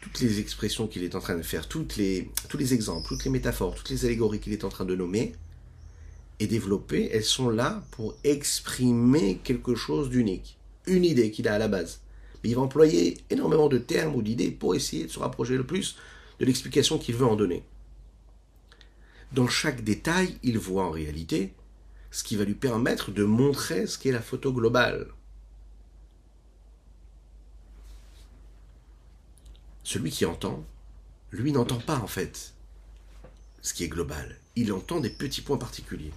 toutes 0.07 0.21
les 0.21 0.39
expressions 0.39 0.87
qu'il 0.87 1.03
est 1.03 1.15
en 1.15 1.19
train 1.19 1.35
de 1.35 1.41
faire, 1.41 1.67
toutes 1.67 1.97
les, 1.97 2.31
tous 2.47 2.57
les 2.57 2.73
exemples, 2.73 3.07
toutes 3.07 3.25
les 3.25 3.29
métaphores, 3.29 3.75
toutes 3.75 3.89
les 3.89 4.05
allégories 4.05 4.39
qu'il 4.39 4.53
est 4.53 4.63
en 4.63 4.69
train 4.69 4.85
de 4.85 4.95
nommer 4.95 5.33
et 6.39 6.47
développer, 6.47 7.09
elles 7.11 7.23
sont 7.23 7.49
là 7.49 7.83
pour 7.91 8.15
exprimer 8.23 9.39
quelque 9.43 9.75
chose 9.75 10.09
d'unique, 10.09 10.57
une 10.85 11.03
idée 11.03 11.31
qu'il 11.31 11.47
a 11.47 11.55
à 11.55 11.57
la 11.57 11.67
base. 11.67 11.99
Mais 12.43 12.51
il 12.51 12.55
va 12.55 12.61
employer 12.61 13.17
énormément 13.29 13.67
de 13.67 13.79
termes 13.79 14.15
ou 14.15 14.21
d'idées 14.21 14.51
pour 14.51 14.75
essayer 14.75 15.05
de 15.05 15.11
se 15.11 15.19
rapprocher 15.19 15.57
le 15.57 15.65
plus 15.65 15.97
de 16.39 16.45
l'explication 16.45 16.97
qu'il 16.97 17.15
veut 17.15 17.25
en 17.25 17.35
donner. 17.35 17.63
Dans 19.33 19.47
chaque 19.47 19.83
détail, 19.83 20.37
il 20.43 20.57
voit 20.57 20.85
en 20.85 20.91
réalité 20.91 21.53
ce 22.11 22.23
qui 22.23 22.37
va 22.37 22.45
lui 22.45 22.53
permettre 22.53 23.11
de 23.11 23.25
montrer 23.25 23.87
ce 23.87 23.97
qu'est 23.97 24.11
la 24.11 24.21
photo 24.21 24.53
globale. 24.53 25.07
Celui 29.87 30.11
qui 30.11 30.25
entend, 30.25 30.65
lui 31.31 31.53
n'entend 31.53 31.77
pas 31.77 31.97
en 31.99 32.07
fait 32.07 32.53
ce 33.61 33.73
qui 33.73 33.85
est 33.85 33.87
global. 33.87 34.37
Il 34.57 34.73
entend 34.73 34.99
des 34.99 35.09
petits 35.09 35.39
points 35.39 35.55
particuliers. 35.55 36.11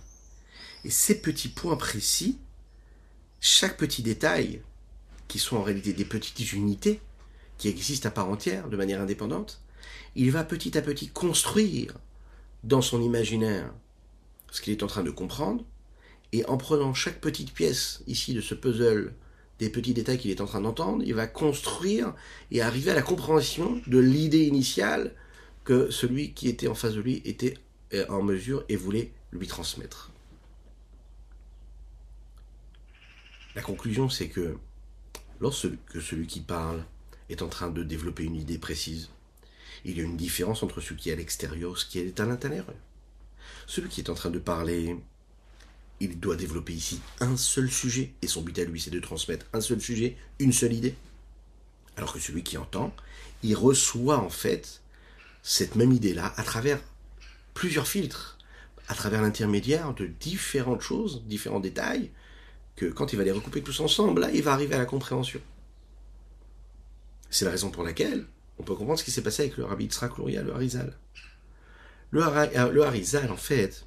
Et 0.82 0.90
ces 0.90 1.22
petits 1.22 1.50
points 1.50 1.76
précis, 1.76 2.40
chaque 3.40 3.76
petit 3.76 4.02
détail, 4.02 4.60
qui 5.28 5.38
sont 5.38 5.56
en 5.56 5.62
réalité 5.62 5.92
des 5.92 6.04
petites 6.04 6.52
unités, 6.52 7.00
qui 7.58 7.68
existent 7.68 8.08
à 8.08 8.10
part 8.10 8.28
entière, 8.28 8.68
de 8.68 8.76
manière 8.76 9.00
indépendante, 9.00 9.60
il 10.16 10.32
va 10.32 10.42
petit 10.42 10.76
à 10.76 10.82
petit 10.82 11.06
construire 11.06 11.94
dans 12.64 12.82
son 12.82 13.00
imaginaire 13.00 13.72
ce 14.50 14.62
qu'il 14.62 14.72
est 14.72 14.82
en 14.82 14.88
train 14.88 15.04
de 15.04 15.12
comprendre, 15.12 15.64
et 16.32 16.44
en 16.46 16.56
prenant 16.56 16.92
chaque 16.92 17.20
petite 17.20 17.54
pièce 17.54 18.02
ici 18.08 18.34
de 18.34 18.40
ce 18.40 18.56
puzzle, 18.56 19.14
des 19.61 19.70
petits 19.70 19.94
détails 19.94 20.18
qu'il 20.18 20.30
est 20.30 20.40
en 20.40 20.46
train 20.46 20.62
d'entendre, 20.62 21.02
il 21.04 21.14
va 21.14 21.26
construire 21.26 22.14
et 22.50 22.62
arriver 22.62 22.90
à 22.90 22.94
la 22.94 23.02
compréhension 23.02 23.80
de 23.86 23.98
l'idée 23.98 24.46
initiale 24.46 25.14
que 25.64 25.90
celui 25.90 26.32
qui 26.32 26.48
était 26.48 26.66
en 26.66 26.74
face 26.74 26.94
de 26.94 27.00
lui 27.00 27.22
était 27.26 27.54
euh, 27.92 28.06
en 28.08 28.22
mesure 28.22 28.64
et 28.68 28.76
voulait 28.76 29.12
lui 29.32 29.46
transmettre. 29.46 30.11
La 33.54 33.62
conclusion, 33.62 34.08
c'est 34.08 34.28
que 34.28 34.56
lorsque 35.40 35.68
celui 36.00 36.26
qui 36.26 36.40
parle 36.40 36.84
est 37.28 37.42
en 37.42 37.48
train 37.48 37.68
de 37.70 37.82
développer 37.82 38.24
une 38.24 38.36
idée 38.36 38.58
précise, 38.58 39.11
il 39.84 39.98
y 39.98 40.00
a 40.00 40.04
une 40.04 40.16
différence 40.16 40.62
entre 40.62 40.80
ce 40.80 40.94
qui 40.94 41.11
est 41.11 41.12
à 41.12 41.16
l'extérieur 41.16 41.72
et 41.72 41.78
ce 41.78 41.84
qui 41.84 41.98
est 41.98 42.18
à 42.18 42.24
l'intérieur. 42.24 42.66
Celui 43.66 43.88
qui 43.88 44.00
est 44.00 44.11
en 44.11 44.14
train 44.14 44.30
de 44.30 44.38
parler, 44.38 44.96
il 46.01 46.18
doit 46.18 46.36
développer 46.36 46.72
ici 46.72 47.01
un 47.20 47.36
seul 47.36 47.70
sujet, 47.70 48.14
et 48.22 48.26
son 48.26 48.42
but 48.42 48.59
à 48.59 48.64
lui, 48.64 48.80
c'est 48.80 48.90
de 48.90 49.01
transmettre 49.01 49.46
un 49.53 49.61
seul 49.61 49.80
sujet, 49.80 50.16
une 50.38 50.53
seule 50.53 50.72
idée. 50.72 50.94
Alors 51.96 52.12
que 52.12 52.18
celui 52.18 52.42
qui 52.42 52.57
entend, 52.57 52.94
il 53.42 53.55
reçoit 53.55 54.18
en 54.18 54.30
fait 54.30 54.80
cette 55.42 55.76
même 55.76 55.92
idée-là 55.92 56.32
à 56.36 56.42
travers 56.42 56.80
plusieurs 57.55 57.86
filtres, 57.86 58.38
à 58.88 58.94
travers 58.94 59.22
l'intermédiaire 59.22 59.94
de 59.94 60.07
différentes 60.07 60.80
choses, 60.80 61.22
différents 61.26 61.61
détails, 61.61 62.11
que 62.76 62.86
quand 62.86 63.12
il 63.12 63.16
va 63.16 63.24
les 63.24 63.32
recouper 63.32 63.62
tous 63.62 63.80
ensemble, 63.80 64.22
là, 64.22 64.30
il 64.32 64.42
va 64.42 64.53
arriver 64.53 64.74
à 64.74 64.78
la 64.78 64.86
compréhension. 64.86 65.40
C'est 67.28 67.44
la 67.44 67.51
raison 67.51 67.70
pour 67.70 67.84
laquelle 67.84 68.26
on 68.59 68.62
peut 68.62 68.74
comprendre 68.74 68.98
ce 68.98 69.05
qui 69.05 69.11
s'est 69.11 69.22
passé 69.22 69.42
avec 69.42 69.57
le 69.57 69.64
rabbi 69.64 69.84
Yitzhak 69.84 70.16
Luria, 70.16 70.42
le 70.42 70.55
Harizal. 70.55 70.96
Le 72.11 72.22
Harizal, 72.22 73.30
en 73.30 73.36
fait, 73.36 73.86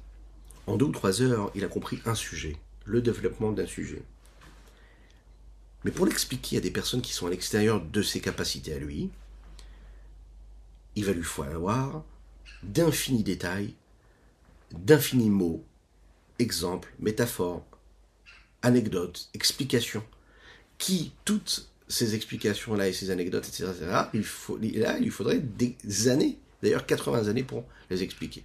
en 0.66 0.76
deux 0.76 0.86
ou 0.86 0.92
trois 0.92 1.22
heures, 1.22 1.50
il 1.54 1.64
a 1.64 1.68
compris 1.68 2.00
un 2.06 2.14
sujet, 2.14 2.56
le 2.84 3.02
développement 3.02 3.52
d'un 3.52 3.66
sujet. 3.66 4.02
Mais 5.84 5.90
pour 5.90 6.06
l'expliquer 6.06 6.56
à 6.56 6.60
des 6.60 6.70
personnes 6.70 7.02
qui 7.02 7.12
sont 7.12 7.26
à 7.26 7.30
l'extérieur 7.30 7.80
de 7.80 8.02
ses 8.02 8.20
capacités 8.20 8.72
à 8.72 8.78
lui, 8.78 9.10
il 10.96 11.04
va 11.04 11.12
lui 11.12 11.24
falloir 11.24 12.04
d'infinis 12.62 13.22
détails, 13.22 13.74
d'infinis 14.72 15.30
mots, 15.30 15.64
exemples, 16.38 16.92
métaphores, 16.98 17.64
anecdotes, 18.62 19.28
explications, 19.34 20.04
qui, 20.78 21.12
toutes 21.24 21.68
ces 21.88 22.14
explications-là 22.14 22.88
et 22.88 22.92
ces 22.92 23.10
anecdotes, 23.10 23.46
etc., 23.46 23.66
il 24.14 24.24
faut, 24.24 24.56
là, 24.56 24.96
il 24.96 25.04
lui 25.04 25.10
faudrait 25.10 25.38
des 25.38 26.08
années, 26.08 26.38
d'ailleurs 26.62 26.86
80 26.86 27.28
années 27.28 27.44
pour 27.44 27.64
les 27.90 28.02
expliquer. 28.02 28.42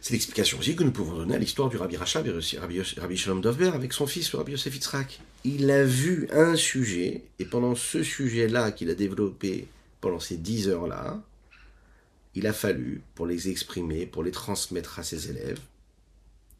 C'est 0.00 0.12
l'explication 0.12 0.58
aussi 0.58 0.76
que 0.76 0.84
nous 0.84 0.92
pouvons 0.92 1.16
donner 1.16 1.34
à 1.34 1.38
l'histoire 1.38 1.68
du 1.68 1.76
Rabbi 1.76 1.96
Rachab 1.96 2.26
et 2.26 2.58
Rabbi, 2.58 2.80
Rabbi 2.96 3.16
Shalom 3.16 3.40
Dovber 3.40 3.72
avec 3.74 3.92
son 3.92 4.06
fils, 4.06 4.32
le 4.32 4.38
Rabbi 4.38 4.52
Yosef 4.52 4.74
Yitzhak. 4.74 5.20
Il 5.44 5.70
a 5.70 5.84
vu 5.84 6.28
un 6.32 6.54
sujet, 6.56 7.24
et 7.38 7.44
pendant 7.44 7.74
ce 7.74 8.02
sujet-là 8.02 8.70
qu'il 8.72 8.90
a 8.90 8.94
développé 8.94 9.66
pendant 10.00 10.20
ces 10.20 10.36
dix 10.36 10.68
heures-là, 10.68 11.20
il 12.34 12.46
a 12.46 12.52
fallu, 12.52 13.02
pour 13.14 13.26
les 13.26 13.48
exprimer, 13.48 14.06
pour 14.06 14.22
les 14.22 14.30
transmettre 14.30 14.98
à 14.98 15.02
ses 15.02 15.30
élèves, 15.30 15.58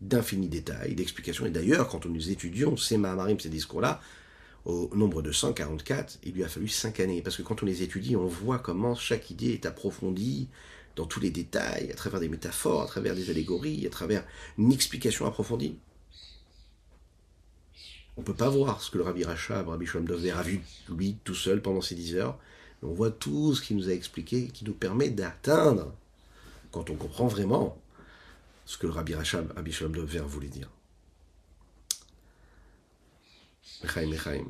d'infinis 0.01 0.49
détails, 0.49 0.95
d'explications. 0.95 1.47
Et 1.47 1.51
d'ailleurs, 1.51 1.89
quand 1.89 2.07
nous 2.07 2.30
étudions 2.30 2.76
ces 2.76 2.99
Mahamarim, 2.99 3.39
ces 3.39 3.49
discours-là, 3.49 4.01
au 4.64 4.91
nombre 4.95 5.22
de 5.22 5.32
144, 5.32 6.18
il 6.24 6.32
lui 6.32 6.45
a 6.45 6.49
fallu 6.49 6.68
5 6.68 7.01
années. 7.01 7.22
Parce 7.22 7.36
que 7.36 7.43
quand 7.43 7.62
on 7.62 7.66
les 7.66 7.82
étudie, 7.82 8.16
on 8.16 8.26
voit 8.26 8.59
comment 8.59 8.95
chaque 8.95 9.30
idée 9.30 9.53
est 9.53 9.66
approfondie 9.66 10.49
dans 10.99 11.07
tous 11.07 11.21
les 11.21 11.31
détails, 11.31 11.93
à 11.93 11.95
travers 11.95 12.19
des 12.19 12.29
métaphores, 12.29 12.83
à 12.83 12.87
travers 12.87 13.15
des 13.15 13.31
allégories, 13.31 13.87
à 13.87 13.91
travers 13.91 14.25
une 14.59 14.73
explication 14.73 15.27
approfondie. 15.27 15.79
On 18.17 18.23
ne 18.23 18.27
peut 18.27 18.35
pas 18.35 18.49
voir 18.49 18.83
ce 18.83 18.91
que 18.91 18.99
le 18.99 19.05
Rabbi 19.05 19.23
Rachab, 19.23 19.69
Rabbi 19.69 19.87
Shalom 19.87 20.09
Dover 20.09 20.33
a 20.33 20.43
vu, 20.43 20.61
lui, 20.89 21.17
tout 21.23 21.37
seul, 21.37 21.63
pendant 21.63 21.81
ces 21.81 21.95
10 21.95 22.17
heures. 22.17 22.37
Mais 22.83 22.89
on 22.89 22.95
voit 22.95 23.13
tout 23.13 23.55
ce 23.55 23.63
qu'il 23.63 23.77
nous 23.77 23.89
a 23.89 23.93
expliqué, 23.93 24.49
qui 24.49 24.65
nous 24.65 24.75
permet 24.75 25.09
d'atteindre, 25.09 25.95
quand 26.73 26.91
on 26.91 26.97
comprend 26.97 27.29
vraiment 27.29 27.81
ce 28.67 28.77
que 28.77 28.89
le 28.89 28.93
Rabbi 28.93 29.15
Rachab, 29.15 29.53
Rabbi 29.55 29.71
Shalom 29.71 29.95
Dover 29.95 30.25
voulait 30.27 30.49
dire. 30.49 30.69
Mechaim, 33.85 34.09
Mechaim. 34.09 34.47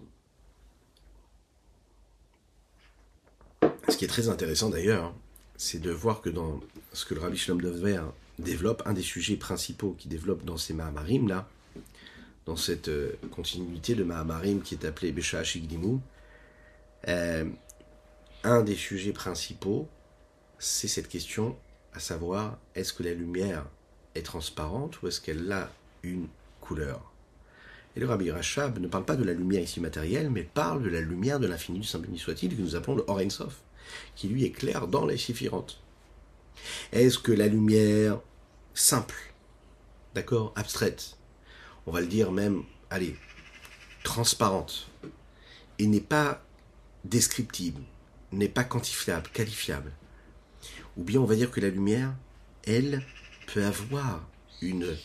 Ce 3.91 3.99
qui 3.99 4.07
est 4.07 4.09
très 4.09 4.31
intéressant 4.31 4.71
d'ailleurs, 4.71 5.15
c'est 5.59 5.81
de 5.81 5.91
voir 5.91 6.23
que 6.23 6.31
dans 6.31 6.61
ce 6.93 7.05
que 7.05 7.15
le 7.15 7.21
Rabbi 7.21 7.37
Shalom 7.37 7.61
Dover 7.61 8.03
développe, 8.39 8.83
un 8.87 8.93
des 8.93 9.03
sujets 9.03 9.37
principaux 9.37 9.95
qu'il 9.99 10.09
développe 10.09 10.45
dans 10.45 10.57
ces 10.57 10.73
Mahamarim, 10.73 11.27
là, 11.27 11.49
dans 12.47 12.55
cette 12.55 12.89
euh, 12.89 13.13
continuité 13.33 13.97
de 13.97 14.05
Mahamarim 14.05 14.63
qui 14.63 14.77
est 14.77 14.85
appelée 14.87 15.11
Besha 15.11 15.43
Shigdimu, 15.43 15.99
euh, 17.09 17.45
un 18.45 18.63
des 18.63 18.77
sujets 18.77 19.13
principaux, 19.13 19.89
c'est 20.61 20.87
cette 20.87 21.09
question, 21.09 21.57
à 21.93 21.99
savoir, 21.99 22.57
est-ce 22.77 22.93
que 22.93 23.03
la 23.03 23.13
lumière 23.13 23.67
est 24.15 24.23
transparente 24.23 25.03
ou 25.03 25.09
est-ce 25.09 25.21
qu'elle 25.21 25.51
a 25.51 25.73
une 26.05 26.29
couleur? 26.61 27.13
Et 27.97 28.01
le 28.01 28.07
Rabbi 28.07 28.31
Rachab 28.31 28.79
ne 28.79 28.87
parle 28.87 29.05
pas 29.05 29.17
de 29.17 29.25
la 29.25 29.33
lumière 29.33 29.63
ici 29.63 29.81
matérielle, 29.81 30.31
mais 30.31 30.45
parle 30.45 30.85
de 30.85 30.89
la 30.89 31.01
lumière 31.01 31.41
de 31.41 31.49
l'infini 31.49 31.81
du 31.81 31.87
Saint 31.87 31.99
béni 31.99 32.17
soit-il, 32.17 32.57
que 32.57 32.63
nous 32.63 32.77
appelons 32.77 32.95
le 32.95 33.05
Or 33.09 33.21
Sof 33.29 33.61
qui 34.15 34.29
lui 34.29 34.45
est 34.45 34.51
clair 34.51 34.89
dans 34.89 35.07
les 35.07 35.19
séphirotes. 35.19 35.81
Est-ce 36.93 37.19
que 37.19 37.33
la 37.33 37.47
lumière 37.47 38.21
simple, 38.75 39.17
d'accord, 40.15 40.53
abstraite, 40.57 41.17
on 41.87 41.93
va 41.93 42.01
le 42.01 42.07
dire 42.07 42.33
même, 42.33 42.65
allez, 42.91 43.17
transparente, 44.05 44.89
et 45.79 45.87
n'est 45.87 46.01
pas 46.01 46.45
descriptible, 47.05 47.83
n'est 48.33 48.49
pas 48.49 48.65
quantifiable, 48.65 49.29
qualifiable, 49.33 49.93
ou 50.97 51.05
bien 51.05 51.21
on 51.21 51.25
va 51.25 51.37
dire 51.37 51.51
que 51.51 51.61
la 51.61 51.69
lumière, 51.69 52.15
elle, 52.65 53.03
peut 53.53 53.65
avoir 53.65 54.27
une 54.61 54.97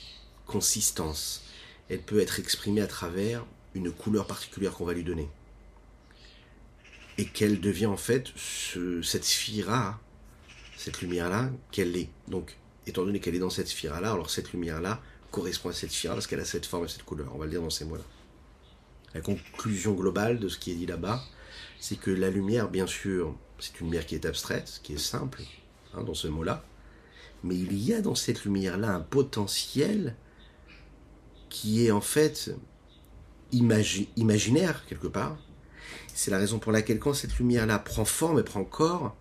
consistance, 0.45 1.43
elle 1.89 2.01
peut 2.01 2.19
être 2.19 2.39
exprimée 2.39 2.81
à 2.81 2.87
travers 2.87 3.45
une 3.75 3.91
couleur 3.91 4.27
particulière 4.27 4.73
qu'on 4.73 4.85
va 4.85 4.93
lui 4.93 5.03
donner 5.03 5.29
et 7.17 7.25
qu'elle 7.25 7.59
devient 7.59 7.85
en 7.85 7.97
fait 7.97 8.33
cette 8.35 9.23
sphère 9.23 9.99
cette 10.83 11.01
lumière-là, 11.01 11.49
qu'elle 11.71 11.95
est. 11.95 12.09
Donc, 12.27 12.57
étant 12.87 13.05
donné 13.05 13.21
qu'elle 13.21 13.35
est 13.35 13.39
dans 13.39 13.49
cette 13.49 13.69
sphère-là, 13.69 14.11
alors 14.11 14.29
cette 14.29 14.51
lumière-là 14.51 15.01
correspond 15.31 15.69
à 15.69 15.73
cette 15.73 15.91
sphère 15.91 16.13
parce 16.13 16.27
qu'elle 16.27 16.41
a 16.41 16.45
cette 16.45 16.65
forme 16.65 16.85
et 16.85 16.87
cette 16.89 17.03
couleur. 17.03 17.31
On 17.33 17.37
va 17.37 17.45
le 17.45 17.51
dire 17.51 17.61
dans 17.61 17.69
ces 17.69 17.85
mots-là. 17.85 18.03
La 19.13 19.21
conclusion 19.21 19.93
globale 19.93 20.39
de 20.39 20.49
ce 20.49 20.57
qui 20.57 20.71
est 20.71 20.75
dit 20.75 20.85
là-bas, 20.85 21.23
c'est 21.79 21.97
que 21.97 22.11
la 22.11 22.29
lumière, 22.29 22.69
bien 22.69 22.85
sûr, 22.85 23.33
c'est 23.59 23.79
une 23.79 23.87
lumière 23.87 24.05
qui 24.05 24.15
est 24.15 24.25
abstraite, 24.25 24.81
qui 24.83 24.93
est 24.93 24.97
simple, 24.97 25.41
hein, 25.93 26.03
dans 26.03 26.13
ce 26.13 26.27
mot-là, 26.27 26.65
mais 27.43 27.55
il 27.55 27.77
y 27.77 27.93
a 27.93 28.01
dans 28.01 28.15
cette 28.15 28.43
lumière-là 28.43 28.93
un 28.93 28.99
potentiel 28.99 30.15
qui 31.49 31.85
est 31.85 31.91
en 31.91 32.01
fait 32.01 32.51
imaginaire 33.51 34.85
quelque 34.87 35.07
part, 35.07 35.37
c'est 36.13 36.31
la 36.31 36.37
raison 36.37 36.59
pour 36.59 36.71
laquelle 36.71 36.99
quand 36.99 37.13
cette 37.13 37.37
lumière-là 37.37 37.79
prend 37.79 38.05
forme 38.05 38.39
et 38.39 38.43
prend 38.43 38.63
corps, 38.63 39.15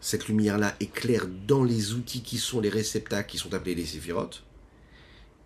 cette 0.00 0.26
lumière-là 0.26 0.74
éclaire 0.80 1.26
dans 1.46 1.62
les 1.62 1.94
outils 1.94 2.22
qui 2.22 2.38
sont 2.38 2.60
les 2.60 2.68
réceptacles 2.68 3.30
qui 3.30 3.38
sont 3.38 3.54
appelés 3.54 3.76
les 3.76 3.86
séphirotes, 3.86 4.42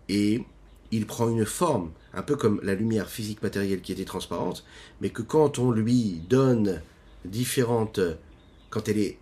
et 0.09 0.43
il 0.91 1.05
prend 1.05 1.29
une 1.29 1.45
forme, 1.45 1.91
un 2.13 2.23
peu 2.23 2.35
comme 2.35 2.59
la 2.63 2.73
lumière 2.73 3.09
physique 3.09 3.43
matérielle 3.43 3.81
qui 3.81 3.91
était 3.91 4.05
transparente, 4.05 4.65
mais 4.99 5.09
que 5.09 5.21
quand 5.21 5.59
on 5.59 5.71
lui 5.71 6.21
donne 6.27 6.81
différentes, 7.25 7.99
quand 8.69 8.87
elle 8.87 8.97
est, 8.97 9.17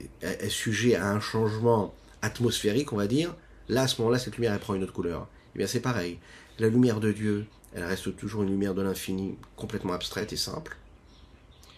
sujet 0.49 0.95
à 0.95 1.11
un 1.11 1.19
changement 1.19 1.93
atmosphérique, 2.21 2.93
on 2.93 2.97
va 2.97 3.07
dire, 3.07 3.35
là 3.67 3.83
à 3.83 3.87
ce 3.87 4.01
moment-là, 4.01 4.19
cette 4.19 4.37
lumière 4.37 4.53
elle 4.53 4.59
prend 4.59 4.75
une 4.75 4.83
autre 4.83 4.93
couleur. 4.93 5.27
Eh 5.55 5.57
bien 5.57 5.67
c'est 5.67 5.81
pareil. 5.81 6.19
La 6.59 6.69
lumière 6.69 6.99
de 6.99 7.11
Dieu, 7.11 7.45
elle 7.73 7.83
reste 7.83 8.15
toujours 8.15 8.43
une 8.43 8.49
lumière 8.49 8.73
de 8.73 8.81
l'infini, 8.81 9.37
complètement 9.57 9.93
abstraite 9.93 10.31
et 10.31 10.37
simple. 10.37 10.77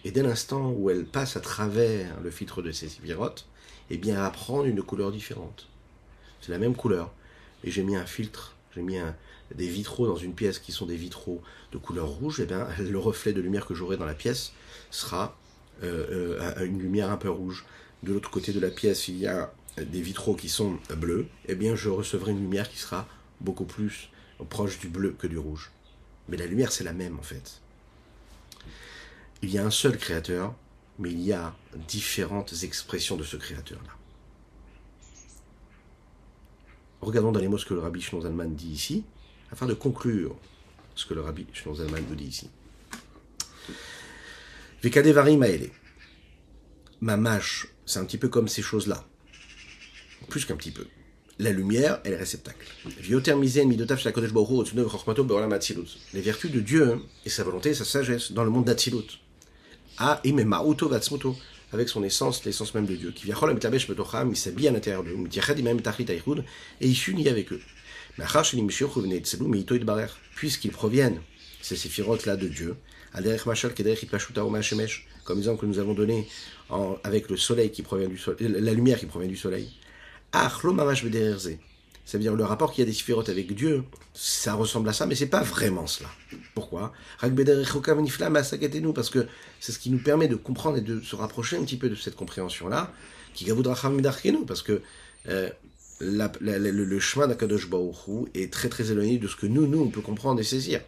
Et 0.08 0.10
dès 0.10 0.22
l'instant 0.22 0.70
où 0.70 0.88
elle 0.88 1.04
passe 1.04 1.36
à 1.36 1.40
travers 1.40 2.18
le 2.22 2.30
filtre 2.30 2.62
de 2.62 2.72
ces 2.72 2.86
virotes, 3.02 3.46
eh 3.90 3.98
bien, 3.98 4.14
elle 4.14 4.22
va 4.22 4.30
prendre 4.30 4.64
une 4.64 4.80
couleur 4.80 5.12
différente. 5.12 5.68
C'est 6.40 6.50
la 6.50 6.56
même 6.56 6.74
couleur, 6.74 7.12
mais 7.62 7.70
j'ai 7.70 7.82
mis 7.82 7.94
un 7.94 8.06
filtre, 8.06 8.56
j'ai 8.74 8.80
mis 8.80 8.96
des 9.54 9.68
vitraux 9.68 10.06
dans 10.06 10.16
une 10.16 10.32
pièce 10.32 10.60
qui 10.60 10.72
sont 10.72 10.86
des 10.86 10.96
vitraux 10.96 11.42
de 11.72 11.76
couleur 11.76 12.08
rouge, 12.08 12.40
et 12.40 12.44
eh 12.44 12.46
bien, 12.46 12.66
le 12.78 12.98
reflet 12.98 13.34
de 13.34 13.42
lumière 13.42 13.66
que 13.66 13.74
j'aurai 13.74 13.98
dans 13.98 14.06
la 14.06 14.14
pièce 14.14 14.54
sera 14.90 15.36
euh, 15.82 16.38
euh, 16.40 16.64
une 16.64 16.80
lumière 16.80 17.10
un 17.10 17.18
peu 17.18 17.28
rouge. 17.28 17.66
De 18.02 18.14
l'autre 18.14 18.30
côté 18.30 18.54
de 18.54 18.60
la 18.60 18.70
pièce, 18.70 19.08
il 19.08 19.18
y 19.18 19.26
a 19.26 19.52
des 19.76 20.00
vitraux 20.00 20.36
qui 20.36 20.48
sont 20.48 20.78
bleus, 20.96 21.26
et 21.44 21.52
eh 21.52 21.54
bien, 21.54 21.76
je 21.76 21.90
recevrai 21.90 22.30
une 22.30 22.40
lumière 22.40 22.70
qui 22.70 22.78
sera 22.78 23.06
beaucoup 23.42 23.66
plus 23.66 24.08
proche 24.48 24.78
du 24.78 24.88
bleu 24.88 25.14
que 25.18 25.26
du 25.26 25.36
rouge. 25.36 25.70
Mais 26.30 26.38
la 26.38 26.46
lumière, 26.46 26.72
c'est 26.72 26.84
la 26.84 26.94
même 26.94 27.18
en 27.18 27.22
fait 27.22 27.60
il 29.42 29.50
y 29.50 29.58
a 29.58 29.64
un 29.64 29.70
seul 29.70 29.96
créateur, 29.96 30.54
mais 30.98 31.10
il 31.10 31.20
y 31.20 31.32
a 31.32 31.54
différentes 31.86 32.54
expressions 32.62 33.16
de 33.16 33.22
ce 33.22 33.36
créateur-là. 33.36 33.92
Regardons 37.00 37.30
dans 37.30 37.40
les 37.40 37.48
mots 37.48 37.58
ce 37.58 37.66
que 37.66 37.74
le 37.74 37.80
rabbi 37.80 38.00
Shnon 38.00 38.20
dit 38.50 38.70
ici, 38.70 39.04
afin 39.52 39.66
de 39.66 39.74
conclure 39.74 40.36
ce 40.94 41.06
que 41.06 41.14
le 41.14 41.20
rabbi 41.20 41.46
Shnon 41.52 41.74
nous 41.74 42.14
dit 42.16 42.24
ici. 42.24 42.50
Vekadevari 44.82 45.36
maele. 45.36 45.70
Mamash, 47.00 47.68
c'est 47.86 48.00
un 48.00 48.04
petit 48.04 48.18
peu 48.18 48.28
comme 48.28 48.48
ces 48.48 48.62
choses-là. 48.62 49.04
Plus 50.28 50.44
qu'un 50.44 50.56
petit 50.56 50.72
peu. 50.72 50.86
La 51.38 51.52
lumière 51.52 52.00
est 52.04 52.10
le 52.10 52.16
réceptacle. 52.16 52.66
Les 56.12 56.20
vertus 56.20 56.50
de 56.50 56.60
Dieu 56.60 57.00
et 57.24 57.30
sa 57.30 57.44
volonté 57.44 57.70
et 57.70 57.74
sa 57.74 57.84
sagesse 57.84 58.32
dans 58.32 58.42
le 58.42 58.50
monde 58.50 58.64
d'Atsilut 58.64 59.20
à 59.98 60.20
Imemauto 60.24 60.88
Vatsmuto, 60.88 61.36
avec 61.72 61.88
son 61.88 62.02
essence, 62.02 62.44
l'essence 62.44 62.74
même 62.74 62.86
de 62.86 62.94
Dieu, 62.94 63.12
qui 63.12 63.26
vient 63.26 63.36
il 63.36 64.36
s'habille 64.36 64.68
à 64.68 64.72
l'intérieur 64.72 65.04
d'eux, 65.04 65.16
et 66.80 66.88
il 66.88 66.96
s'unit 66.96 67.28
avec 67.28 67.52
eux. 67.52 67.60
Puisqu'ils 70.34 70.70
proviennent, 70.70 71.20
ces 71.60 71.76
séphirotes-là 71.76 72.36
de 72.36 72.48
Dieu, 72.48 72.76
comme 73.12 73.32
exemple 75.38 75.60
que 75.60 75.66
nous 75.66 75.78
avons 75.78 75.94
donné 75.94 76.26
avec 77.04 77.30
le 77.30 77.36
soleil 77.36 77.70
qui 77.70 77.82
provient 77.82 78.08
du 78.08 78.18
la 78.40 78.72
lumière 78.72 78.98
qui 78.98 79.06
provient 79.06 79.28
du 79.28 79.36
soleil. 79.36 79.68
Ça 82.08 82.16
veut 82.16 82.22
dire 82.22 82.34
le 82.34 82.44
rapport 82.44 82.72
qu'il 82.72 82.80
y 82.80 82.86
a 82.86 82.90
des 82.90 82.96
sphirotes 82.96 83.28
avec 83.28 83.54
Dieu, 83.54 83.84
ça 84.14 84.54
ressemble 84.54 84.88
à 84.88 84.94
ça, 84.94 85.04
mais 85.04 85.14
c'est 85.14 85.26
pas 85.26 85.42
vraiment 85.42 85.86
cela. 85.86 86.08
Pourquoi? 86.54 86.94
Parce 87.20 89.10
que 89.10 89.26
c'est 89.60 89.72
ce 89.72 89.78
qui 89.78 89.90
nous 89.90 89.98
permet 89.98 90.26
de 90.26 90.34
comprendre 90.34 90.78
et 90.78 90.80
de 90.80 91.00
se 91.02 91.14
rapprocher 91.14 91.58
un 91.58 91.64
petit 91.64 91.76
peu 91.76 91.90
de 91.90 91.94
cette 91.94 92.16
compréhension-là, 92.16 92.90
qui 93.34 93.44
parce 94.46 94.62
que 94.62 94.80
euh, 95.28 95.50
le, 96.00 96.98
chemin 96.98 97.26
d'Akadosh 97.26 97.68
Baruch 97.68 98.30
est 98.32 98.50
très 98.50 98.70
très 98.70 98.90
éloigné 98.90 99.18
de 99.18 99.28
ce 99.28 99.36
que 99.36 99.44
nous, 99.44 99.66
nous, 99.66 99.82
on 99.82 99.90
peut 99.90 100.00
comprendre 100.00 100.40
et 100.40 100.44
saisir. 100.44 100.80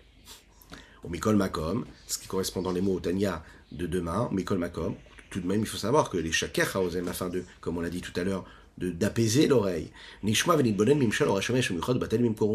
Au 1.04 1.10
Mikol 1.10 1.36
Makom, 1.36 1.84
ce 2.06 2.16
qui 2.16 2.28
correspond 2.28 2.62
dans 2.62 2.72
les 2.72 2.80
mots 2.80 2.94
au 2.94 3.00
Tanya 3.00 3.44
de 3.72 3.86
demain, 3.86 4.30
Mikol 4.32 4.56
Makom, 4.56 4.94
tout 5.28 5.40
de 5.40 5.46
même, 5.46 5.60
il 5.60 5.66
faut 5.66 5.76
savoir 5.76 6.08
que 6.08 6.16
les 6.16 6.32
Shaker 6.32 6.78
afin 7.08 7.28
de, 7.28 7.44
comme 7.60 7.76
on 7.76 7.82
l'a 7.82 7.90
dit 7.90 8.00
tout 8.00 8.18
à 8.18 8.24
l'heure, 8.24 8.46
d'apaiser 8.80 9.46
l'oreille. 9.46 9.90
Nishma 10.22 10.56
mimshal. 10.56 11.28
On 11.28 11.34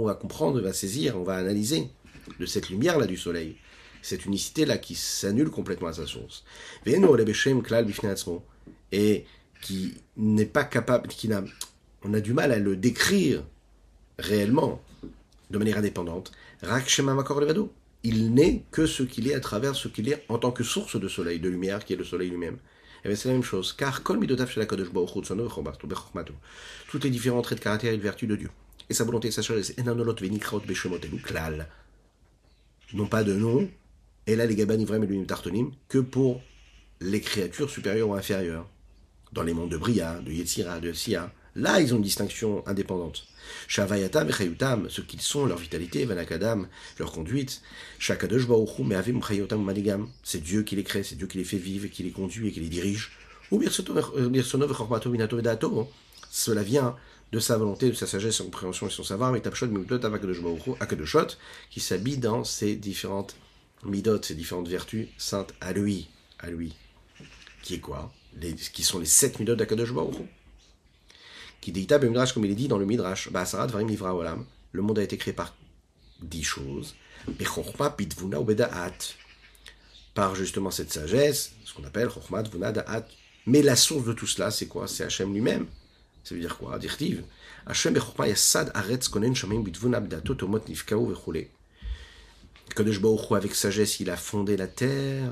va 0.05 0.13
comprendre, 0.15 0.59
on 0.59 0.63
va 0.63 0.73
saisir, 0.73 1.17
on 1.17 1.23
va 1.23 1.35
analyser 1.35 1.87
de 2.39 2.45
cette 2.45 2.69
lumière-là 2.69 3.05
du 3.05 3.17
soleil. 3.17 3.55
Cette 4.01 4.25
unicité-là 4.25 4.77
qui 4.77 4.95
s'annule 4.95 5.49
complètement 5.49 5.87
à 5.87 5.93
sa 5.93 6.05
source. 6.05 6.43
Et 8.91 9.25
qui 9.61 9.93
n'est 10.17 10.45
pas 10.45 10.63
capable, 10.63 11.07
qui 11.07 11.27
n'a, 11.27 11.43
on 12.03 12.13
a 12.13 12.19
du 12.19 12.33
mal 12.33 12.51
à 12.51 12.59
le 12.59 12.75
décrire 12.75 13.43
réellement, 14.19 14.81
de 15.49 15.57
manière 15.57 15.77
indépendante. 15.77 16.31
Il 18.03 18.33
n'est 18.33 18.63
que 18.71 18.85
ce 18.85 19.01
qu'il 19.03 19.27
est 19.27 19.33
à 19.33 19.39
travers 19.39 19.75
ce 19.75 19.87
qu'il 19.87 20.09
est 20.09 20.23
en 20.29 20.37
tant 20.37 20.51
que 20.51 20.63
source 20.63 20.99
de 20.99 21.07
soleil, 21.07 21.39
de 21.39 21.49
lumière, 21.49 21.83
qui 21.83 21.93
est 21.93 21.97
le 21.97 22.03
soleil 22.03 22.29
lui-même. 22.29 22.57
Bien 23.05 23.15
c'est 23.15 23.27
la 23.27 23.35
même 23.35 23.43
chose, 23.43 23.71
car. 23.71 24.01
Toutes 24.01 24.19
les 27.03 27.09
différents 27.11 27.41
traits 27.43 27.59
de 27.59 27.63
caractère 27.63 27.93
et 27.93 27.97
de 27.97 28.01
vertu 28.01 28.25
de 28.25 28.35
Dieu. 28.35 28.49
Et 28.89 28.95
sa 28.95 29.03
volonté 29.03 29.27
et 29.27 29.31
sa 29.31 29.43
sagesse, 29.43 29.73
enanolot 29.77 30.15
venikraot 30.19 30.61
beshemot 30.61 30.97
elu 30.97 31.21
klal. 31.21 31.67
Non 32.93 33.05
pas 33.05 33.23
de 33.23 33.33
nom, 33.33 33.69
et 34.25 34.35
là 34.35 34.47
les 34.47 34.55
gaban 34.55 34.79
ivrem 34.79 35.03
et 35.03 35.07
l'unim 35.07 35.25
tartonim, 35.25 35.71
que 35.87 35.99
pour 35.99 36.41
les 36.99 37.21
créatures 37.21 37.69
supérieures 37.69 38.09
ou 38.09 38.15
inférieures. 38.15 38.67
Dans 39.33 39.43
les 39.43 39.53
mondes 39.53 39.69
de 39.69 39.77
Bria, 39.77 40.19
de 40.21 40.31
Yetzira, 40.31 40.79
de 40.79 40.91
Sia, 40.91 41.31
là 41.55 41.79
ils 41.81 41.93
ont 41.93 41.97
une 41.97 42.03
distinction 42.03 42.65
indépendante. 42.67 43.27
Shavayatam 43.67 44.27
vechayutam, 44.27 44.89
ce 44.89 45.01
qu'ils 45.01 45.21
sont, 45.21 45.45
leur 45.45 45.57
vitalité, 45.57 46.05
vanakadam, 46.05 46.67
leur 46.99 47.11
conduite. 47.11 47.61
Shakadosh 47.99 48.47
baruchu 48.47 48.83
me'avim 48.83 49.21
chayotam 49.21 49.63
manigam. 49.63 50.09
C'est 50.23 50.41
Dieu 50.41 50.63
qui 50.63 50.75
les 50.75 50.83
crée, 50.83 51.03
c'est 51.03 51.15
Dieu 51.15 51.27
qui 51.27 51.37
les 51.37 51.43
fait 51.43 51.57
vivre, 51.57 51.87
qui 51.87 52.03
les 52.03 52.11
conduit 52.11 52.49
et 52.49 52.51
qui 52.51 52.59
les 52.59 52.69
dirige. 52.69 53.11
Ou 53.51 53.59
minato 53.59 55.37
vedato. 55.37 55.89
Cela 56.31 56.63
vient 56.63 56.95
de 57.31 57.39
sa 57.39 57.57
volonté, 57.57 57.89
de 57.89 57.95
sa 57.95 58.07
sagesse, 58.07 58.37
sa 58.37 58.43
compréhension 58.43 58.87
et 58.87 58.89
son 58.89 59.03
savoir, 59.03 59.31
mais 59.31 59.41
tapshot 59.41 59.67
miutot 59.67 59.99
akadoshot, 60.79 61.27
qui 61.69 61.79
s'habille 61.79 62.17
dans 62.17 62.43
ces 62.43 62.75
différentes 62.75 63.35
midot, 63.83 64.21
ces 64.21 64.35
différentes 64.35 64.67
vertus 64.67 65.07
saintes 65.17 65.53
à 65.61 65.73
lui, 65.73 66.09
à 66.39 66.49
lui. 66.49 66.75
Qui 67.61 67.75
est 67.75 67.79
quoi? 67.79 68.11
Les, 68.39 68.53
Qui 68.53 68.83
sont 68.83 68.99
les 68.99 69.05
sept 69.05 69.39
midot 69.39 69.55
d'akadosh 69.55 69.91
qui 71.61 71.71
dit 71.71 71.87
Midrash, 72.01 72.33
comme 72.33 72.45
il 72.45 72.51
est 72.51 72.55
dit 72.55 72.67
dans 72.67 72.77
le 72.77 72.85
Midrash, 72.85 73.29
le 74.71 74.81
monde 74.81 74.99
a 74.99 75.03
été 75.03 75.17
créé 75.17 75.33
par 75.33 75.55
dix 76.21 76.43
choses, 76.43 76.95
par 80.13 80.35
justement 80.35 80.71
cette 80.71 80.91
sagesse, 80.91 81.53
ce 81.63 81.73
qu'on 81.73 81.83
appelle 81.83 82.07
Chorma 82.07 82.43
Tvuna 82.43 82.71
Da'at. 82.71 83.05
Mais 83.47 83.61
la 83.61 83.75
source 83.75 84.05
de 84.05 84.13
tout 84.13 84.27
cela, 84.27 84.49
c'est 84.49 84.67
quoi? 84.67 84.87
C'est 84.87 85.03
Hachem 85.03 85.33
lui-même. 85.33 85.67
Ça 86.23 86.33
veut 86.33 86.41
dire 86.41 86.57
quoi? 86.57 86.79
Dirtiv. 86.79 87.23
Hachem 87.67 87.93
Bechorma 87.93 88.27
Yassad 88.27 88.71
Aretz 88.73 89.07
Konen 89.07 89.35
Shamim 89.35 89.61
Bitvuna 89.61 89.99
B'datot 89.99 90.43
Omot 90.43 90.61
Nifkao 90.67 91.05
Vechule. 91.05 91.47
Kadosh 92.75 92.99
Baruch 92.99 93.31
avec 93.31 93.53
sagesse, 93.53 93.99
il 93.99 94.09
a 94.09 94.17
fondé 94.17 94.57
la 94.57 94.67
terre, 94.67 95.31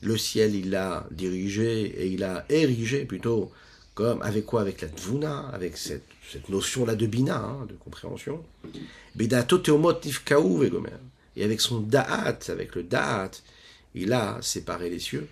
le 0.00 0.16
ciel, 0.16 0.54
il 0.54 0.70
l'a 0.70 1.06
dirigé 1.10 1.82
et 1.84 2.06
il 2.06 2.24
a 2.24 2.46
érigé 2.48 3.04
plutôt 3.04 3.52
comme 3.94 4.22
avec 4.22 4.46
quoi? 4.46 4.62
Avec 4.62 4.80
la 4.80 4.88
tvuna, 4.88 5.48
avec 5.52 5.76
cette, 5.76 6.06
cette 6.30 6.48
notion-là 6.48 6.94
de 6.94 7.06
bina, 7.06 7.36
hein, 7.36 7.66
de 7.68 7.74
compréhension. 7.74 8.42
Et 11.36 11.44
avec 11.44 11.60
son 11.60 11.80
da'at, 11.80 12.38
avec 12.48 12.74
le 12.74 12.82
da'at, 12.82 13.30
il 13.94 14.12
a 14.12 14.38
séparé 14.40 14.90
les 14.90 14.98
cieux. 14.98 15.28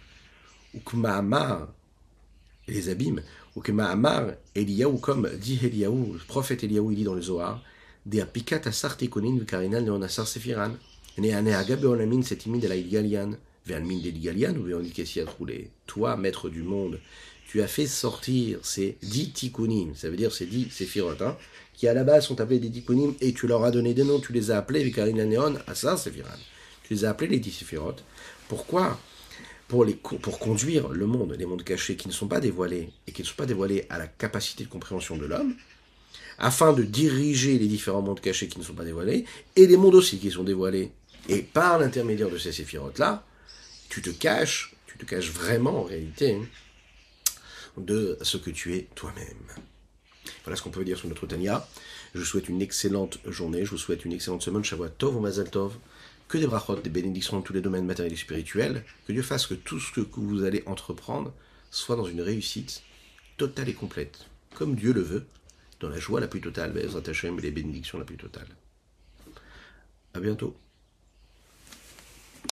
Ukma'amar, 0.74 1.68
et 2.68 2.72
les 2.72 2.88
abîmes. 2.88 3.22
Ukma'amar, 3.56 4.32
Eliyahu, 4.54 4.98
comme 4.98 5.28
dit 5.40 5.58
Eliyahu, 5.62 6.12
le 6.14 6.26
prophète 6.28 6.62
Eliyahu, 6.64 6.92
il 6.92 6.96
dit 6.96 7.04
dans 7.04 7.14
le 7.14 7.22
Zohar, 7.22 7.62
de 8.06 8.20
apikat 8.20 8.62
asar 8.66 8.96
tikonin 8.96 9.38
v'karinal 9.38 9.84
neonasar 9.84 10.26
sefiran. 10.26 10.72
Ne'aneaga 11.18 11.76
be'olamin 11.76 12.22
setimid 12.22 12.64
el 12.64 12.88
galian. 12.88 13.36
Ve'almin 13.66 14.00
del 14.00 14.20
galian, 14.20 14.56
ou 14.56 14.62
ve'onik 14.62 14.98
esiat 15.00 15.26
roulé. 15.26 15.70
Toi, 15.86 16.16
maître 16.16 16.48
du 16.48 16.62
monde, 16.62 16.98
tu 17.50 17.60
as 17.62 17.66
fait 17.66 17.88
sortir 17.88 18.60
ces 18.62 18.96
dix 19.02 19.32
tikkunim, 19.32 19.96
ça 19.96 20.08
veut 20.08 20.16
dire 20.16 20.32
ces 20.32 20.46
dix 20.46 20.70
séphirotes, 20.70 21.20
hein, 21.20 21.36
qui 21.74 21.88
à 21.88 21.94
la 21.94 22.04
base 22.04 22.24
sont 22.24 22.40
appelés 22.40 22.60
des 22.60 22.70
tikkunim, 22.70 23.14
et 23.20 23.32
tu 23.32 23.48
leur 23.48 23.64
as 23.64 23.72
donné 23.72 23.92
des 23.92 24.04
noms, 24.04 24.20
tu 24.20 24.32
les 24.32 24.52
as 24.52 24.58
appelés 24.58 24.84
Vikarina 24.84 25.24
Neon, 25.24 25.56
Asa 25.66 25.96
Sephiran. 25.96 26.28
Tu 26.84 26.94
les 26.94 27.04
as 27.04 27.10
appelés 27.10 27.26
les 27.26 27.40
dix 27.40 27.50
séphirotes. 27.50 28.04
Pourquoi? 28.46 29.00
Pour, 29.66 29.84
les, 29.84 29.94
pour 29.94 30.38
conduire 30.38 30.90
le 30.90 31.06
monde, 31.06 31.34
les 31.36 31.44
mondes 31.44 31.64
cachés 31.64 31.96
qui 31.96 32.06
ne 32.06 32.12
sont 32.12 32.28
pas 32.28 32.38
dévoilés, 32.38 32.90
et 33.08 33.12
qui 33.12 33.22
ne 33.22 33.26
sont 33.26 33.34
pas 33.34 33.46
dévoilés 33.46 33.84
à 33.90 33.98
la 33.98 34.06
capacité 34.06 34.62
de 34.62 34.68
compréhension 34.68 35.16
de 35.16 35.26
l'homme, 35.26 35.56
afin 36.38 36.72
de 36.72 36.84
diriger 36.84 37.58
les 37.58 37.66
différents 37.66 38.02
mondes 38.02 38.20
cachés 38.20 38.46
qui 38.46 38.60
ne 38.60 38.64
sont 38.64 38.74
pas 38.74 38.84
dévoilés, 38.84 39.24
et 39.56 39.66
les 39.66 39.76
mondes 39.76 39.96
aussi 39.96 40.20
qui 40.20 40.30
sont 40.30 40.44
dévoilés. 40.44 40.92
Et 41.28 41.42
par 41.42 41.80
l'intermédiaire 41.80 42.30
de 42.30 42.38
ces 42.38 42.52
séphirotes-là, 42.52 43.24
tu 43.88 44.02
te 44.02 44.10
caches, 44.10 44.76
tu 44.86 44.98
te 44.98 45.04
caches 45.04 45.32
vraiment 45.32 45.80
en 45.80 45.82
réalité, 45.82 46.34
hein, 46.34 46.46
de 47.76 48.18
ce 48.22 48.36
que 48.36 48.50
tu 48.50 48.74
es 48.74 48.88
toi-même. 48.94 49.26
Voilà 50.44 50.56
ce 50.56 50.62
qu'on 50.62 50.70
peut 50.70 50.84
dire 50.84 50.98
sur 50.98 51.08
notre 51.08 51.26
Tania. 51.26 51.66
Je 52.14 52.20
vous 52.20 52.24
souhaite 52.24 52.48
une 52.48 52.62
excellente 52.62 53.18
journée, 53.26 53.64
je 53.64 53.70
vous 53.70 53.78
souhaite 53.78 54.04
une 54.04 54.12
excellente 54.12 54.42
semaine, 54.42 54.64
Shavua 54.64 54.88
Tov 54.88 55.16
ou 55.16 55.20
Mazal 55.20 55.50
Tov, 55.50 55.76
que 56.28 56.38
des 56.38 56.46
brachot, 56.46 56.76
des 56.76 56.90
bénédictions 56.90 57.36
dans 57.36 57.42
tous 57.42 57.52
les 57.52 57.60
domaines 57.60 57.86
matériels 57.86 58.12
et 58.12 58.16
spirituels, 58.16 58.84
que 59.06 59.12
Dieu 59.12 59.22
fasse 59.22 59.46
que 59.46 59.54
tout 59.54 59.80
ce 59.80 60.00
que 60.00 60.20
vous 60.20 60.44
allez 60.44 60.62
entreprendre 60.66 61.32
soit 61.70 61.96
dans 61.96 62.06
une 62.06 62.20
réussite 62.20 62.82
totale 63.36 63.68
et 63.68 63.74
complète, 63.74 64.26
comme 64.54 64.74
Dieu 64.74 64.92
le 64.92 65.02
veut, 65.02 65.26
dans 65.80 65.88
la 65.88 65.98
joie 65.98 66.20
la 66.20 66.28
plus 66.28 66.40
totale, 66.40 66.76
et 66.76 67.40
les 67.40 67.50
bénédictions 67.50 67.98
la 67.98 68.04
plus 68.04 68.16
totale. 68.16 68.48
À 70.14 70.20
bientôt. 70.20 70.56